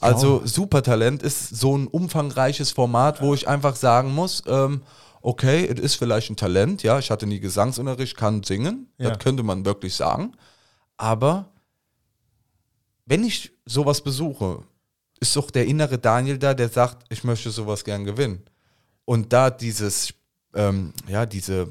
Also 0.00 0.42
Supertalent 0.44 1.22
ist 1.22 1.56
so 1.56 1.76
ein 1.76 1.88
umfangreiches 1.88 2.70
Format, 2.70 3.22
wo 3.22 3.34
ich 3.34 3.48
einfach 3.48 3.74
sagen 3.74 4.14
muss, 4.14 4.44
ähm, 4.46 4.82
okay, 5.22 5.66
es 5.66 5.80
ist 5.80 5.94
vielleicht 5.94 6.30
ein 6.30 6.36
Talent, 6.36 6.82
ja, 6.82 6.98
ich 6.98 7.10
hatte 7.10 7.26
nie 7.26 7.40
Gesangsunterricht, 7.40 8.16
kann 8.16 8.42
singen, 8.42 8.88
Ja. 8.98 9.10
das 9.10 9.18
könnte 9.18 9.42
man 9.42 9.64
wirklich 9.64 9.94
sagen, 9.94 10.34
aber 10.96 11.48
wenn 13.06 13.24
ich 13.24 13.52
sowas 13.66 14.02
besuche, 14.02 14.62
ist 15.20 15.36
doch 15.36 15.50
der 15.50 15.66
innere 15.66 15.98
Daniel 15.98 16.38
da, 16.38 16.54
der 16.54 16.68
sagt, 16.68 17.04
ich 17.08 17.24
möchte 17.24 17.50
sowas 17.50 17.84
gern 17.84 18.04
gewinnen. 18.04 18.42
Und 19.04 19.32
da 19.32 19.50
dieses, 19.50 20.14
ähm, 20.54 20.92
ja, 21.08 21.26
diese, 21.26 21.70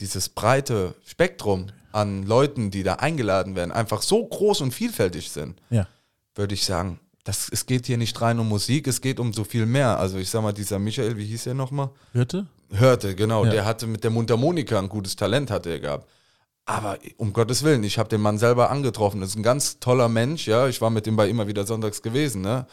dieses 0.00 0.28
breite 0.28 0.94
Spektrum 1.04 1.66
an 1.92 2.24
Leuten, 2.24 2.70
die 2.70 2.82
da 2.82 2.94
eingeladen 2.94 3.54
werden, 3.54 3.72
einfach 3.72 4.02
so 4.02 4.24
groß 4.26 4.62
und 4.62 4.72
vielfältig 4.72 5.30
sind, 5.30 5.60
ja. 5.70 5.86
würde 6.34 6.54
ich 6.54 6.64
sagen, 6.64 6.98
das, 7.24 7.48
es 7.50 7.66
geht 7.66 7.86
hier 7.86 7.98
nicht 7.98 8.20
rein 8.20 8.38
um 8.40 8.48
Musik, 8.48 8.86
es 8.88 9.00
geht 9.00 9.20
um 9.20 9.32
so 9.32 9.44
viel 9.44 9.66
mehr. 9.66 9.98
Also 9.98 10.18
ich 10.18 10.28
sag 10.30 10.42
mal, 10.42 10.52
dieser 10.52 10.78
Michael, 10.78 11.16
wie 11.16 11.26
hieß 11.26 11.46
er 11.46 11.54
nochmal? 11.54 11.90
Hörte? 12.12 12.46
Hörte, 12.72 13.14
genau, 13.14 13.44
Ja. 13.44 13.50
der 13.50 13.64
hatte 13.64 13.86
mit 13.86 14.02
der 14.04 14.10
Mundharmonika 14.10 14.78
ein 14.78 14.88
gutes 14.88 15.16
Talent, 15.16 15.50
hatte 15.50 15.70
er 15.70 15.80
gehabt. 15.80 16.08
Aber 16.64 16.98
um 17.16 17.32
Gottes 17.32 17.62
Willen, 17.64 17.82
ich 17.84 17.98
habe 17.98 18.08
den 18.08 18.20
Mann 18.20 18.38
selber 18.38 18.70
angetroffen. 18.70 19.20
Das 19.20 19.30
ist 19.30 19.36
ein 19.36 19.42
ganz 19.42 19.80
toller 19.80 20.08
Mensch, 20.08 20.46
ja. 20.46 20.68
Ich 20.68 20.80
war 20.80 20.90
mit 20.90 21.06
dem 21.06 21.16
bei 21.16 21.28
immer 21.28 21.46
wieder 21.48 21.66
sonntags 21.66 22.02
gewesen, 22.02 22.42
ne? 22.42 22.66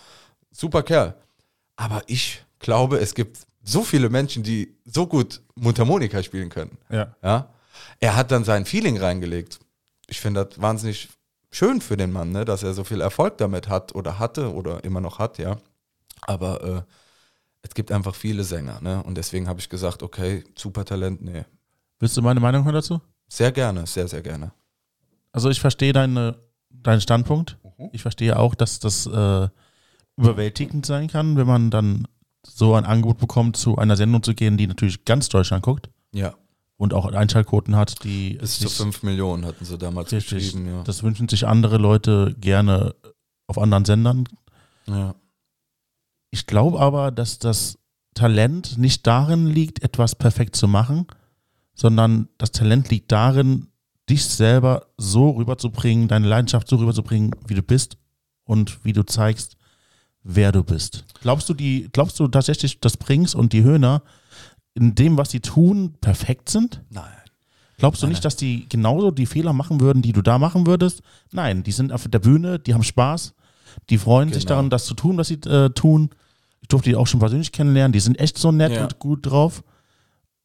Super 0.52 0.84
Kerl. 0.84 1.16
Aber 1.76 2.04
ich 2.08 2.44
glaube, 2.60 3.00
es 3.00 3.16
gibt 3.16 3.40
so 3.64 3.84
viele 3.84 4.10
Menschen, 4.10 4.44
die 4.44 4.76
so 4.86 5.08
gut 5.08 5.42
Mundharmonika 5.56 6.22
spielen 6.24 6.50
können. 6.50 6.78
Ja. 6.90 7.16
Ja. 7.24 7.50
Er 8.00 8.16
hat 8.16 8.32
dann 8.32 8.44
sein 8.44 8.66
Feeling 8.66 8.98
reingelegt. 8.98 9.60
Ich 10.08 10.20
finde 10.22 10.46
das 10.46 10.62
wahnsinnig 10.62 11.10
schön 11.52 11.82
für 11.82 11.98
den 11.98 12.12
Mann, 12.12 12.32
ne, 12.32 12.46
dass 12.46 12.62
er 12.64 12.74
so 12.74 12.84
viel 12.84 13.02
Erfolg 13.02 13.38
damit 13.38 13.70
hat 13.70 13.96
oder 13.96 14.20
hatte 14.20 14.54
oder 14.54 14.84
immer 14.84 15.02
noch 15.02 15.18
hat, 15.20 15.40
ja. 15.40 15.58
Aber 16.22 16.64
äh, 16.64 16.82
es 17.62 17.74
gibt 17.74 17.92
einfach 17.92 18.16
viele 18.16 18.44
Sänger, 18.44 18.80
ne? 18.82 19.04
Und 19.04 19.16
deswegen 19.16 19.48
habe 19.48 19.60
ich 19.60 19.70
gesagt, 19.70 20.02
okay, 20.04 20.44
Supertalent, 20.58 21.22
nee. 21.22 21.44
Willst 22.00 22.16
du 22.16 22.22
meine 22.22 22.40
Meinung 22.40 22.64
hören 22.64 22.76
dazu? 22.76 23.02
Sehr 23.28 23.52
gerne, 23.52 23.86
sehr, 23.86 24.08
sehr 24.08 24.22
gerne. 24.22 24.52
Also 25.32 25.50
ich 25.50 25.60
verstehe 25.60 25.94
deine, 25.94 26.38
deinen 26.70 27.02
Standpunkt. 27.02 27.58
Ich 27.92 28.02
verstehe 28.02 28.40
auch, 28.40 28.56
dass 28.56 28.80
das 28.80 29.06
äh, 29.06 29.48
überwältigend 30.18 30.86
sein 30.86 31.08
kann, 31.08 31.38
wenn 31.38 31.48
man 31.48 31.70
dann 31.72 32.08
so 32.46 32.74
ein 32.74 32.86
Angebot 32.86 33.18
bekommt, 33.20 33.58
zu 33.58 33.78
einer 33.78 33.96
Sendung 33.98 34.24
zu 34.24 34.34
gehen, 34.34 34.58
die 34.58 34.68
natürlich 34.68 35.06
ganz 35.06 35.30
Deutschland 35.30 35.64
guckt 35.64 35.90
Ja. 36.14 36.34
und 36.78 36.94
auch 36.94 37.06
Einschaltquoten 37.12 37.76
hat, 37.76 38.04
die 38.04 38.36
Bis 38.36 38.60
zu 38.60 38.68
sich- 38.68 38.78
5 38.78 39.04
Millionen 39.04 39.46
hatten 39.46 39.66
sie 39.66 39.78
damals 39.78 40.12
richtig, 40.12 40.46
geschrieben, 40.54 40.68
ja. 40.68 40.84
das 40.84 41.04
wünschen 41.04 41.28
sich 41.28 41.46
andere 41.48 41.78
Leute 41.78 42.36
gerne 42.40 42.96
auf 43.48 43.58
anderen 43.58 43.86
Sendern. 43.86 44.24
ja. 44.88 45.14
Ich 46.32 46.46
glaube 46.46 46.80
aber, 46.80 47.12
dass 47.12 47.40
das 47.40 47.78
Talent 48.14 48.78
nicht 48.78 49.08
darin 49.08 49.48
liegt, 49.48 49.82
etwas 49.84 50.16
perfekt 50.16 50.56
zu 50.56 50.68
machen, 50.68 51.08
sondern 51.74 52.28
das 52.38 52.52
Talent 52.52 52.90
liegt 52.90 53.12
darin, 53.12 53.68
dich 54.10 54.26
selber 54.26 54.88
so 54.98 55.30
rüberzubringen, 55.32 56.08
deine 56.08 56.28
Leidenschaft 56.28 56.68
so 56.68 56.76
rüberzubringen, 56.78 57.32
wie 57.48 57.54
du 57.54 57.62
bist 57.64 57.98
und 58.44 58.84
wie 58.84 58.94
du 58.94 59.04
zeigst, 59.04 59.56
wer 60.24 60.52
du 60.52 60.64
bist. 60.64 61.06
Glaubst 61.22 61.48
du, 61.50 61.54
die, 61.54 61.88
glaubst 61.92 62.20
du 62.20 62.28
tatsächlich, 62.28 62.80
dass 62.82 62.98
Brings 62.98 63.36
und 63.36 63.54
die 63.54 63.64
Höhner 63.64 64.02
in 64.74 64.96
dem, 64.96 65.18
was 65.18 65.32
sie 65.32 65.40
tun, 65.40 65.94
perfekt 66.02 66.50
sind? 66.50 66.82
Nein. 66.90 67.06
Glaubst 67.78 68.02
du 68.02 68.08
Nein, 68.08 68.12
nicht, 68.14 68.26
dass 68.26 68.36
die 68.36 68.68
genauso 68.68 69.12
die 69.12 69.26
Fehler 69.26 69.54
machen 69.54 69.80
würden, 69.80 70.02
die 70.02 70.12
du 70.12 70.22
da 70.22 70.38
machen 70.38 70.68
würdest? 70.68 71.02
Nein, 71.32 71.64
die 71.64 71.72
sind 71.72 71.94
auf 71.94 72.08
der 72.08 72.20
Bühne, 72.20 72.60
die 72.60 72.74
haben 72.74 72.84
Spaß, 72.84 73.34
die 73.90 73.98
freuen 73.98 74.34
sich 74.34 74.44
Genau. 74.44 74.56
daran, 74.56 74.70
das 74.70 74.86
zu 74.86 74.96
tun, 74.96 75.18
was 75.18 75.28
sie 75.30 75.36
äh, 75.46 75.70
tun. 75.70 76.10
Ich 76.70 76.72
durfte 76.72 76.92
die 76.92 76.96
auch 76.96 77.08
schon 77.08 77.20
persönlich 77.20 77.52
kennenlernen, 77.52 77.94
die 77.94 78.00
sind 78.00 78.20
echt 78.20 78.38
so 78.38 78.52
nett 78.52 78.72
Ja. 78.74 78.84
und 78.84 79.00
gut 79.00 79.26
drauf. 79.26 79.64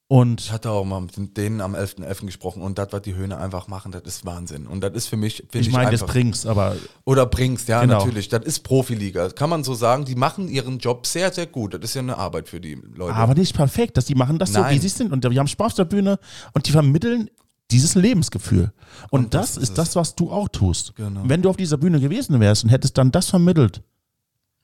Und 0.08 0.40
Ich 0.40 0.52
hatte 0.52 0.70
auch 0.70 0.82
mal 0.86 1.02
mit 1.02 1.36
denen 1.36 1.60
am 1.60 1.74
11.11. 1.74 2.24
gesprochen 2.24 2.62
und 2.62 2.78
das, 2.78 2.88
was 2.92 3.02
die 3.02 3.14
Höhne 3.14 3.36
einfach 3.36 3.68
machen, 3.68 3.92
das 3.92 4.04
ist 4.04 4.24
Wahnsinn. 4.24 4.66
Und 4.66 4.80
das 4.82 4.94
ist 4.94 5.06
für 5.08 5.18
mich, 5.18 5.44
finde 5.50 5.58
ich 5.58 5.66
ich, 5.66 5.72
meine, 5.74 5.90
das 5.90 6.06
bringst, 6.06 6.46
aber 6.46 6.76
Oder 7.04 7.26
bringst, 7.26 7.68
ja, 7.68 7.82
Genau. 7.82 7.98
natürlich. 7.98 8.30
Das 8.30 8.42
ist 8.42 8.60
Profiliga. 8.60 9.28
Kann 9.28 9.50
man 9.50 9.64
so 9.64 9.74
sagen, 9.74 10.06
die 10.06 10.14
machen 10.14 10.48
ihren 10.48 10.78
Job 10.78 11.06
sehr, 11.06 11.30
sehr 11.30 11.44
gut. 11.46 11.74
Das 11.74 11.82
ist 11.82 11.92
ja 11.94 12.00
eine 12.00 12.16
Arbeit 12.16 12.48
für 12.48 12.58
die 12.58 12.78
Leute. 12.94 13.14
aber 13.16 13.34
nicht 13.34 13.54
perfekt, 13.54 13.98
dass 13.98 14.06
die 14.06 14.14
machen 14.14 14.38
das 14.38 14.54
so, 14.54 14.60
Nein. 14.60 14.74
wie 14.74 14.78
sie 14.78 14.88
sind 14.88 15.12
und 15.12 15.24
die 15.24 15.38
haben 15.38 15.46
Spaß 15.46 15.72
auf 15.72 15.76
der 15.76 15.84
Bühne 15.84 16.18
und 16.54 16.66
die 16.66 16.72
vermitteln 16.72 17.28
dieses 17.70 17.96
Lebensgefühl. 17.96 18.72
Und, 19.10 19.24
Und 19.24 19.34
das, 19.34 19.56
das 19.56 19.62
ist 19.64 19.76
das, 19.76 19.94
was 19.94 20.14
du 20.14 20.30
auch 20.30 20.48
tust. 20.48 20.96
Genau. 20.96 21.20
Wenn 21.24 21.42
du 21.42 21.50
auf 21.50 21.56
dieser 21.58 21.76
Bühne 21.76 22.00
gewesen 22.00 22.40
wärst 22.40 22.64
und 22.64 22.70
hättest 22.70 22.96
dann 22.96 23.12
das 23.12 23.28
vermittelt, 23.28 23.82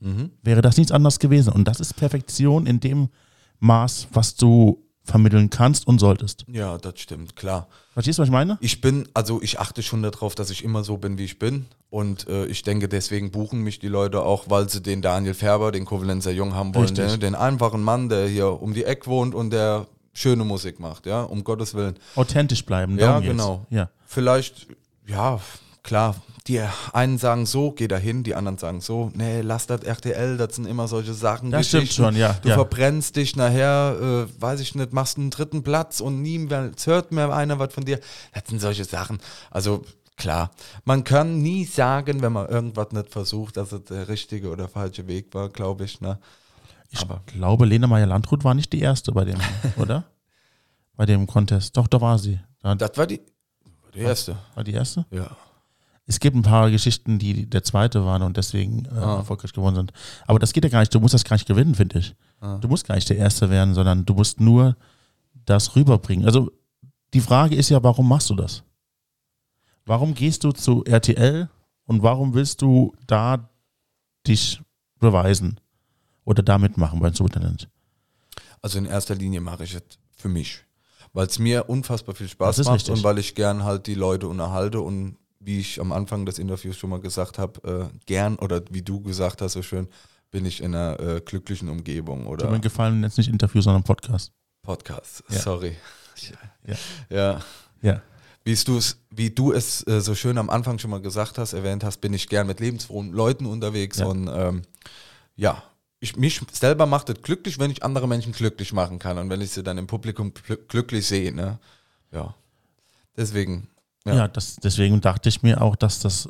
Mhm. 0.01 0.31
wäre 0.43 0.63
das 0.63 0.77
nichts 0.77 0.93
anderes 0.93 1.19
gewesen. 1.19 1.53
Und 1.53 1.69
das 1.69 1.81
ist 1.81 1.95
Perfektion 1.95 2.67
in 2.67 2.81
dem 2.81 3.09
Maß, 3.61 4.09
was 4.13 4.35
du 4.35 4.83
vermitteln 5.05 5.51
kannst 5.51 5.87
und 5.87 5.99
solltest. 5.99 6.45
Ja, 6.49 6.79
das 6.79 7.01
stimmt, 7.01 7.37
klar. 7.37 7.69
Verstehst 7.93 8.19
du, 8.19 8.23
was 8.23 8.29
ich 8.29 8.33
meine? 8.33 8.59
Ich 8.61 8.81
bin, 8.81 9.09
also 9.15 9.43
ich 9.43 9.59
achte 9.59 9.83
schon 9.83 10.03
darauf, 10.03 10.35
dass 10.35 10.51
ich 10.51 10.63
immer 10.63 10.85
so 10.85 10.97
bin, 10.97 11.19
wie 11.19 11.25
ich 11.25 11.39
bin. 11.39 11.67
Und 11.91 12.29
äh, 12.29 12.47
ich 12.47 12.63
denke, 12.63 12.89
deswegen 12.89 13.31
buchen 13.31 13.63
mich 13.63 13.79
die 13.79 13.89
Leute 13.89 14.23
auch, 14.23 14.49
weil 14.49 14.69
sie 14.69 14.81
den 14.81 15.03
Daniel 15.03 15.35
Färber, 15.35 15.73
den 15.73 15.85
Kovalenzer 15.85 16.31
Jung 16.31 16.55
haben 16.55 16.75
wollen. 16.75 16.87
Richtig. 16.87 17.07
Ne? 17.07 17.19
Den 17.19 17.35
einfachen 17.35 17.83
Mann, 17.83 18.09
der 18.09 18.29
hier 18.29 18.63
um 18.63 18.75
die 18.75 18.85
Ecke 18.85 19.07
wohnt 19.11 19.35
und 19.35 19.51
der 19.51 19.87
schöne 20.13 20.45
Musik 20.45 20.79
macht, 20.79 21.07
ja, 21.07 21.23
um 21.23 21.45
Gottes 21.45 21.75
Willen. 21.75 21.97
Authentisch 22.15 22.65
bleiben. 22.65 22.99
Ja, 22.99 23.21
genau. 23.21 23.67
Ja. 23.71 23.91
Vielleicht, 24.07 24.69
ja, 25.07 25.41
klar, 25.83 26.15
die 26.47 26.61
einen 26.93 27.19
sagen 27.19 27.45
so, 27.47 27.73
geh 27.73 27.87
da 27.89 27.97
hin, 27.97 28.23
die 28.23 28.35
anderen 28.35 28.59
sagen 28.59 28.81
so, 28.81 29.11
nee, 29.15 29.41
lass 29.43 29.67
das 29.67 29.83
RTL, 29.83 30.37
das 30.37 30.57
sind 30.57 30.67
immer 30.67 30.89
solche 30.89 31.13
Sachen. 31.15 31.51
Das 31.51 31.69
stimmt 31.69 31.83
Geschichten. 31.83 32.03
schon, 32.05 32.17
ja, 32.17 32.33
Du 32.43 32.49
ja. 32.49 32.55
verbrennst 32.55 33.17
dich 33.17 33.37
nachher, 33.37 33.97
äh, 34.29 34.41
weiß 34.43 34.61
ich 34.61 34.75
nicht, 34.75 34.93
machst 34.93 35.19
einen 35.19 35.31
dritten 35.31 35.63
Platz 35.63 36.01
und 36.01 36.23
nie 36.23 36.39
mehr, 36.39 36.71
es 36.77 36.87
hört 36.87 37.13
mehr 37.13 37.33
einer 37.33 37.59
was 37.59 37.73
von 37.75 37.85
dir. 37.85 38.01
Das 38.33 38.45
sind 38.49 38.61
solche 38.61 38.85
Sachen. 38.85 39.19
Also, 39.51 39.83
klar, 40.17 40.51
man 40.85 41.05
kann 41.05 41.43
nie 41.43 41.65
sagen, 41.65 42.23
wenn 42.23 42.33
man 42.33 42.49
irgendwas 42.49 42.91
nicht 42.93 43.11
versucht, 43.11 43.57
dass 43.57 43.73
es 43.73 43.85
der 43.85 44.09
richtige 44.09 44.51
oder 44.51 44.69
falsche 44.69 45.07
Weg 45.07 45.35
war, 45.35 45.49
glaube 45.51 45.85
ich. 45.85 46.01
Ne? 46.01 46.19
Ich 46.91 47.01
Aber- 47.03 47.23
glaube, 47.27 47.67
Lena 47.67 47.87
Meyer-Landrut 47.87 48.45
war 48.45 48.55
nicht 48.55 48.73
die 48.73 48.81
erste 48.81 49.13
bei 49.13 49.25
dem, 49.25 49.39
oder? 49.77 50.05
Bei 50.97 51.07
dem 51.07 51.27
Contest. 51.27 51.77
Doch, 51.77 51.87
da 51.87 52.01
war 52.01 52.19
sie. 52.19 52.41
Da 52.63 52.75
Das 52.75 52.97
war 52.97 53.07
die, 53.07 53.21
die 53.95 54.01
erste. 54.01 54.37
war 54.55 54.65
die 54.65 54.73
erste. 54.73 55.05
Ja. 55.11 55.37
Es 56.11 56.19
gibt 56.19 56.35
ein 56.35 56.43
paar 56.43 56.73
Geschichten, 56.73 57.21
die 57.21 57.49
der 57.49 57.63
zweite 57.63 58.05
waren 58.05 58.23
und 58.23 58.37
deswegen 58.37 58.85
äh, 58.87 58.89
Ah. 58.99 59.17
erfolgreich 59.19 59.53
geworden 59.53 59.77
sind. 59.77 59.93
Aber 60.27 60.41
das 60.41 60.53
geht 60.53 60.65
ja 60.65 60.71
gar 60.71 60.81
nicht. 60.81 60.93
Du 60.93 60.99
musst 60.99 61.15
das 61.15 61.23
gar 61.23 61.37
nicht 61.37 61.47
gewinnen, 61.47 61.77
finde 61.77 62.01
ich. 62.01 62.17
Ah. 62.41 62.59
Du 62.59 62.67
musst 62.67 62.85
gar 62.89 62.97
nicht 62.97 63.09
der 63.09 63.17
Erste 63.17 63.49
werden, 63.49 63.75
sondern 63.75 64.05
du 64.05 64.15
musst 64.15 64.41
nur 64.41 64.77
das 65.47 65.77
rüberbringen. 65.77 66.27
Also 66.27 66.51
die 67.15 67.21
Frage 67.21 67.55
ist 67.55 67.69
ja, 67.69 67.81
warum 67.85 68.09
machst 68.09 68.29
du 68.29 68.35
das? 68.35 68.65
Warum 69.87 70.15
gehst 70.15 70.43
du 70.43 70.51
zu 70.51 70.85
RTL 70.85 71.49
und 71.85 72.03
warum 72.03 72.35
willst 72.35 72.61
du 72.61 72.93
da 73.07 73.49
dich 74.27 74.61
beweisen 74.99 75.61
oder 76.25 76.43
da 76.43 76.59
mitmachen 76.59 76.99
beim 76.99 77.15
Supertalent? 77.15 77.69
Also 78.63 78.79
in 78.79 78.85
erster 78.87 79.15
Linie 79.15 79.41
mache 79.41 79.63
ich 79.63 79.75
es 79.75 79.83
für 80.17 80.29
mich, 80.29 80.65
weil 81.13 81.29
es 81.29 81.39
mir 81.39 81.69
unfassbar 81.71 82.17
viel 82.17 82.29
Spaß 82.29 82.59
macht 82.65 82.75
richtig. 82.75 82.95
und 82.95 83.05
weil 83.05 83.19
ich 83.19 83.37
gern 83.37 83.63
halt 83.63 83.87
die 83.87 83.95
Leute 83.95 84.27
unterhalte 84.29 84.81
und 84.81 85.17
wie 85.41 85.59
ich 85.59 85.81
am 85.81 85.91
Anfang 85.93 86.27
des 86.27 86.39
Interviews 86.39 86.77
schon 86.77 86.91
mal 86.91 87.01
gesagt 87.01 87.39
habe, 87.39 87.91
äh, 87.93 87.99
gern 88.07 88.37
oder 88.37 88.63
wie 88.71 88.83
du 88.83 89.01
gesagt 89.01 89.41
hast 89.41 89.55
so 89.55 89.63
schön, 89.63 89.89
bin 90.31 90.45
ich 90.47 90.63
in 90.63 90.75
einer 90.75 91.01
äh, 91.01 91.21
glücklichen 91.25 91.69
Umgebung 91.69 92.25
Tut 92.25 92.33
oder 92.35 92.51
mir 92.51 92.61
gefallen, 92.61 93.03
jetzt 93.03 93.19
nicht 93.19 93.29
Interview, 93.29 93.61
sondern 93.61 93.83
Podcast. 93.83 94.33
Podcast. 94.63 95.25
Ja. 95.31 95.39
Sorry. 95.39 95.77
Ja. 96.67 96.77
ja. 97.09 97.41
Ja. 97.83 98.03
Wie 98.45 98.55
du 98.55 98.77
es, 98.79 98.99
wie 99.11 99.31
du 99.31 99.53
es 99.53 99.87
äh, 99.87 100.01
so 100.01 100.15
schön 100.15 100.39
am 100.39 100.51
Anfang 100.51 100.79
schon 100.79 100.91
mal 100.91 101.01
gesagt 101.01 101.39
hast, 101.39 101.53
erwähnt 101.53 101.85
hast, 101.85 101.99
bin 102.01 102.13
ich 102.15 102.29
gern 102.29 102.47
mit 102.47 102.61
lebensfrohen 102.61 103.13
Leuten 103.13 103.47
unterwegs 103.47 103.99
Ja. 103.99 104.07
und 104.07 104.29
ähm, 104.33 104.63
ja, 105.37 105.63
ich, 106.01 106.17
mich 106.17 106.41
selber 106.53 106.87
macht 106.87 107.09
es 107.11 107.21
glücklich, 107.23 107.59
wenn 107.59 107.71
ich 107.71 107.83
andere 107.83 108.07
Menschen 108.09 108.33
glücklich 108.33 108.73
machen 108.73 108.99
kann 108.99 109.19
und 109.19 109.29
wenn 109.31 109.41
ich 109.41 109.51
sie 109.51 109.63
dann 109.63 109.79
im 109.79 109.87
Publikum 109.87 110.31
gl- 110.33 110.57
glücklich 110.69 111.07
sehe. 111.07 111.33
Ne? 111.35 111.59
Ja, 112.13 112.35
deswegen. 113.17 113.69
Ja, 114.07 114.15
Ja. 114.15 114.29
das, 114.29 114.57
deswegen 114.57 115.01
dachte 115.01 115.29
ich 115.29 115.43
mir 115.43 115.61
auch, 115.61 115.77
dass 115.77 116.01
das 116.01 116.29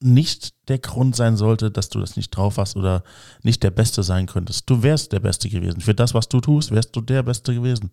nicht 0.00 0.54
der 0.68 0.78
Grund 0.78 1.16
sein 1.16 1.36
sollte, 1.36 1.70
dass 1.70 1.88
du 1.88 1.98
das 2.00 2.16
nicht 2.16 2.30
drauf 2.30 2.56
hast 2.58 2.76
oder 2.76 3.02
nicht 3.42 3.62
der 3.64 3.70
Beste 3.72 4.02
sein 4.04 4.26
könntest. 4.26 4.70
Du 4.70 4.82
wärst 4.82 5.12
der 5.12 5.18
Beste 5.20 5.48
gewesen. 5.48 5.80
Für 5.80 5.94
das, 5.94 6.14
was 6.14 6.28
du 6.28 6.40
tust, 6.40 6.70
wärst 6.70 6.94
du 6.94 7.00
der 7.00 7.22
Beste 7.24 7.52
gewesen. 7.54 7.90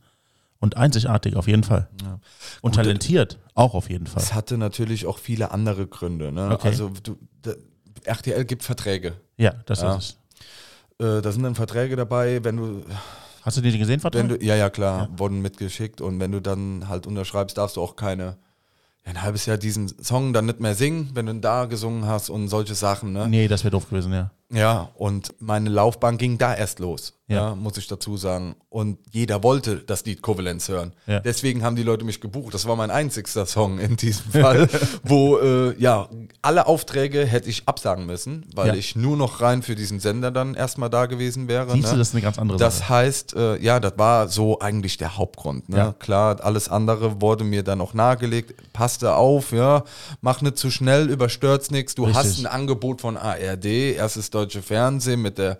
Und 0.59 0.77
einzigartig 0.77 1.35
auf 1.35 1.47
jeden 1.47 1.63
Fall. 1.63 1.89
Ja. 2.03 2.19
Und 2.61 2.71
Gut, 2.71 2.75
talentiert 2.75 3.39
auch 3.55 3.73
auf 3.73 3.89
jeden 3.89 4.07
Fall. 4.07 4.21
Es 4.21 4.33
hatte 4.33 4.57
natürlich 4.57 5.05
auch 5.07 5.17
viele 5.17 5.51
andere 5.51 5.87
Gründe. 5.87 6.31
Ne? 6.31 6.51
Okay. 6.53 6.67
Also 6.69 6.91
du, 7.03 7.17
RTL 8.03 8.45
gibt 8.45 8.63
Verträge. 8.63 9.13
Ja, 9.37 9.53
das 9.65 9.81
Ja. 9.81 9.95
ist 9.95 10.17
es. 10.99 11.05
Äh, 11.05 11.21
da 11.21 11.31
sind 11.31 11.43
dann 11.43 11.55
Verträge 11.55 11.95
dabei, 11.95 12.43
wenn 12.43 12.57
du 12.57 12.85
Hast 13.41 13.57
du 13.57 13.61
die 13.61 13.77
gesehen? 13.77 14.01
Wenn 14.11 14.29
du, 14.29 14.37
ja, 14.43 14.55
ja, 14.55 14.69
klar, 14.71 15.07
wurden 15.17 15.39
mitgeschickt 15.41 16.01
und 16.01 16.19
wenn 16.19 16.31
du 16.31 16.39
dann 16.41 16.87
halt 16.87 17.05
unterschreibst, 17.05 17.57
darfst 17.57 17.75
du 17.77 17.81
auch 17.81 17.95
keine, 17.95 18.23
ja, 18.23 18.35
ein 19.05 19.21
halbes 19.21 19.45
Jahr 19.45 19.57
diesen 19.57 19.87
Song 20.03 20.33
dann 20.33 20.47
nicht 20.47 20.59
mehr 20.59 20.73
singen, 20.75 21.11
wenn 21.13 21.27
du 21.27 21.33
ihn 21.33 21.41
da 21.41 21.65
gesungen 21.65 22.05
hast 22.05 22.29
und 22.29 22.47
solche 22.47 22.73
Sachen, 22.73 23.13
ne? 23.13 23.27
Nee, 23.27 23.47
das 23.47 23.63
wäre 23.63 23.71
doof 23.71 23.87
gewesen, 23.89 24.11
ja. 24.11 24.31
Ja, 24.51 24.89
und 24.95 25.33
meine 25.39 25.69
Laufbahn 25.69 26.17
ging 26.19 26.37
da 26.37 26.53
erst 26.53 26.77
los, 26.79 27.13
Ja. 27.27 27.35
ja. 27.49 27.55
muss 27.55 27.77
ich 27.77 27.87
dazu 27.87 28.15
sagen. 28.15 28.55
Und 28.69 28.99
jeder 29.11 29.41
wollte 29.41 29.77
das 29.77 30.05
Lied 30.05 30.21
Kovalenz 30.21 30.67
hören. 30.69 30.93
Ja. 31.07 31.19
Deswegen 31.21 31.63
haben 31.63 31.75
die 31.75 31.81
Leute 31.83 32.05
mich 32.05 32.21
gebucht. 32.21 32.53
Das 32.53 32.67
war 32.67 32.75
mein 32.75 32.91
einzigster 32.91 33.47
Song 33.47 33.79
in 33.79 33.95
diesem 33.95 34.31
Fall, 34.31 34.69
wo 35.03 35.37
äh, 35.39 35.75
ja 35.81 36.09
alle 36.43 36.67
Aufträge 36.67 37.25
hätte 37.25 37.49
ich 37.49 37.67
absagen 37.67 38.05
müssen, 38.05 38.45
weil 38.53 38.75
ich 38.75 38.95
nur 38.95 39.17
noch 39.17 39.41
rein 39.41 39.63
für 39.63 39.75
diesen 39.75 39.99
Sender 39.99 40.29
dann 40.29 40.53
erstmal 40.53 40.91
da 40.91 41.07
gewesen 41.07 41.47
wäre. 41.47 41.71
Siehst 41.71 41.85
ne? 41.85 41.91
du, 41.93 41.97
das 41.97 42.09
ist 42.09 42.13
eine 42.13 42.21
ganz 42.21 42.37
andere 42.37 42.59
Das 42.59 42.77
Sache. 42.79 42.89
heißt, 42.89 43.35
äh, 43.35 43.57
ja, 43.63 43.79
das 43.79 43.93
war 43.97 44.27
so 44.27 44.59
eigentlich 44.59 44.97
der 44.97 45.17
Hauptgrund. 45.17 45.69
Ne? 45.69 45.77
Ja. 45.77 45.93
Klar, 45.97 46.43
alles 46.43 46.69
andere 46.69 47.19
wurde 47.19 47.43
mir 47.45 47.63
dann 47.63 47.81
auch 47.81 47.95
nahegelegt. 47.95 48.53
Passte 48.73 49.15
auf, 49.15 49.51
ja, 49.53 49.83
mach 50.21 50.41
nicht 50.41 50.57
zu 50.57 50.69
schnell, 50.69 51.09
überstürzt 51.09 51.71
nichts. 51.71 51.95
Du 51.95 52.03
Richtig. 52.03 52.23
hast 52.23 52.39
ein 52.39 52.45
Angebot 52.45 53.01
von 53.01 53.17
ARD, 53.17 53.65
erstes 53.95 54.29
deutsche 54.35 54.61
Fernsehen 54.61 55.21
mit 55.21 55.37
der 55.37 55.57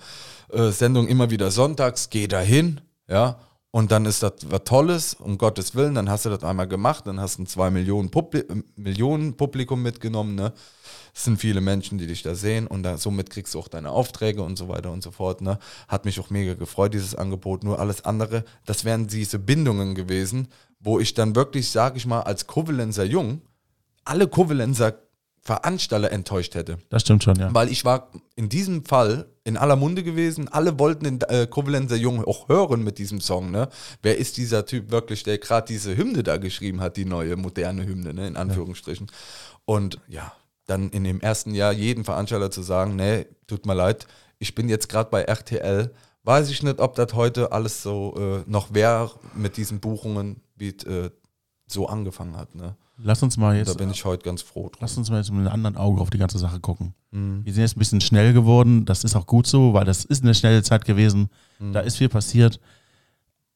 äh, 0.51 0.69
Sendung 0.69 1.07
immer 1.07 1.29
wieder 1.29 1.51
sonntags, 1.51 2.09
geh 2.09 2.27
dahin, 2.27 2.81
ja. 3.07 3.39
Und 3.71 3.91
dann 3.91 4.05
ist 4.05 4.23
das 4.23 4.33
was 4.45 4.63
Tolles, 4.63 5.15
um 5.15 5.37
Gottes 5.37 5.75
Willen, 5.75 5.95
dann 5.95 6.09
hast 6.09 6.25
du 6.25 6.29
das 6.29 6.45
einmal 6.45 6.67
gemacht, 6.67 7.07
dann 7.07 7.19
hast 7.19 7.37
du 7.37 7.43
ein 7.43 7.47
2 7.47 7.71
Millionen, 7.71 8.09
Publi 8.09 8.39
äh, 8.39 8.63
Millionen 8.75 9.35
Publikum 9.35 9.81
mitgenommen, 9.81 10.35
ne? 10.35 10.53
Es 11.13 11.23
sind 11.23 11.39
viele 11.39 11.61
Menschen, 11.61 11.97
die 11.97 12.07
dich 12.07 12.23
da 12.23 12.35
sehen 12.35 12.67
und 12.67 12.83
da, 12.83 12.97
somit 12.97 13.29
kriegst 13.29 13.53
du 13.53 13.59
auch 13.59 13.69
deine 13.69 13.91
Aufträge 13.91 14.43
und 14.43 14.57
so 14.57 14.67
weiter 14.67 14.91
und 14.91 15.01
so 15.01 15.11
fort. 15.11 15.39
Ne? 15.39 15.59
Hat 15.87 16.03
mich 16.03 16.19
auch 16.19 16.29
mega 16.29 16.55
gefreut, 16.55 16.93
dieses 16.93 17.15
Angebot. 17.15 17.63
Nur 17.63 17.79
alles 17.79 18.03
andere, 18.03 18.43
das 18.65 18.83
wären 18.83 19.07
diese 19.07 19.39
Bindungen 19.39 19.95
gewesen, 19.95 20.49
wo 20.81 20.99
ich 20.99 21.13
dann 21.13 21.33
wirklich, 21.33 21.69
sag 21.69 21.95
ich 21.95 22.05
mal, 22.05 22.19
als 22.19 22.47
Kovalenzer 22.47 23.05
Jung 23.05 23.39
alle 24.05 24.27
Kovalenzer 24.27 24.93
Veranstalter 25.45 26.11
enttäuscht 26.11 26.55
hätte. 26.55 26.79
Das 26.89 27.03
stimmt 27.03 27.23
schon, 27.23 27.35
ja. 27.35 27.53
Weil 27.53 27.71
ich 27.71 27.85
war 27.85 28.09
in 28.35 28.49
diesem 28.49 28.83
Fall 28.83 29.27
in 29.43 29.57
aller 29.57 29.75
Munde 29.75 30.01
gewesen. 30.01 30.47
Alle 30.47 30.79
wollten 30.79 31.03
den 31.03 31.21
äh, 31.21 31.45
Kovalenzer 31.45 31.95
Jungen 31.95 32.25
auch 32.25 32.49
hören 32.49 32.83
mit 32.83 32.97
diesem 32.97 33.21
Song. 33.21 33.51
Ne? 33.51 33.69
Wer 34.01 34.17
ist 34.17 34.37
dieser 34.37 34.65
Typ 34.65 34.89
wirklich, 34.89 35.21
der 35.21 35.37
gerade 35.37 35.67
diese 35.67 35.95
Hymne 35.95 36.23
da 36.23 36.37
geschrieben 36.37 36.81
hat, 36.81 36.97
die 36.97 37.05
neue 37.05 37.35
moderne 37.35 37.85
Hymne, 37.85 38.15
ne? 38.15 38.27
in 38.27 38.37
Anführungsstrichen. 38.37 39.05
Und 39.65 39.99
ja, 40.07 40.33
dann 40.65 40.89
in 40.89 41.03
dem 41.03 41.21
ersten 41.21 41.53
Jahr 41.53 41.73
jeden 41.73 42.05
Veranstalter 42.05 42.49
zu 42.49 42.63
sagen, 42.63 42.95
nee, 42.95 43.27
tut 43.45 43.67
mir 43.67 43.75
leid, 43.75 44.07
ich 44.39 44.55
bin 44.55 44.67
jetzt 44.67 44.89
gerade 44.89 45.11
bei 45.11 45.21
RTL. 45.21 45.93
Weiß 46.23 46.49
ich 46.49 46.63
nicht, 46.63 46.79
ob 46.79 46.95
das 46.95 47.13
heute 47.13 47.51
alles 47.51 47.83
so 47.83 48.15
äh, 48.17 48.49
noch 48.49 48.73
wäre 48.73 49.11
mit 49.35 49.57
diesen 49.57 49.79
Buchungen, 49.79 50.41
wie 50.55 50.75
es 50.75 50.83
äh, 50.85 51.11
so 51.67 51.87
angefangen 51.87 52.35
hat. 52.35 52.55
Ne? 52.55 52.75
Lass 52.97 53.21
uns 53.23 53.37
mal 53.37 53.51
Da 53.51 53.59
jetzt 53.59 53.77
bin 53.77 53.91
ich 53.91 54.05
heute 54.05 54.23
ganz 54.23 54.41
froh 54.41 54.69
drum. 54.69 54.77
Lass 54.79 54.97
uns 54.97 55.09
mal 55.09 55.17
jetzt 55.17 55.31
mit 55.31 55.39
einem 55.39 55.53
anderen 55.53 55.77
Auge 55.77 56.01
auf 56.01 56.09
die 56.09 56.17
ganze 56.17 56.39
Sache 56.39 56.59
gucken. 56.59 56.93
Mhm. 57.11 57.45
Wir 57.45 57.53
sind 57.53 57.61
jetzt 57.61 57.75
ein 57.75 57.79
bisschen 57.79 58.01
schnell 58.01 58.33
geworden. 58.33 58.85
Das 58.85 59.03
ist 59.03 59.15
auch 59.15 59.27
gut 59.27 59.47
so, 59.47 59.73
weil 59.73 59.85
das 59.85 60.05
ist 60.05 60.23
eine 60.23 60.33
schnelle 60.33 60.63
Zeit 60.63 60.85
gewesen. 60.85 61.29
Mhm. 61.59 61.73
Da 61.73 61.81
ist 61.81 61.97
viel 61.97 62.09
passiert. 62.09 62.59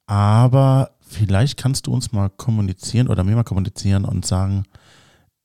Aber 0.05 0.91
vielleicht 1.01 1.57
kannst 1.57 1.87
du 1.87 1.93
uns 1.93 2.11
mal 2.11 2.29
kommunizieren 2.29 3.07
oder 3.07 3.23
mir 3.23 3.35
mal 3.35 3.43
kommunizieren 3.43 4.05
und 4.05 4.25
sagen, 4.25 4.65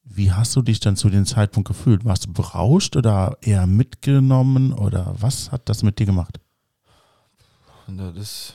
wie 0.03 0.32
hast 0.32 0.55
du 0.57 0.62
dich 0.62 0.80
dann 0.80 0.97
zu 0.97 1.09
dem 1.09 1.24
Zeitpunkt 1.24 1.68
gefühlt? 1.68 2.05
Warst 2.05 2.26
du 2.26 2.32
berauscht 2.32 2.97
oder 2.97 3.38
eher 3.42 3.66
mitgenommen 3.66 4.72
oder 4.72 5.14
was 5.18 5.53
hat 5.53 5.68
das 5.68 5.82
mit 5.82 5.99
dir 5.99 6.07
gemacht? 6.07 6.40
Das 7.86 8.55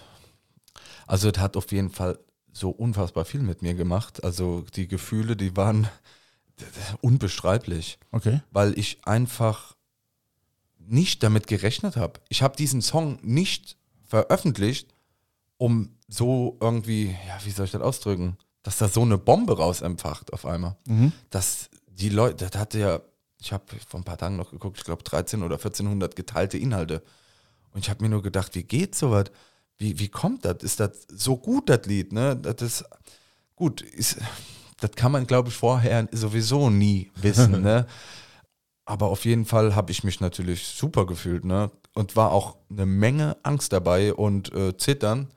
also 1.09 1.29
es 1.29 1.39
hat 1.39 1.57
auf 1.57 1.71
jeden 1.71 1.89
Fall 1.89 2.19
so 2.59 2.69
unfassbar 2.69 3.25
viel 3.25 3.41
mit 3.41 3.61
mir 3.61 3.73
gemacht. 3.73 4.23
Also 4.23 4.65
die 4.75 4.87
Gefühle, 4.87 5.35
die 5.35 5.55
waren 5.55 5.87
unbeschreiblich, 7.01 7.97
Okay. 8.11 8.41
weil 8.51 8.77
ich 8.77 8.99
einfach 9.05 9.75
nicht 10.77 11.23
damit 11.23 11.47
gerechnet 11.47 11.95
habe. 11.95 12.19
Ich 12.29 12.41
habe 12.41 12.55
diesen 12.57 12.81
Song 12.81 13.19
nicht 13.21 13.77
veröffentlicht, 14.07 14.93
um 15.57 15.95
so 16.07 16.57
irgendwie, 16.59 17.15
ja, 17.27 17.37
wie 17.45 17.51
soll 17.51 17.65
ich 17.65 17.71
das 17.71 17.81
ausdrücken, 17.81 18.37
dass 18.63 18.77
da 18.77 18.89
so 18.89 19.01
eine 19.01 19.17
Bombe 19.17 19.57
raus 19.57 19.81
empfacht 19.81 20.33
auf 20.33 20.45
einmal. 20.45 20.75
Mhm. 20.85 21.11
Dass 21.29 21.69
die 21.87 22.09
Leute, 22.09 22.47
das 22.49 22.59
hatte 22.59 22.79
ja, 22.79 22.99
ich 23.39 23.53
habe 23.53 23.63
vor 23.87 23.99
ein 23.99 24.03
paar 24.03 24.17
Tagen 24.17 24.35
noch 24.35 24.51
geguckt, 24.51 24.77
ich 24.79 24.83
glaube 24.83 25.03
13 25.03 25.43
oder 25.43 25.55
1400 25.55 26.15
geteilte 26.15 26.57
Inhalte. 26.57 27.03
Und 27.71 27.81
ich 27.81 27.89
habe 27.89 28.03
mir 28.03 28.09
nur 28.09 28.23
gedacht, 28.23 28.55
wie 28.55 28.63
geht 28.63 28.95
sowas? 28.95 29.25
Wie, 29.79 29.97
wie 29.97 30.09
kommt 30.09 30.45
das? 30.45 30.57
Ist 30.61 30.79
das 30.79 31.07
so 31.07 31.37
gut, 31.37 31.69
das 31.69 31.85
Lied? 31.85 32.11
Ne? 32.11 32.35
Das 32.35 32.61
ist 32.61 32.85
gut, 33.55 33.81
ist, 33.81 34.17
das 34.79 34.91
kann 34.91 35.11
man, 35.11 35.25
glaube 35.25 35.49
ich, 35.49 35.55
vorher 35.55 36.07
sowieso 36.11 36.69
nie 36.69 37.11
wissen. 37.15 37.61
ne? 37.63 37.87
Aber 38.85 39.07
auf 39.07 39.23
jeden 39.25 39.45
Fall 39.45 39.75
habe 39.75 39.91
ich 39.91 40.03
mich 40.03 40.19
natürlich 40.19 40.67
super 40.67 41.05
gefühlt, 41.05 41.45
ne? 41.45 41.71
Und 41.93 42.15
war 42.15 42.31
auch 42.31 42.57
eine 42.69 42.85
Menge 42.85 43.37
Angst 43.43 43.73
dabei 43.73 44.13
und 44.13 44.53
äh, 44.53 44.77
Zittern, 44.77 45.27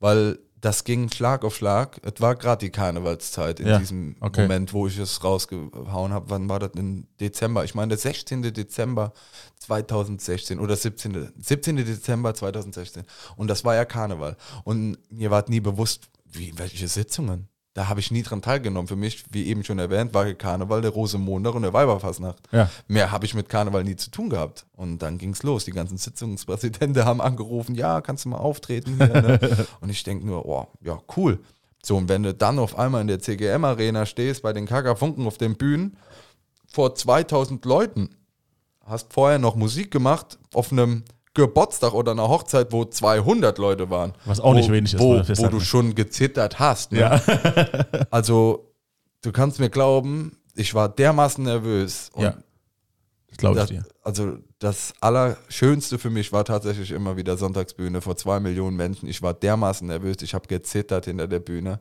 weil 0.00 0.38
das 0.64 0.84
ging 0.84 1.10
Schlag 1.10 1.44
auf 1.44 1.56
Schlag. 1.56 2.00
Es 2.02 2.20
war 2.22 2.34
gerade 2.36 2.64
die 2.64 2.70
Karnevalszeit 2.70 3.60
in 3.60 3.66
Ja, 3.66 3.78
diesem 3.78 4.16
okay. 4.20 4.42
Moment, 4.42 4.72
wo 4.72 4.86
ich 4.86 4.96
es 4.98 5.22
rausgehauen 5.22 6.12
habe. 6.12 6.30
Wann 6.30 6.48
war 6.48 6.58
das? 6.58 6.70
Im 6.74 7.06
Dezember. 7.20 7.64
Ich 7.64 7.74
meine, 7.74 7.88
der 7.88 7.98
16. 7.98 8.42
Dezember 8.42 9.12
2016 9.58 10.58
oder 10.58 10.74
17. 10.74 11.32
17. 11.36 11.76
Dezember 11.76 12.34
2016. 12.34 13.02
Und 13.36 13.48
das 13.48 13.64
war 13.66 13.74
ja 13.74 13.84
Karneval. 13.84 14.38
Und 14.64 14.96
mir 15.10 15.30
war 15.30 15.44
nie 15.48 15.60
bewusst, 15.60 16.08
wie, 16.24 16.56
welche 16.56 16.88
Sitzungen. 16.88 17.48
Da 17.74 17.88
habe 17.88 17.98
ich 17.98 18.12
nie 18.12 18.22
dran 18.22 18.40
teilgenommen. 18.40 18.86
Für 18.86 18.94
mich, 18.94 19.24
wie 19.32 19.46
eben 19.46 19.64
schon 19.64 19.80
erwähnt, 19.80 20.14
war 20.14 20.32
Karneval 20.34 20.80
der 20.80 20.92
Rosenmontag 20.92 21.56
und 21.56 21.62
der 21.62 21.72
Weiberfassnacht. 21.72 22.38
Ja. 22.52 22.70
Mehr 22.86 23.10
habe 23.10 23.24
ich 23.26 23.34
mit 23.34 23.48
Karneval 23.48 23.82
nie 23.82 23.96
zu 23.96 24.12
tun 24.12 24.30
gehabt. 24.30 24.64
Und 24.76 25.00
dann 25.00 25.18
ging 25.18 25.30
es 25.30 25.42
los. 25.42 25.64
Die 25.64 25.72
ganzen 25.72 25.98
Sitzungspräsidenten 25.98 27.04
haben 27.04 27.20
angerufen, 27.20 27.74
ja, 27.74 28.00
kannst 28.00 28.24
du 28.24 28.28
mal 28.28 28.36
auftreten 28.36 28.96
hier. 28.96 29.08
Ne? 29.08 29.66
und 29.80 29.90
ich 29.90 30.04
denke 30.04 30.24
nur, 30.24 30.46
oh, 30.46 30.68
ja, 30.82 31.00
cool. 31.16 31.40
So, 31.82 31.96
und 31.96 32.08
wenn 32.08 32.22
du 32.22 32.32
dann 32.32 32.60
auf 32.60 32.78
einmal 32.78 33.00
in 33.00 33.08
der 33.08 33.18
CGM-Arena 33.18 34.06
stehst, 34.06 34.42
bei 34.42 34.52
den 34.52 34.66
Kakafunken 34.66 35.26
auf 35.26 35.36
den 35.36 35.56
Bühnen, 35.56 35.96
vor 36.68 36.94
2000 36.94 37.64
Leuten, 37.64 38.10
hast 38.86 39.12
vorher 39.12 39.40
noch 39.40 39.56
Musik 39.56 39.90
gemacht 39.90 40.38
auf 40.52 40.70
einem 40.70 41.02
Geburtstag 41.34 41.92
oder 41.94 42.12
einer 42.12 42.28
Hochzeit, 42.28 42.72
wo 42.72 42.84
200 42.84 43.58
Leute 43.58 43.90
waren. 43.90 44.12
Was 44.24 44.40
auch 44.40 44.52
wo, 44.52 44.54
nicht 44.54 44.70
wenig 44.70 44.94
ist, 44.94 45.00
Wo, 45.00 45.18
wo 45.18 45.24
festhalten. 45.24 45.58
du 45.58 45.60
schon 45.60 45.94
gezittert 45.94 46.58
hast. 46.58 46.92
Ne? 46.92 47.00
Ja. 47.00 47.20
Also, 48.10 48.72
du 49.22 49.32
kannst 49.32 49.58
mir 49.58 49.70
glauben, 49.70 50.38
ich 50.54 50.74
war 50.74 50.88
dermaßen 50.88 51.42
nervös. 51.42 52.10
Ja, 52.16 52.36
das 53.28 53.38
glaube 53.38 53.56
ich 53.56 53.60
das, 53.62 53.70
dir. 53.70 53.84
also 54.02 54.38
das 54.60 54.94
Allerschönste 55.00 55.98
für 55.98 56.10
mich 56.10 56.32
war 56.32 56.44
tatsächlich 56.44 56.92
immer 56.92 57.16
wieder 57.16 57.36
Sonntagsbühne 57.36 58.00
vor 58.00 58.16
zwei 58.16 58.38
Millionen 58.38 58.76
Menschen. 58.76 59.08
Ich 59.08 59.20
war 59.20 59.34
dermaßen 59.34 59.88
nervös, 59.88 60.18
ich 60.22 60.34
habe 60.34 60.46
gezittert 60.46 61.06
hinter 61.06 61.26
der 61.26 61.40
Bühne. 61.40 61.80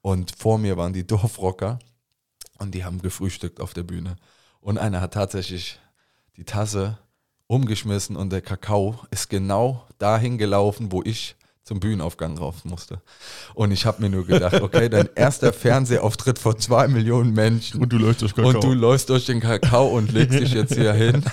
Und 0.00 0.32
vor 0.36 0.58
mir 0.58 0.76
waren 0.78 0.94
die 0.94 1.06
Dorfrocker 1.06 1.78
und 2.58 2.74
die 2.74 2.84
haben 2.84 3.02
gefrühstückt 3.02 3.60
auf 3.60 3.74
der 3.74 3.82
Bühne. 3.82 4.16
Und 4.60 4.78
einer 4.78 5.02
hat 5.02 5.12
tatsächlich 5.12 5.78
die 6.36 6.44
Tasse 6.44 6.98
umgeschmissen 7.54 8.16
und 8.16 8.32
der 8.32 8.40
Kakao 8.40 8.96
ist 9.12 9.30
genau 9.30 9.86
dahin 9.98 10.38
gelaufen, 10.38 10.90
wo 10.90 11.02
ich 11.04 11.36
zum 11.62 11.80
Bühnenaufgang 11.80 12.36
rauf 12.36 12.64
musste. 12.64 13.00
Und 13.54 13.70
ich 13.70 13.86
habe 13.86 14.02
mir 14.02 14.10
nur 14.10 14.26
gedacht, 14.26 14.54
okay, 14.60 14.90
dein 14.90 15.08
erster 15.14 15.52
Fernsehauftritt 15.52 16.38
vor 16.38 16.58
zwei 16.58 16.88
Millionen 16.88 17.32
Menschen. 17.32 17.80
Und 17.80 17.90
du 17.92 17.96
läufst 17.96 18.20
durch 18.22 18.36
Und 18.36 18.62
du 18.62 18.74
läufst 18.74 19.08
durch 19.08 19.24
den 19.24 19.40
Kakao 19.40 19.86
und 19.86 20.12
legst 20.12 20.38
dich 20.38 20.52
jetzt 20.52 20.74
hier 20.74 20.92
hin. 20.92 21.24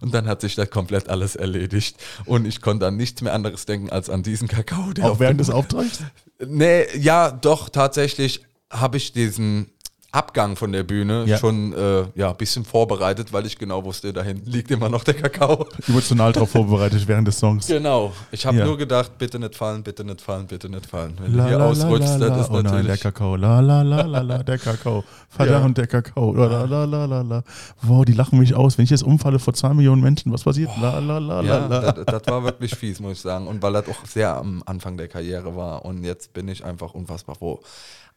Und 0.00 0.14
dann 0.14 0.26
hat 0.26 0.40
sich 0.40 0.54
das 0.54 0.70
komplett 0.70 1.10
alles 1.10 1.36
erledigt. 1.36 1.96
Und 2.24 2.46
ich 2.46 2.62
konnte 2.62 2.86
an 2.86 2.96
nichts 2.96 3.20
mehr 3.20 3.34
anderes 3.34 3.66
denken 3.66 3.90
als 3.90 4.08
an 4.08 4.22
diesen 4.22 4.48
Kakao. 4.48 4.92
Der 4.92 5.04
Auch 5.04 5.20
während 5.20 5.40
des 5.40 5.50
Auftrags? 5.50 5.98
Nee, 6.38 6.86
ja, 6.98 7.30
doch, 7.30 7.68
tatsächlich 7.68 8.42
habe 8.70 8.96
ich 8.96 9.12
diesen 9.12 9.70
Abgang 10.14 10.54
von 10.54 10.70
der 10.70 10.84
Bühne 10.84 11.24
Ja. 11.26 11.38
schon 11.38 11.72
äh, 11.72 12.04
ja, 12.14 12.30
ein 12.30 12.36
bisschen 12.36 12.64
vorbereitet, 12.64 13.32
weil 13.32 13.44
ich 13.46 13.58
genau 13.58 13.84
wusste, 13.84 14.12
da 14.12 14.22
hinten 14.22 14.48
liegt 14.48 14.70
immer 14.70 14.88
noch 14.88 15.02
der 15.02 15.14
Kakao. 15.14 15.66
Emotional 15.88 16.32
darauf 16.32 16.50
vorbereitet 16.50 17.06
während 17.08 17.26
des 17.26 17.38
Songs. 17.38 17.66
Genau. 17.66 18.12
Ich 18.30 18.46
habe 18.46 18.58
Ja. 18.58 18.64
nur 18.64 18.78
gedacht, 18.78 19.18
bitte 19.18 19.40
nicht 19.40 19.56
fallen, 19.56 19.82
bitte 19.82 20.04
nicht 20.04 20.20
fallen, 20.20 20.46
bitte 20.46 20.68
nicht 20.68 20.86
fallen. 20.86 21.14
Wenn 21.20 21.34
La, 21.34 21.42
du 21.44 21.48
hier 21.48 21.58
la, 21.58 21.66
ausrutschst, 21.66 22.18
la, 22.20 22.28
das 22.28 22.36
la. 22.36 22.40
ist 22.42 22.50
Oh 22.50 22.54
nein, 22.54 22.64
der 22.64 22.72
natürlich... 22.74 23.00
Kakao. 23.00 23.34
La 23.36 23.58
la 23.60 23.82
la 23.82 24.02
la 24.02 24.20
la, 24.20 24.42
der 24.44 24.58
Kakao. 24.58 25.02
Verdammt, 25.30 25.78
Ja. 25.78 25.84
der 25.84 25.86
Kakao. 25.88 26.32
La 26.32 26.64
la 26.64 26.84
la 26.84 27.04
la 27.06 27.20
la. 27.22 27.42
Wow, 27.82 28.04
die 28.04 28.12
lachen 28.12 28.38
mich 28.38 28.54
aus. 28.54 28.78
Wenn 28.78 28.84
ich 28.84 28.90
jetzt 28.90 29.02
umfalle 29.02 29.40
vor 29.40 29.52
zwei 29.54 29.74
Millionen 29.74 30.00
Menschen, 30.00 30.32
was 30.32 30.44
passiert? 30.44 30.70
La 30.80 31.00
la 31.00 31.18
la 31.18 31.40
la 31.40 31.42
ja, 31.42 31.66
la. 31.66 31.92
das, 31.92 32.06
das 32.06 32.22
war 32.28 32.44
wirklich 32.44 32.74
fies, 32.76 33.00
muss 33.00 33.12
ich 33.14 33.20
sagen. 33.20 33.48
Und 33.48 33.62
weil 33.62 33.72
das 33.72 33.88
auch 33.88 34.06
sehr 34.06 34.36
am 34.36 34.62
Anfang 34.64 34.96
der 34.96 35.08
Karriere 35.08 35.56
war. 35.56 35.84
Und 35.84 36.04
jetzt 36.04 36.32
bin 36.32 36.46
ich 36.46 36.64
einfach 36.64 36.94
unfassbar 36.94 37.34
froh. 37.34 37.60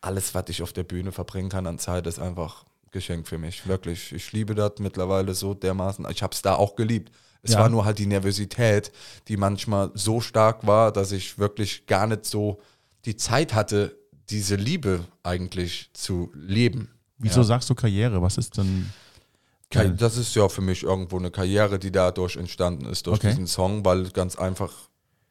Alles, 0.01 0.33
was 0.35 0.45
ich 0.49 0.61
auf 0.61 0.73
der 0.73 0.83
Bühne 0.83 1.11
verbringen 1.11 1.49
kann 1.49 1.65
an 1.67 1.79
Zeit, 1.79 2.07
ist 2.07 2.19
einfach 2.19 2.65
Geschenk 2.91 3.27
für 3.27 3.37
mich. 3.37 3.67
Wirklich. 3.67 4.13
Ich 4.13 4.31
liebe 4.31 4.55
das 4.55 4.73
mittlerweile 4.79 5.33
so 5.33 5.53
dermaßen. 5.53 6.07
Ich 6.11 6.23
habe 6.23 6.33
es 6.33 6.41
da 6.41 6.55
auch 6.55 6.75
geliebt. 6.75 7.11
Es 7.43 7.53
Ja. 7.53 7.59
war 7.59 7.69
nur 7.69 7.85
halt 7.85 7.99
die 7.99 8.05
Nervosität, 8.05 8.91
die 9.27 9.37
manchmal 9.37 9.91
so 9.93 10.21
stark 10.21 10.65
war, 10.65 10.91
dass 10.91 11.11
ich 11.11 11.37
wirklich 11.37 11.85
gar 11.85 12.07
nicht 12.07 12.25
so 12.25 12.59
die 13.05 13.15
Zeit 13.15 13.53
hatte, 13.53 13.97
diese 14.29 14.55
Liebe 14.55 15.05
eigentlich 15.23 15.89
zu 15.93 16.31
leben. 16.33 16.89
Wieso 17.17 17.41
Ja. 17.41 17.45
sagst 17.45 17.69
du 17.69 17.75
Karriere? 17.75 18.21
Was 18.21 18.37
ist 18.37 18.57
denn. 18.57 18.91
Ka- 19.69 19.83
Das 19.85 20.15
ist 20.17 20.33
ja 20.35 20.47
für 20.47 20.61
mich 20.61 20.83
irgendwo 20.83 21.17
eine 21.17 21.29
Karriere, 21.31 21.77
die 21.79 21.91
dadurch 21.91 22.37
entstanden 22.37 22.85
ist, 22.85 23.05
durch 23.07 23.19
Okay. 23.19 23.29
diesen 23.29 23.47
Song, 23.47 23.83
weil 23.83 24.09
ganz 24.11 24.35
einfach 24.37 24.71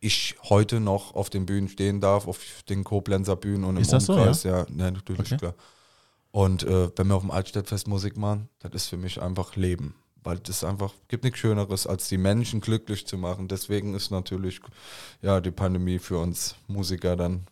ich 0.00 0.36
heute 0.44 0.80
noch 0.80 1.14
auf 1.14 1.30
den 1.30 1.46
Bühnen 1.46 1.68
stehen 1.68 2.00
darf, 2.00 2.28
auf 2.28 2.40
den 2.68 2.84
Koblenzer 2.84 3.36
Bühnen 3.36 3.64
und 3.64 3.76
im 3.76 3.82
Ist 3.82 3.92
das 3.92 4.06
so, 4.06 4.14
Umkreis. 4.14 4.42
ja? 4.44 4.58
ja, 4.76 4.90
natürlich, 4.90 5.20
Okay. 5.20 5.36
klar. 5.36 5.54
Und 6.30 6.64
äh, 6.64 6.90
wenn 6.96 7.06
wir 7.08 7.14
auf 7.16 7.22
dem 7.22 7.30
Altstadtfest 7.30 7.88
Musik 7.88 8.16
machen, 8.18 8.48
das 8.58 8.72
ist 8.74 8.86
für 8.88 8.98
mich 8.98 9.22
einfach 9.22 9.56
Leben. 9.56 9.94
Weil 10.22 10.40
es 10.48 10.64
einfach 10.64 10.92
gibt 11.08 11.24
nichts 11.24 11.38
Schöneres, 11.38 11.86
als 11.86 12.08
die 12.08 12.18
Menschen 12.18 12.60
glücklich 12.60 13.06
zu 13.06 13.16
machen. 13.16 13.48
Deswegen 13.48 13.94
ist 13.94 14.10
natürlich 14.10 14.60
ja 15.22 15.40
die 15.40 15.52
Pandemie 15.52 15.98
für 15.98 16.18
uns 16.18 16.56
Musiker 16.66 17.16
dann 17.16 17.46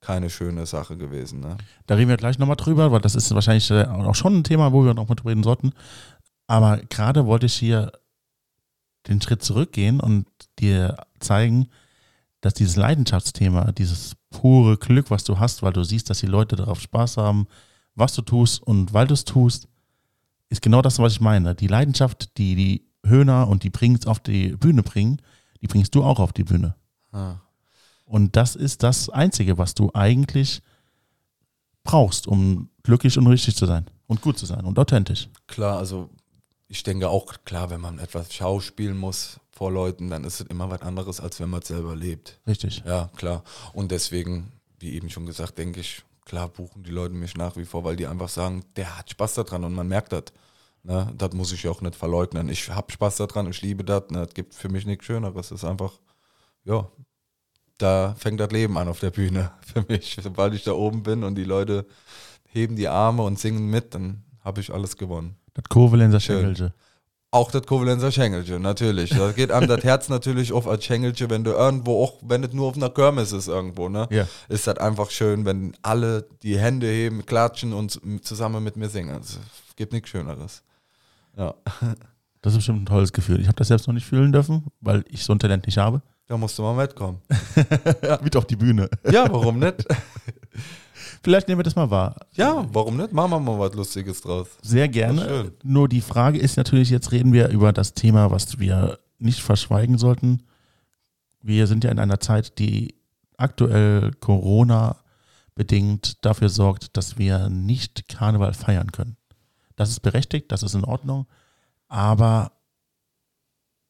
keine 0.00 0.30
schöne 0.30 0.64
Sache 0.66 0.96
gewesen. 0.96 1.40
Ne? 1.40 1.56
Da 1.86 1.94
reden 1.96 2.08
wir 2.08 2.16
gleich 2.18 2.38
nochmal 2.38 2.56
drüber, 2.56 2.92
weil 2.92 3.00
das 3.00 3.14
ist 3.14 3.34
wahrscheinlich 3.34 3.70
äh, 3.70 3.84
auch 3.86 4.14
schon 4.14 4.36
ein 4.38 4.44
Thema, 4.44 4.72
wo 4.72 4.84
wir 4.84 4.94
nochmal 4.94 5.16
drüber 5.16 5.30
reden 5.30 5.42
sollten. 5.42 5.72
Aber 6.46 6.76
gerade 6.88 7.26
wollte 7.26 7.46
ich 7.46 7.54
hier 7.54 7.90
den 9.08 9.20
Schritt 9.20 9.42
zurückgehen 9.42 9.98
und 10.00 10.26
dir 10.60 10.96
zeigen, 11.18 11.68
dass 12.40 12.54
dieses 12.54 12.76
Leidenschaftsthema, 12.76 13.72
dieses 13.72 14.16
pure 14.30 14.76
Glück, 14.78 15.10
was 15.10 15.24
du 15.24 15.38
hast, 15.38 15.62
weil 15.62 15.72
du 15.72 15.84
siehst, 15.84 16.08
dass 16.08 16.20
die 16.20 16.26
Leute 16.26 16.56
darauf 16.56 16.80
Spaß 16.80 17.16
haben, 17.16 17.46
was 17.94 18.14
du 18.14 18.22
tust 18.22 18.62
und 18.62 18.92
weil 18.92 19.06
du 19.06 19.14
es 19.14 19.24
tust, 19.24 19.68
ist 20.48 20.62
genau 20.62 20.82
das, 20.82 20.98
was 20.98 21.12
ich 21.12 21.20
meine. 21.20 21.54
Die 21.54 21.66
Leidenschaft, 21.66 22.36
die 22.38 22.54
die 22.54 22.86
Höhner 23.04 23.48
und 23.48 23.62
die 23.62 23.70
Brings 23.70 24.06
auf 24.06 24.20
die 24.20 24.56
Bühne 24.56 24.82
bringen, 24.82 25.20
die 25.60 25.66
bringst 25.66 25.94
du 25.94 26.02
auch 26.02 26.18
auf 26.18 26.32
die 26.32 26.44
Bühne. 26.44 26.74
Ah. 27.12 27.36
Und 28.04 28.36
das 28.36 28.56
ist 28.56 28.82
das 28.82 29.08
Einzige, 29.08 29.58
was 29.58 29.74
du 29.74 29.90
eigentlich 29.94 30.62
brauchst, 31.84 32.26
um 32.26 32.68
glücklich 32.82 33.16
und 33.16 33.26
richtig 33.26 33.56
zu 33.56 33.66
sein 33.66 33.86
und 34.06 34.20
gut 34.20 34.38
zu 34.38 34.46
sein 34.46 34.64
und 34.64 34.78
authentisch. 34.78 35.28
Klar, 35.46 35.78
also 35.78 36.10
ich 36.70 36.84
denke 36.84 37.08
auch, 37.08 37.34
klar, 37.44 37.68
wenn 37.70 37.80
man 37.80 37.98
etwas 37.98 38.32
schauspielen 38.32 38.96
muss 38.96 39.40
vor 39.50 39.72
Leuten, 39.72 40.08
dann 40.08 40.22
ist 40.22 40.40
es 40.40 40.46
immer 40.46 40.70
was 40.70 40.82
anderes, 40.82 41.20
als 41.20 41.40
wenn 41.40 41.50
man 41.50 41.62
es 41.62 41.68
selber 41.68 41.96
lebt. 41.96 42.38
Richtig. 42.46 42.84
Ja, 42.86 43.10
klar. 43.16 43.42
Und 43.72 43.90
deswegen, 43.90 44.52
wie 44.78 44.92
eben 44.92 45.10
schon 45.10 45.26
gesagt, 45.26 45.58
denke 45.58 45.80
ich, 45.80 46.04
klar 46.24 46.48
buchen 46.48 46.84
die 46.84 46.92
Leute 46.92 47.16
mich 47.16 47.36
nach 47.36 47.56
wie 47.56 47.64
vor, 47.64 47.82
weil 47.82 47.96
die 47.96 48.06
einfach 48.06 48.28
sagen, 48.28 48.64
der 48.76 48.96
hat 48.96 49.10
Spaß 49.10 49.34
daran 49.34 49.64
und 49.64 49.74
man 49.74 49.88
merkt 49.88 50.12
das. 50.12 50.26
Ne? 50.84 51.12
Das 51.18 51.32
muss 51.32 51.50
ich 51.50 51.66
auch 51.66 51.80
nicht 51.80 51.96
verleugnen. 51.96 52.48
Ich 52.48 52.70
habe 52.70 52.92
Spaß 52.92 53.16
daran, 53.16 53.50
ich 53.50 53.60
liebe 53.62 53.82
das. 53.82 54.04
Ne? 54.10 54.22
Es 54.22 54.32
gibt 54.32 54.54
für 54.54 54.68
mich 54.68 54.86
nichts 54.86 55.06
Schöneres. 55.06 55.46
Es 55.46 55.62
ist 55.62 55.64
einfach, 55.64 55.98
ja, 56.64 56.88
da 57.78 58.14
fängt 58.16 58.38
das 58.38 58.52
Leben 58.52 58.78
an 58.78 58.86
auf 58.86 59.00
der 59.00 59.10
Bühne 59.10 59.50
für 59.60 59.84
mich. 59.88 60.18
Sobald 60.22 60.54
ich 60.54 60.62
da 60.62 60.72
oben 60.72 61.02
bin 61.02 61.24
und 61.24 61.34
die 61.34 61.42
Leute 61.42 61.84
heben 62.46 62.76
die 62.76 62.86
Arme 62.86 63.24
und 63.24 63.40
singen 63.40 63.66
mit, 63.66 63.92
dann 63.92 64.22
habe 64.44 64.60
ich 64.60 64.72
alles 64.72 64.96
gewonnen. 64.96 65.34
Das 65.54 65.64
Kovalenzer 65.68 66.20
Schön. 66.20 66.38
Schengelche. 66.40 66.72
Auch 67.32 67.50
das 67.52 67.62
Kovalenzer 67.64 68.10
Schengelche, 68.10 68.58
natürlich. 68.58 69.10
Da 69.10 69.30
geht 69.32 69.52
einem 69.52 69.68
das 69.68 69.84
Herz 69.84 70.08
natürlich 70.16 70.52
auf 70.52 70.66
als 70.66 70.84
Schengelche, 70.84 71.30
wenn 71.30 71.44
du 71.44 71.52
irgendwo, 71.52 72.02
auch 72.02 72.14
wenn 72.22 72.42
es 72.42 72.52
nur 72.52 72.68
auf 72.68 72.76
einer 72.76 72.90
Kirmes 72.90 73.32
ist 73.32 73.46
irgendwo, 73.46 73.88
ne? 73.88 74.08
Ja. 74.10 74.26
Ist 74.48 74.66
das 74.66 74.78
einfach 74.78 75.10
schön, 75.10 75.44
wenn 75.44 75.76
alle 75.82 76.26
die 76.42 76.58
Hände 76.58 76.88
heben, 76.88 77.24
klatschen 77.24 77.72
und 77.72 78.00
zusammen 78.24 78.64
mit 78.64 78.76
mir 78.76 78.88
singen. 78.88 79.20
Es 79.20 79.38
gibt 79.76 79.92
nichts 79.92 80.08
Schöneres. 80.10 80.62
Ja, 81.36 81.54
Das 82.42 82.54
ist 82.54 82.58
bestimmt 82.58 82.82
ein 82.82 82.86
tolles 82.86 83.12
Gefühl. 83.12 83.38
Ich 83.40 83.46
habe 83.48 83.56
das 83.56 83.68
selbst 83.68 83.86
noch 83.86 83.92
nicht 83.92 84.06
fühlen 84.06 84.32
dürfen, 84.32 84.64
weil 84.80 85.04
ich 85.10 85.24
so 85.24 85.34
ein 85.34 85.38
Talent 85.38 85.66
nicht 85.66 85.76
habe. 85.76 86.00
da 86.26 86.38
musst 86.38 86.58
du 86.58 86.62
mal 86.62 86.74
mitkommen. 86.74 87.20
Mit 88.22 88.34
auf 88.34 88.46
die 88.46 88.56
Bühne. 88.56 88.88
Ja, 89.10 89.30
warum 89.30 89.58
nicht? 89.58 89.84
Vielleicht 91.22 91.48
nehmen 91.48 91.58
wir 91.58 91.64
das 91.64 91.76
mal 91.76 91.90
wahr. 91.90 92.16
Ja, 92.32 92.66
warum 92.72 92.96
nicht? 92.96 93.12
Machen 93.12 93.30
wir 93.30 93.40
mal 93.40 93.58
was 93.58 93.74
Lustiges 93.74 94.22
draus. 94.22 94.48
Sehr 94.62 94.88
gerne. 94.88 95.22
schön. 95.22 95.52
Nur 95.62 95.88
die 95.88 96.00
Frage 96.00 96.38
ist 96.38 96.56
natürlich, 96.56 96.88
jetzt 96.90 97.12
reden 97.12 97.32
wir 97.32 97.48
über 97.48 97.72
das 97.72 97.92
Thema, 97.92 98.30
was 98.30 98.58
wir 98.58 98.98
nicht 99.18 99.42
verschweigen 99.42 99.98
sollten. 99.98 100.42
Wir 101.42 101.66
sind 101.66 101.84
ja 101.84 101.90
in 101.90 101.98
einer 101.98 102.20
Zeit, 102.20 102.58
die 102.58 102.94
aktuell 103.36 104.12
Corona 104.20 104.96
bedingt 105.54 106.24
dafür 106.24 106.48
sorgt, 106.48 106.96
dass 106.96 107.18
wir 107.18 107.50
nicht 107.50 108.08
Karneval 108.08 108.54
feiern 108.54 108.92
können. 108.92 109.16
Das 109.76 109.90
ist 109.90 110.00
berechtigt, 110.00 110.50
das 110.52 110.62
ist 110.62 110.74
in 110.74 110.84
Ordnung. 110.84 111.26
Aber 111.88 112.52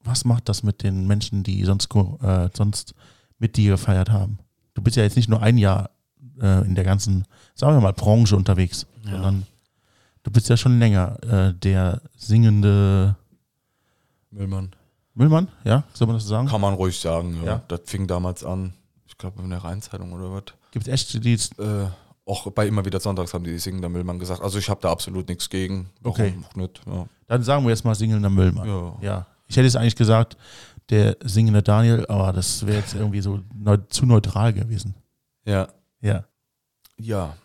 was 0.02 0.24
macht 0.24 0.48
das 0.48 0.62
mit 0.62 0.82
den 0.82 1.06
Menschen, 1.06 1.42
die 1.42 1.64
sonst, 1.64 1.88
äh, 1.94 2.48
sonst 2.54 2.94
mit 3.38 3.56
dir 3.56 3.72
gefeiert 3.72 4.10
haben? 4.10 4.38
Du 4.74 4.82
bist 4.82 4.96
ja 4.96 5.02
jetzt 5.02 5.16
nicht 5.16 5.28
nur 5.28 5.42
ein 5.42 5.58
Jahr 5.58 5.90
äh, 6.40 6.64
in 6.66 6.74
der 6.74 6.84
ganzen, 6.84 7.24
sagen 7.54 7.76
wir 7.76 7.80
mal, 7.80 7.92
Branche 7.92 8.36
unterwegs, 8.36 8.86
Ja. 9.04 9.12
sondern 9.12 9.46
du 10.22 10.30
bist 10.30 10.48
ja 10.48 10.56
schon 10.56 10.78
länger 10.78 11.18
äh, 11.24 11.54
der 11.54 12.00
singende 12.16 13.16
Müllmann. 14.30 14.70
Müllmann, 15.14 15.48
ja, 15.64 15.84
soll 15.92 16.06
man 16.06 16.16
das 16.16 16.24
so 16.24 16.30
sagen? 16.30 16.48
Kann 16.48 16.60
man 16.60 16.74
ruhig 16.74 16.98
sagen, 16.98 17.36
ja. 17.44 17.44
Ja. 17.44 17.62
Das 17.68 17.80
fing 17.86 18.06
damals 18.06 18.44
an, 18.44 18.72
ich 19.06 19.18
glaube 19.18 19.42
in 19.42 19.50
der 19.50 19.62
Rheinzeitung 19.64 20.12
oder 20.12 20.32
was. 20.32 20.44
Gibt 20.70 20.86
es 20.86 20.92
echt 20.92 21.24
die, 21.24 21.32
Äh, 21.62 21.86
auch 22.26 22.48
bei 22.52 22.68
immer 22.68 22.84
wieder 22.84 23.00
Sonntags 23.00 23.34
haben 23.34 23.42
die 23.44 23.58
singender 23.58 23.88
Müllmann 23.88 24.18
gesagt. 24.20 24.40
Also 24.40 24.58
ich 24.58 24.68
habe 24.70 24.80
da 24.80 24.90
absolut 24.92 25.28
nichts 25.28 25.50
gegen. 25.50 25.90
Warum 26.00 26.12
Okay. 26.20 26.34
auch 26.48 26.54
nicht? 26.54 26.80
Ja. 26.86 27.06
dann 27.26 27.42
sagen 27.42 27.64
wir 27.64 27.70
jetzt 27.70 27.84
mal 27.84 27.94
singender 27.94 28.30
Müllmann. 28.30 28.68
Ja. 28.68 28.96
Ja, 29.02 29.26
ich 29.48 29.56
hätte 29.56 29.64
jetzt 29.66 29.76
eigentlich 29.76 29.96
gesagt, 29.96 30.36
der 30.90 31.16
singende 31.24 31.62
Daniel, 31.62 32.06
aber 32.08 32.32
das 32.32 32.64
wäre 32.66 32.78
jetzt 32.78 32.94
irgendwie 32.94 33.20
so 33.20 33.40
neu, 33.54 33.78
zu 33.88 34.06
neutral 34.06 34.52
gewesen. 34.52 34.94
ja. 35.44 35.68
Ja. 36.00 36.24
Ja, 36.98 37.36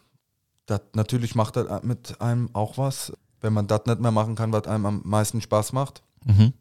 das 0.66 0.82
natürlich 0.94 1.36
macht 1.36 1.56
das 1.56 1.84
mit 1.84 2.20
einem 2.20 2.50
auch 2.54 2.78
was, 2.78 3.14
wenn 3.42 3.54
man 3.54 3.68
das 3.68 3.86
nicht 3.86 4.00
mehr 4.00 4.12
machen 4.12 4.36
kann, 4.36 4.52
was 4.52 4.68
einem 4.68 4.86
am 4.86 5.02
meisten 5.06 5.42
Spaß 5.42 5.74
macht. 5.74 6.02
Mhm. 6.26 6.54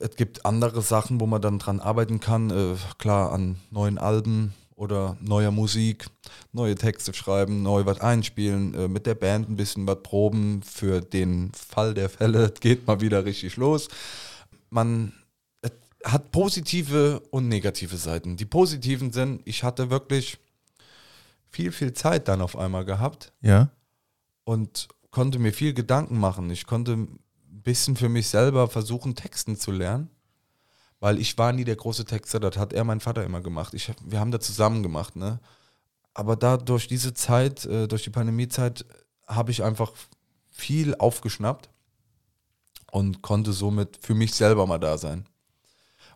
Es 0.00 0.16
gibt 0.16 0.44
andere 0.44 0.82
Sachen, 0.82 1.20
wo 1.20 1.26
man 1.26 1.42
dann 1.42 1.58
dran 1.58 1.80
arbeiten 1.80 2.20
kann, 2.20 2.50
äh, 2.50 2.74
klar 2.98 3.32
an 3.32 3.56
neuen 3.70 3.98
Alben 3.98 4.54
oder 4.74 5.16
neuer 5.20 5.50
Musik, 5.50 6.06
neue 6.52 6.74
Texte 6.74 7.14
schreiben, 7.14 7.62
neu 7.62 7.86
was 7.86 8.00
einspielen, 8.00 8.74
äh, 8.74 8.88
mit 8.88 9.06
der 9.06 9.14
Band 9.14 9.48
ein 9.48 9.56
bisschen 9.56 9.86
was 9.86 10.02
proben 10.02 10.62
für 10.62 11.00
den 11.00 11.52
Fall 11.52 11.94
der 11.94 12.08
Fälle, 12.08 12.44
es 12.54 12.60
geht 12.60 12.86
mal 12.86 13.00
wieder 13.00 13.24
richtig 13.24 13.56
los. 13.56 13.88
Man 14.70 15.12
hat 16.04 16.32
positive 16.32 17.20
und 17.30 17.48
negative 17.48 17.96
Seiten. 17.96 18.36
Die 18.36 18.44
positiven 18.44 19.12
sind, 19.12 19.40
ich 19.44 19.62
hatte 19.62 19.90
wirklich 19.90 20.38
viel, 21.54 21.70
viel 21.70 21.92
Zeit 21.92 22.26
dann 22.26 22.40
auf 22.42 22.56
einmal 22.58 22.84
gehabt 22.84 23.32
Ja. 23.40 23.68
und 24.42 24.88
konnte 25.12 25.38
mir 25.38 25.52
viel 25.52 25.72
Gedanken 25.72 26.18
machen. 26.18 26.50
Ich 26.50 26.66
konnte 26.66 26.92
ein 26.94 27.18
bisschen 27.48 27.94
für 27.96 28.08
mich 28.08 28.28
selber 28.28 28.68
versuchen, 28.68 29.14
Texten 29.14 29.56
zu 29.56 29.70
lernen. 29.70 30.10
Weil 30.98 31.18
ich 31.20 31.38
war 31.38 31.52
nie 31.52 31.64
der 31.64 31.76
große 31.76 32.04
Texter, 32.06 32.40
das 32.40 32.56
hat 32.56 32.72
er 32.72 32.82
mein 32.82 33.00
Vater 33.00 33.24
immer 33.24 33.40
gemacht. 33.40 33.72
Ich, 33.74 33.92
wir 34.04 34.18
haben 34.18 34.32
da 34.32 34.40
zusammen 34.40 34.82
gemacht, 34.82 35.14
ne? 35.16 35.38
Aber 36.14 36.34
da 36.36 36.56
durch 36.56 36.88
diese 36.88 37.14
Zeit, 37.14 37.64
äh, 37.66 37.86
durch 37.86 38.02
die 38.04 38.10
Pandemiezeit, 38.10 38.84
habe 39.26 39.50
ich 39.52 39.62
einfach 39.62 39.92
viel 40.50 40.94
aufgeschnappt 40.96 41.68
und 42.90 43.22
konnte 43.22 43.52
somit 43.52 43.98
für 44.02 44.14
mich 44.14 44.34
selber 44.34 44.66
mal 44.66 44.78
da 44.78 44.96
sein. 44.98 45.26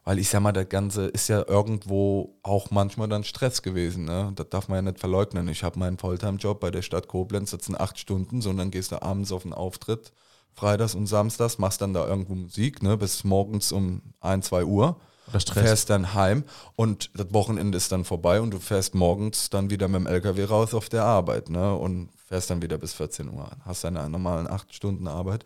Weil 0.09 0.21
ich 0.21 0.31
sag 0.31 0.41
mal, 0.41 0.53
das 0.53 0.71
Ganze 0.71 1.09
ist 1.09 1.29
ja 1.29 1.47
irgendwo 1.47 2.39
auch 2.43 2.71
manchmal 2.71 3.09
dann 3.09 3.25
Stress 3.25 3.61
gewesen. 3.61 4.07
Ne? 4.07 4.33
Das 4.37 4.49
darf 4.49 4.69
man 4.69 4.77
ja 4.77 4.91
nicht 4.91 5.01
verleugnen. 5.01 5.49
Ich 5.49 5.63
habe 5.63 5.79
meinen 5.79 5.99
Volltime-Job 5.99 6.61
bei 6.61 6.71
der 6.71 6.81
Stadt 6.81 7.09
Koblenz, 7.09 7.51
das 7.51 7.67
sind 7.67 7.79
acht 7.79 7.99
Stunden, 7.99 8.41
sondern 8.41 8.71
gehst 8.71 8.91
du 8.91 9.03
abends 9.03 9.33
auf 9.33 9.45
einen 9.45 9.53
Auftritt, 9.53 10.15
freitags 10.55 10.95
und 10.95 11.09
samstags, 11.09 11.59
machst 11.59 11.83
dann 11.83 11.93
da 11.93 12.07
irgendwo 12.07 12.35
Musik, 12.35 12.83
ne, 12.83 12.97
bis 12.97 13.23
morgens 13.23 13.71
um 13.71 14.01
ein, 14.21 14.41
zwei 14.41 14.65
Uhr. 14.65 14.99
Oder 15.29 15.41
Stress. 15.41 15.63
Fährst 15.63 15.91
dann 15.91 16.15
heim 16.15 16.45
und 16.75 17.11
das 17.15 17.35
Wochenende 17.35 17.77
ist 17.77 17.93
dann 17.93 18.07
vorbei 18.07 18.41
und 18.41 18.51
du 18.53 18.61
fährst 18.61 18.95
morgens 18.95 19.51
dann 19.51 19.69
wieder 19.69 19.89
mit 19.89 20.01
dem 20.01 20.07
LKW 20.07 20.45
raus 20.45 20.73
auf 20.73 20.89
der 20.89 21.05
Arbeit, 21.05 21.51
ne? 21.51 21.75
Und 21.75 22.09
fährst 22.27 22.49
dann 22.49 22.63
wieder 22.63 22.79
bis 22.79 22.95
14 22.95 23.29
Uhr. 23.29 23.51
Hast 23.67 23.85
deine 23.85 24.09
normalen 24.09 24.47
acht 24.47 24.73
Stunden 24.75 25.07
Arbeit. 25.07 25.45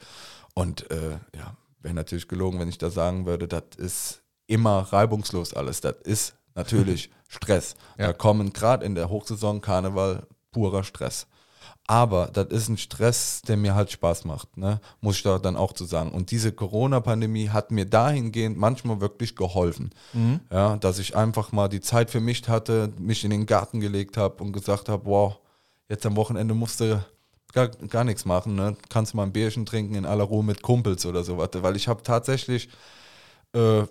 Und 0.54 0.88
äh, 0.92 1.18
ja, 1.34 1.56
wäre 1.80 1.94
natürlich 1.94 2.28
gelogen, 2.28 2.60
wenn 2.60 2.68
ich 2.68 2.78
da 2.78 2.90
sagen 2.90 3.26
würde, 3.26 3.48
das 3.48 3.64
ist 3.76 4.21
immer 4.52 4.80
reibungslos 4.92 5.54
alles. 5.54 5.80
Das 5.80 5.96
ist 6.04 6.34
natürlich 6.54 7.10
Stress. 7.28 7.74
Ja. 7.98 8.08
Da 8.08 8.12
kommen 8.12 8.52
gerade 8.52 8.84
in 8.84 8.94
der 8.94 9.08
Hochsaison 9.08 9.60
Karneval 9.60 10.26
purer 10.52 10.84
Stress. 10.84 11.26
Aber 11.86 12.26
das 12.26 12.48
ist 12.48 12.68
ein 12.68 12.76
Stress, 12.76 13.42
der 13.42 13.56
mir 13.56 13.74
halt 13.74 13.90
Spaß 13.90 14.24
macht, 14.24 14.56
ne? 14.56 14.80
muss 15.00 15.16
ich 15.16 15.22
da 15.22 15.38
dann 15.38 15.56
auch 15.56 15.72
zu 15.72 15.84
sagen. 15.84 16.12
Und 16.12 16.30
diese 16.30 16.52
Corona-Pandemie 16.52 17.48
hat 17.48 17.70
mir 17.70 17.86
dahingehend 17.86 18.56
manchmal 18.56 19.00
wirklich 19.00 19.34
geholfen, 19.34 19.90
ja, 20.50 20.76
dass 20.76 20.98
ich 20.98 21.16
einfach 21.16 21.50
mal 21.50 21.68
die 21.68 21.80
Zeit 21.80 22.10
für 22.10 22.20
mich 22.20 22.48
hatte, 22.48 22.92
mich 22.98 23.24
in 23.24 23.30
den 23.30 23.46
Garten 23.46 23.80
gelegt 23.80 24.16
habe 24.16 24.42
und 24.44 24.52
gesagt 24.52 24.88
habe, 24.88 25.06
wow, 25.06 25.38
jetzt 25.88 26.06
am 26.06 26.16
Wochenende 26.16 26.54
musst 26.54 26.80
du 26.80 27.04
gar, 27.52 27.68
gar 27.68 28.04
nichts 28.04 28.24
machen, 28.24 28.54
ne? 28.54 28.76
kannst 28.88 29.14
mal 29.14 29.24
ein 29.24 29.32
Bierchen 29.32 29.66
trinken 29.66 29.94
in 29.94 30.06
aller 30.06 30.24
Ruhe 30.24 30.44
mit 30.44 30.62
Kumpels 30.62 31.04
oder 31.04 31.24
sowas, 31.24 31.50
weil 31.54 31.76
ich 31.76 31.88
habe 31.88 32.02
tatsächlich, 32.02 32.68
äh, 33.54 33.82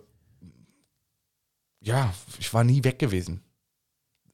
ja, 1.81 2.13
ich 2.39 2.53
war 2.53 2.63
nie 2.63 2.83
weg 2.83 2.99
gewesen. 2.99 3.41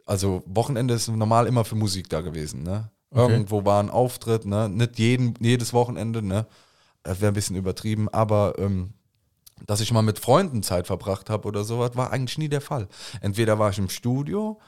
Also 0.05 0.43
Wochenende 0.45 0.93
ist 0.93 1.07
normal 1.07 1.47
immer 1.47 1.65
für 1.65 1.75
Musik 1.75 2.09
da 2.09 2.21
gewesen, 2.21 2.63
ne? 2.63 2.89
Okay. 3.09 3.31
Irgendwo 3.31 3.65
war 3.65 3.81
ein 3.81 3.89
Auftritt, 3.89 4.45
ne? 4.45 4.69
Nicht 4.69 4.99
jeden, 4.99 5.33
jedes 5.39 5.73
Wochenende, 5.73 6.21
ne? 6.21 6.45
Das 7.03 7.21
wäre 7.21 7.31
ein 7.31 7.35
bisschen 7.35 7.55
übertrieben, 7.55 8.09
aber 8.09 8.55
ähm, 8.57 8.93
dass 9.65 9.81
ich 9.81 9.91
mal 9.91 10.01
mit 10.01 10.19
Freunden 10.19 10.61
Zeit 10.61 10.87
verbracht 10.87 11.29
habe 11.29 11.47
oder 11.47 11.63
sowas, 11.63 11.91
war 11.95 12.11
eigentlich 12.11 12.37
nie 12.37 12.49
der 12.49 12.61
Fall. 12.61 12.87
Entweder 13.21 13.57
war 13.59 13.69
ich 13.69 13.79
im 13.79 13.89
Studio 13.89 14.59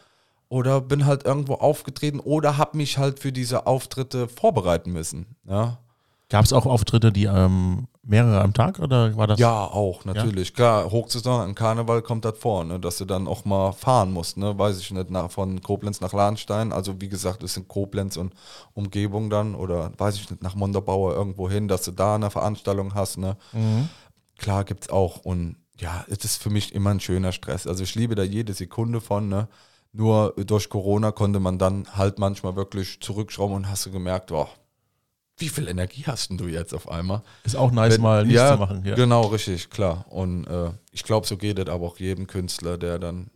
oder 0.48 0.82
bin 0.82 1.06
halt 1.06 1.26
irgendwo 1.26 1.56
aufgetreten 1.56 2.20
oder 2.20 2.58
habe 2.58 2.78
mich 2.78 2.98
halt 2.98 3.20
für 3.20 3.32
diese 3.32 3.68
Auftritte 3.68 4.28
vorbereiten 4.28 4.92
müssen. 4.92 5.36
Ja, 5.46 5.80
Gab 6.30 6.46
es 6.46 6.54
auch 6.54 6.68
Auftritte, 6.68 7.12
die 7.12 7.26
ähm, 7.26 7.88
mehrere 8.04 8.42
am 8.42 8.54
Tag 8.54 8.78
oder 8.78 9.18
war 9.18 9.26
das? 9.26 9.40
ja 9.40 9.64
auch, 9.64 10.06
natürlich. 10.06 10.54
Klar, 10.54 10.92
Hochsaison, 10.92 11.42
an 11.42 11.56
Karneval 11.56 12.04
kommt 12.04 12.24
das 12.24 12.38
vor, 12.38 12.64
ne, 12.64 12.80
dass 12.80 13.00
du 13.00 13.06
dann 13.06 13.28
auch 13.28 13.46
mal 13.46 13.72
fahren 13.72 14.12
musst, 14.12 14.38
ne, 14.38 14.58
weiß 14.58 14.80
ich 14.80 14.92
nicht, 14.92 15.10
nach, 15.10 15.32
von 15.32 15.62
Koblenz 15.62 16.02
nach 16.02 16.14
Lahnstein. 16.14 16.72
Also 16.72 17.02
wie 17.02 17.10
gesagt, 17.10 17.42
es 17.42 17.56
sind 17.56 17.68
Koblenz 17.68 18.16
und 18.16 18.34
Umgebung 18.74 19.32
dann 19.32 19.56
oder 19.56 19.92
weiß 19.98 20.16
ich 20.18 20.30
nicht, 20.30 20.44
nach 20.44 20.54
Montabaur 20.54 21.16
irgendwo 21.16 21.50
hin, 21.50 21.68
dass 21.68 21.84
du 21.84 21.92
da 21.92 22.16
eine 22.16 22.30
Veranstaltung 22.30 22.94
hast. 22.94 23.18
Ne. 23.18 23.36
Mhm. 23.52 23.90
Klar 24.38 24.66
gibt's 24.66 24.90
auch 24.90 25.18
und 25.18 25.58
ja, 25.80 26.06
es 26.10 26.26
ist 26.26 26.42
für 26.42 26.52
mich 26.52 26.76
immer 26.76 26.92
ein 26.92 27.00
schöner 27.00 27.32
Stress. 27.32 27.66
Also 27.66 27.84
ich 27.84 27.96
liebe 27.96 28.14
da 28.14 28.24
jede 28.24 28.54
Sekunde 28.54 29.02
von, 29.02 29.30
ne. 29.30 29.48
Nur 29.92 30.36
durch 30.38 30.70
Corona 30.70 31.12
konnte 31.12 31.40
man 31.40 31.58
dann 31.58 31.88
halt 31.96 32.20
manchmal 32.20 32.56
wirklich 32.56 33.02
zurückschrauben 33.02 33.56
und 33.56 33.70
hast 33.70 33.88
du 33.88 33.92
gemerkt, 33.92 34.32
oh, 34.32 34.48
wie 35.40 35.50
viel 35.50 35.68
Energie 35.68 36.04
hast 36.06 36.30
denn 36.30 36.38
du 36.38 36.48
jetzt 36.48 36.74
auf 36.74 36.90
einmal? 36.90 37.22
Ist 37.44 37.56
auch 37.56 37.72
nice, 37.72 37.94
Wenn- 37.96 38.02
mal 38.02 38.24
nichts 38.26 38.36
ja, 38.42 38.54
zu 38.54 38.60
machen. 38.60 38.86
Ja. 38.86 38.96
Genau, 38.96 39.22
richtig, 39.28 39.70
klar. 39.70 40.06
Und 40.10 40.46
äh, 40.48 40.72
ich 40.92 41.04
glaube, 41.04 41.26
so 41.26 41.38
geht 41.38 41.60
es 41.60 41.68
aber 41.68 41.86
auch 41.88 41.98
jedem 41.98 42.28
Künstler, 42.28 42.78
der 42.78 43.00
dann 43.00 43.30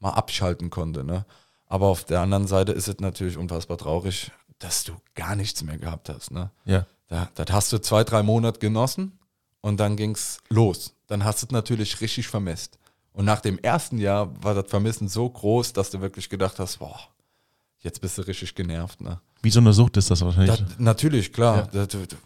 mal 0.00 0.10
abschalten 0.10 0.70
konnte. 0.70 1.04
Ne? 1.04 1.24
Aber 1.66 1.86
auf 1.86 2.04
der 2.04 2.20
anderen 2.20 2.46
Seite 2.46 2.72
ist 2.72 2.88
es 2.88 2.98
natürlich 3.00 3.36
unfassbar 3.36 3.76
traurig, 3.78 4.30
dass 4.58 4.84
du 4.84 4.92
gar 5.14 5.36
nichts 5.36 5.62
mehr 5.62 5.78
gehabt 5.78 6.08
hast. 6.08 6.30
Ne? 6.30 6.50
ja. 6.64 6.86
Da, 7.08 7.30
das 7.34 7.46
hast 7.50 7.72
du 7.72 7.78
zwei, 7.78 8.04
drei 8.04 8.22
Monate 8.22 8.58
genossen 8.58 9.18
und 9.62 9.80
dann 9.80 9.96
ging's 9.96 10.38
los. 10.50 10.94
Dann 11.06 11.24
hast 11.24 11.42
du 11.42 11.46
es 11.46 11.52
natürlich 11.52 12.02
richtig 12.02 12.28
vermisst. 12.28 12.78
Und 13.12 13.24
nach 13.24 13.40
dem 13.40 13.58
ersten 13.58 13.96
Jahr 13.98 14.30
war 14.44 14.54
das 14.54 14.68
Vermissen 14.68 15.08
so 15.08 15.28
groß, 15.28 15.72
dass 15.72 15.88
du 15.90 16.02
wirklich 16.02 16.28
gedacht 16.28 16.58
hast, 16.58 16.80
boah, 16.80 17.00
jetzt 17.80 18.00
bist 18.00 18.18
du 18.18 18.22
richtig 18.22 18.54
genervt. 18.54 19.00
Ne? 19.00 19.20
Wie 19.42 19.50
so 19.50 19.60
eine 19.60 19.72
Sucht 19.72 19.96
ist 19.96 20.10
das 20.10 20.20
wahrscheinlich. 20.22 20.58
Das, 20.60 20.78
natürlich, 20.78 21.32
klar. 21.32 21.68
Das, 21.72 21.88
du, 21.88 22.06
du- 22.06 22.16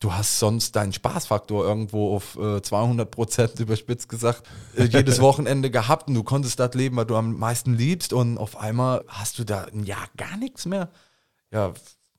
du 0.00 0.12
hast 0.12 0.38
sonst 0.38 0.76
deinen 0.76 0.92
Spaßfaktor 0.92 1.64
irgendwo 1.64 2.14
auf 2.14 2.36
äh, 2.38 2.62
200 2.62 3.10
Prozent 3.10 3.58
überspitzt 3.60 4.08
gesagt 4.08 4.44
äh, 4.76 4.84
jedes 4.84 5.20
Wochenende 5.20 5.70
gehabt 5.72 6.06
und 6.08 6.14
du 6.14 6.22
konntest 6.22 6.60
das 6.60 6.72
leben, 6.74 6.94
was 6.96 7.08
du 7.08 7.16
am 7.16 7.36
meisten 7.36 7.74
liebst 7.74 8.12
und 8.12 8.38
auf 8.38 8.56
einmal 8.56 9.04
hast 9.08 9.38
du 9.40 9.44
da 9.44 9.64
ein 9.64 9.84
Jahr 9.84 10.06
gar 10.16 10.36
nichts 10.36 10.66
mehr. 10.66 10.88
Ja, 11.50 11.72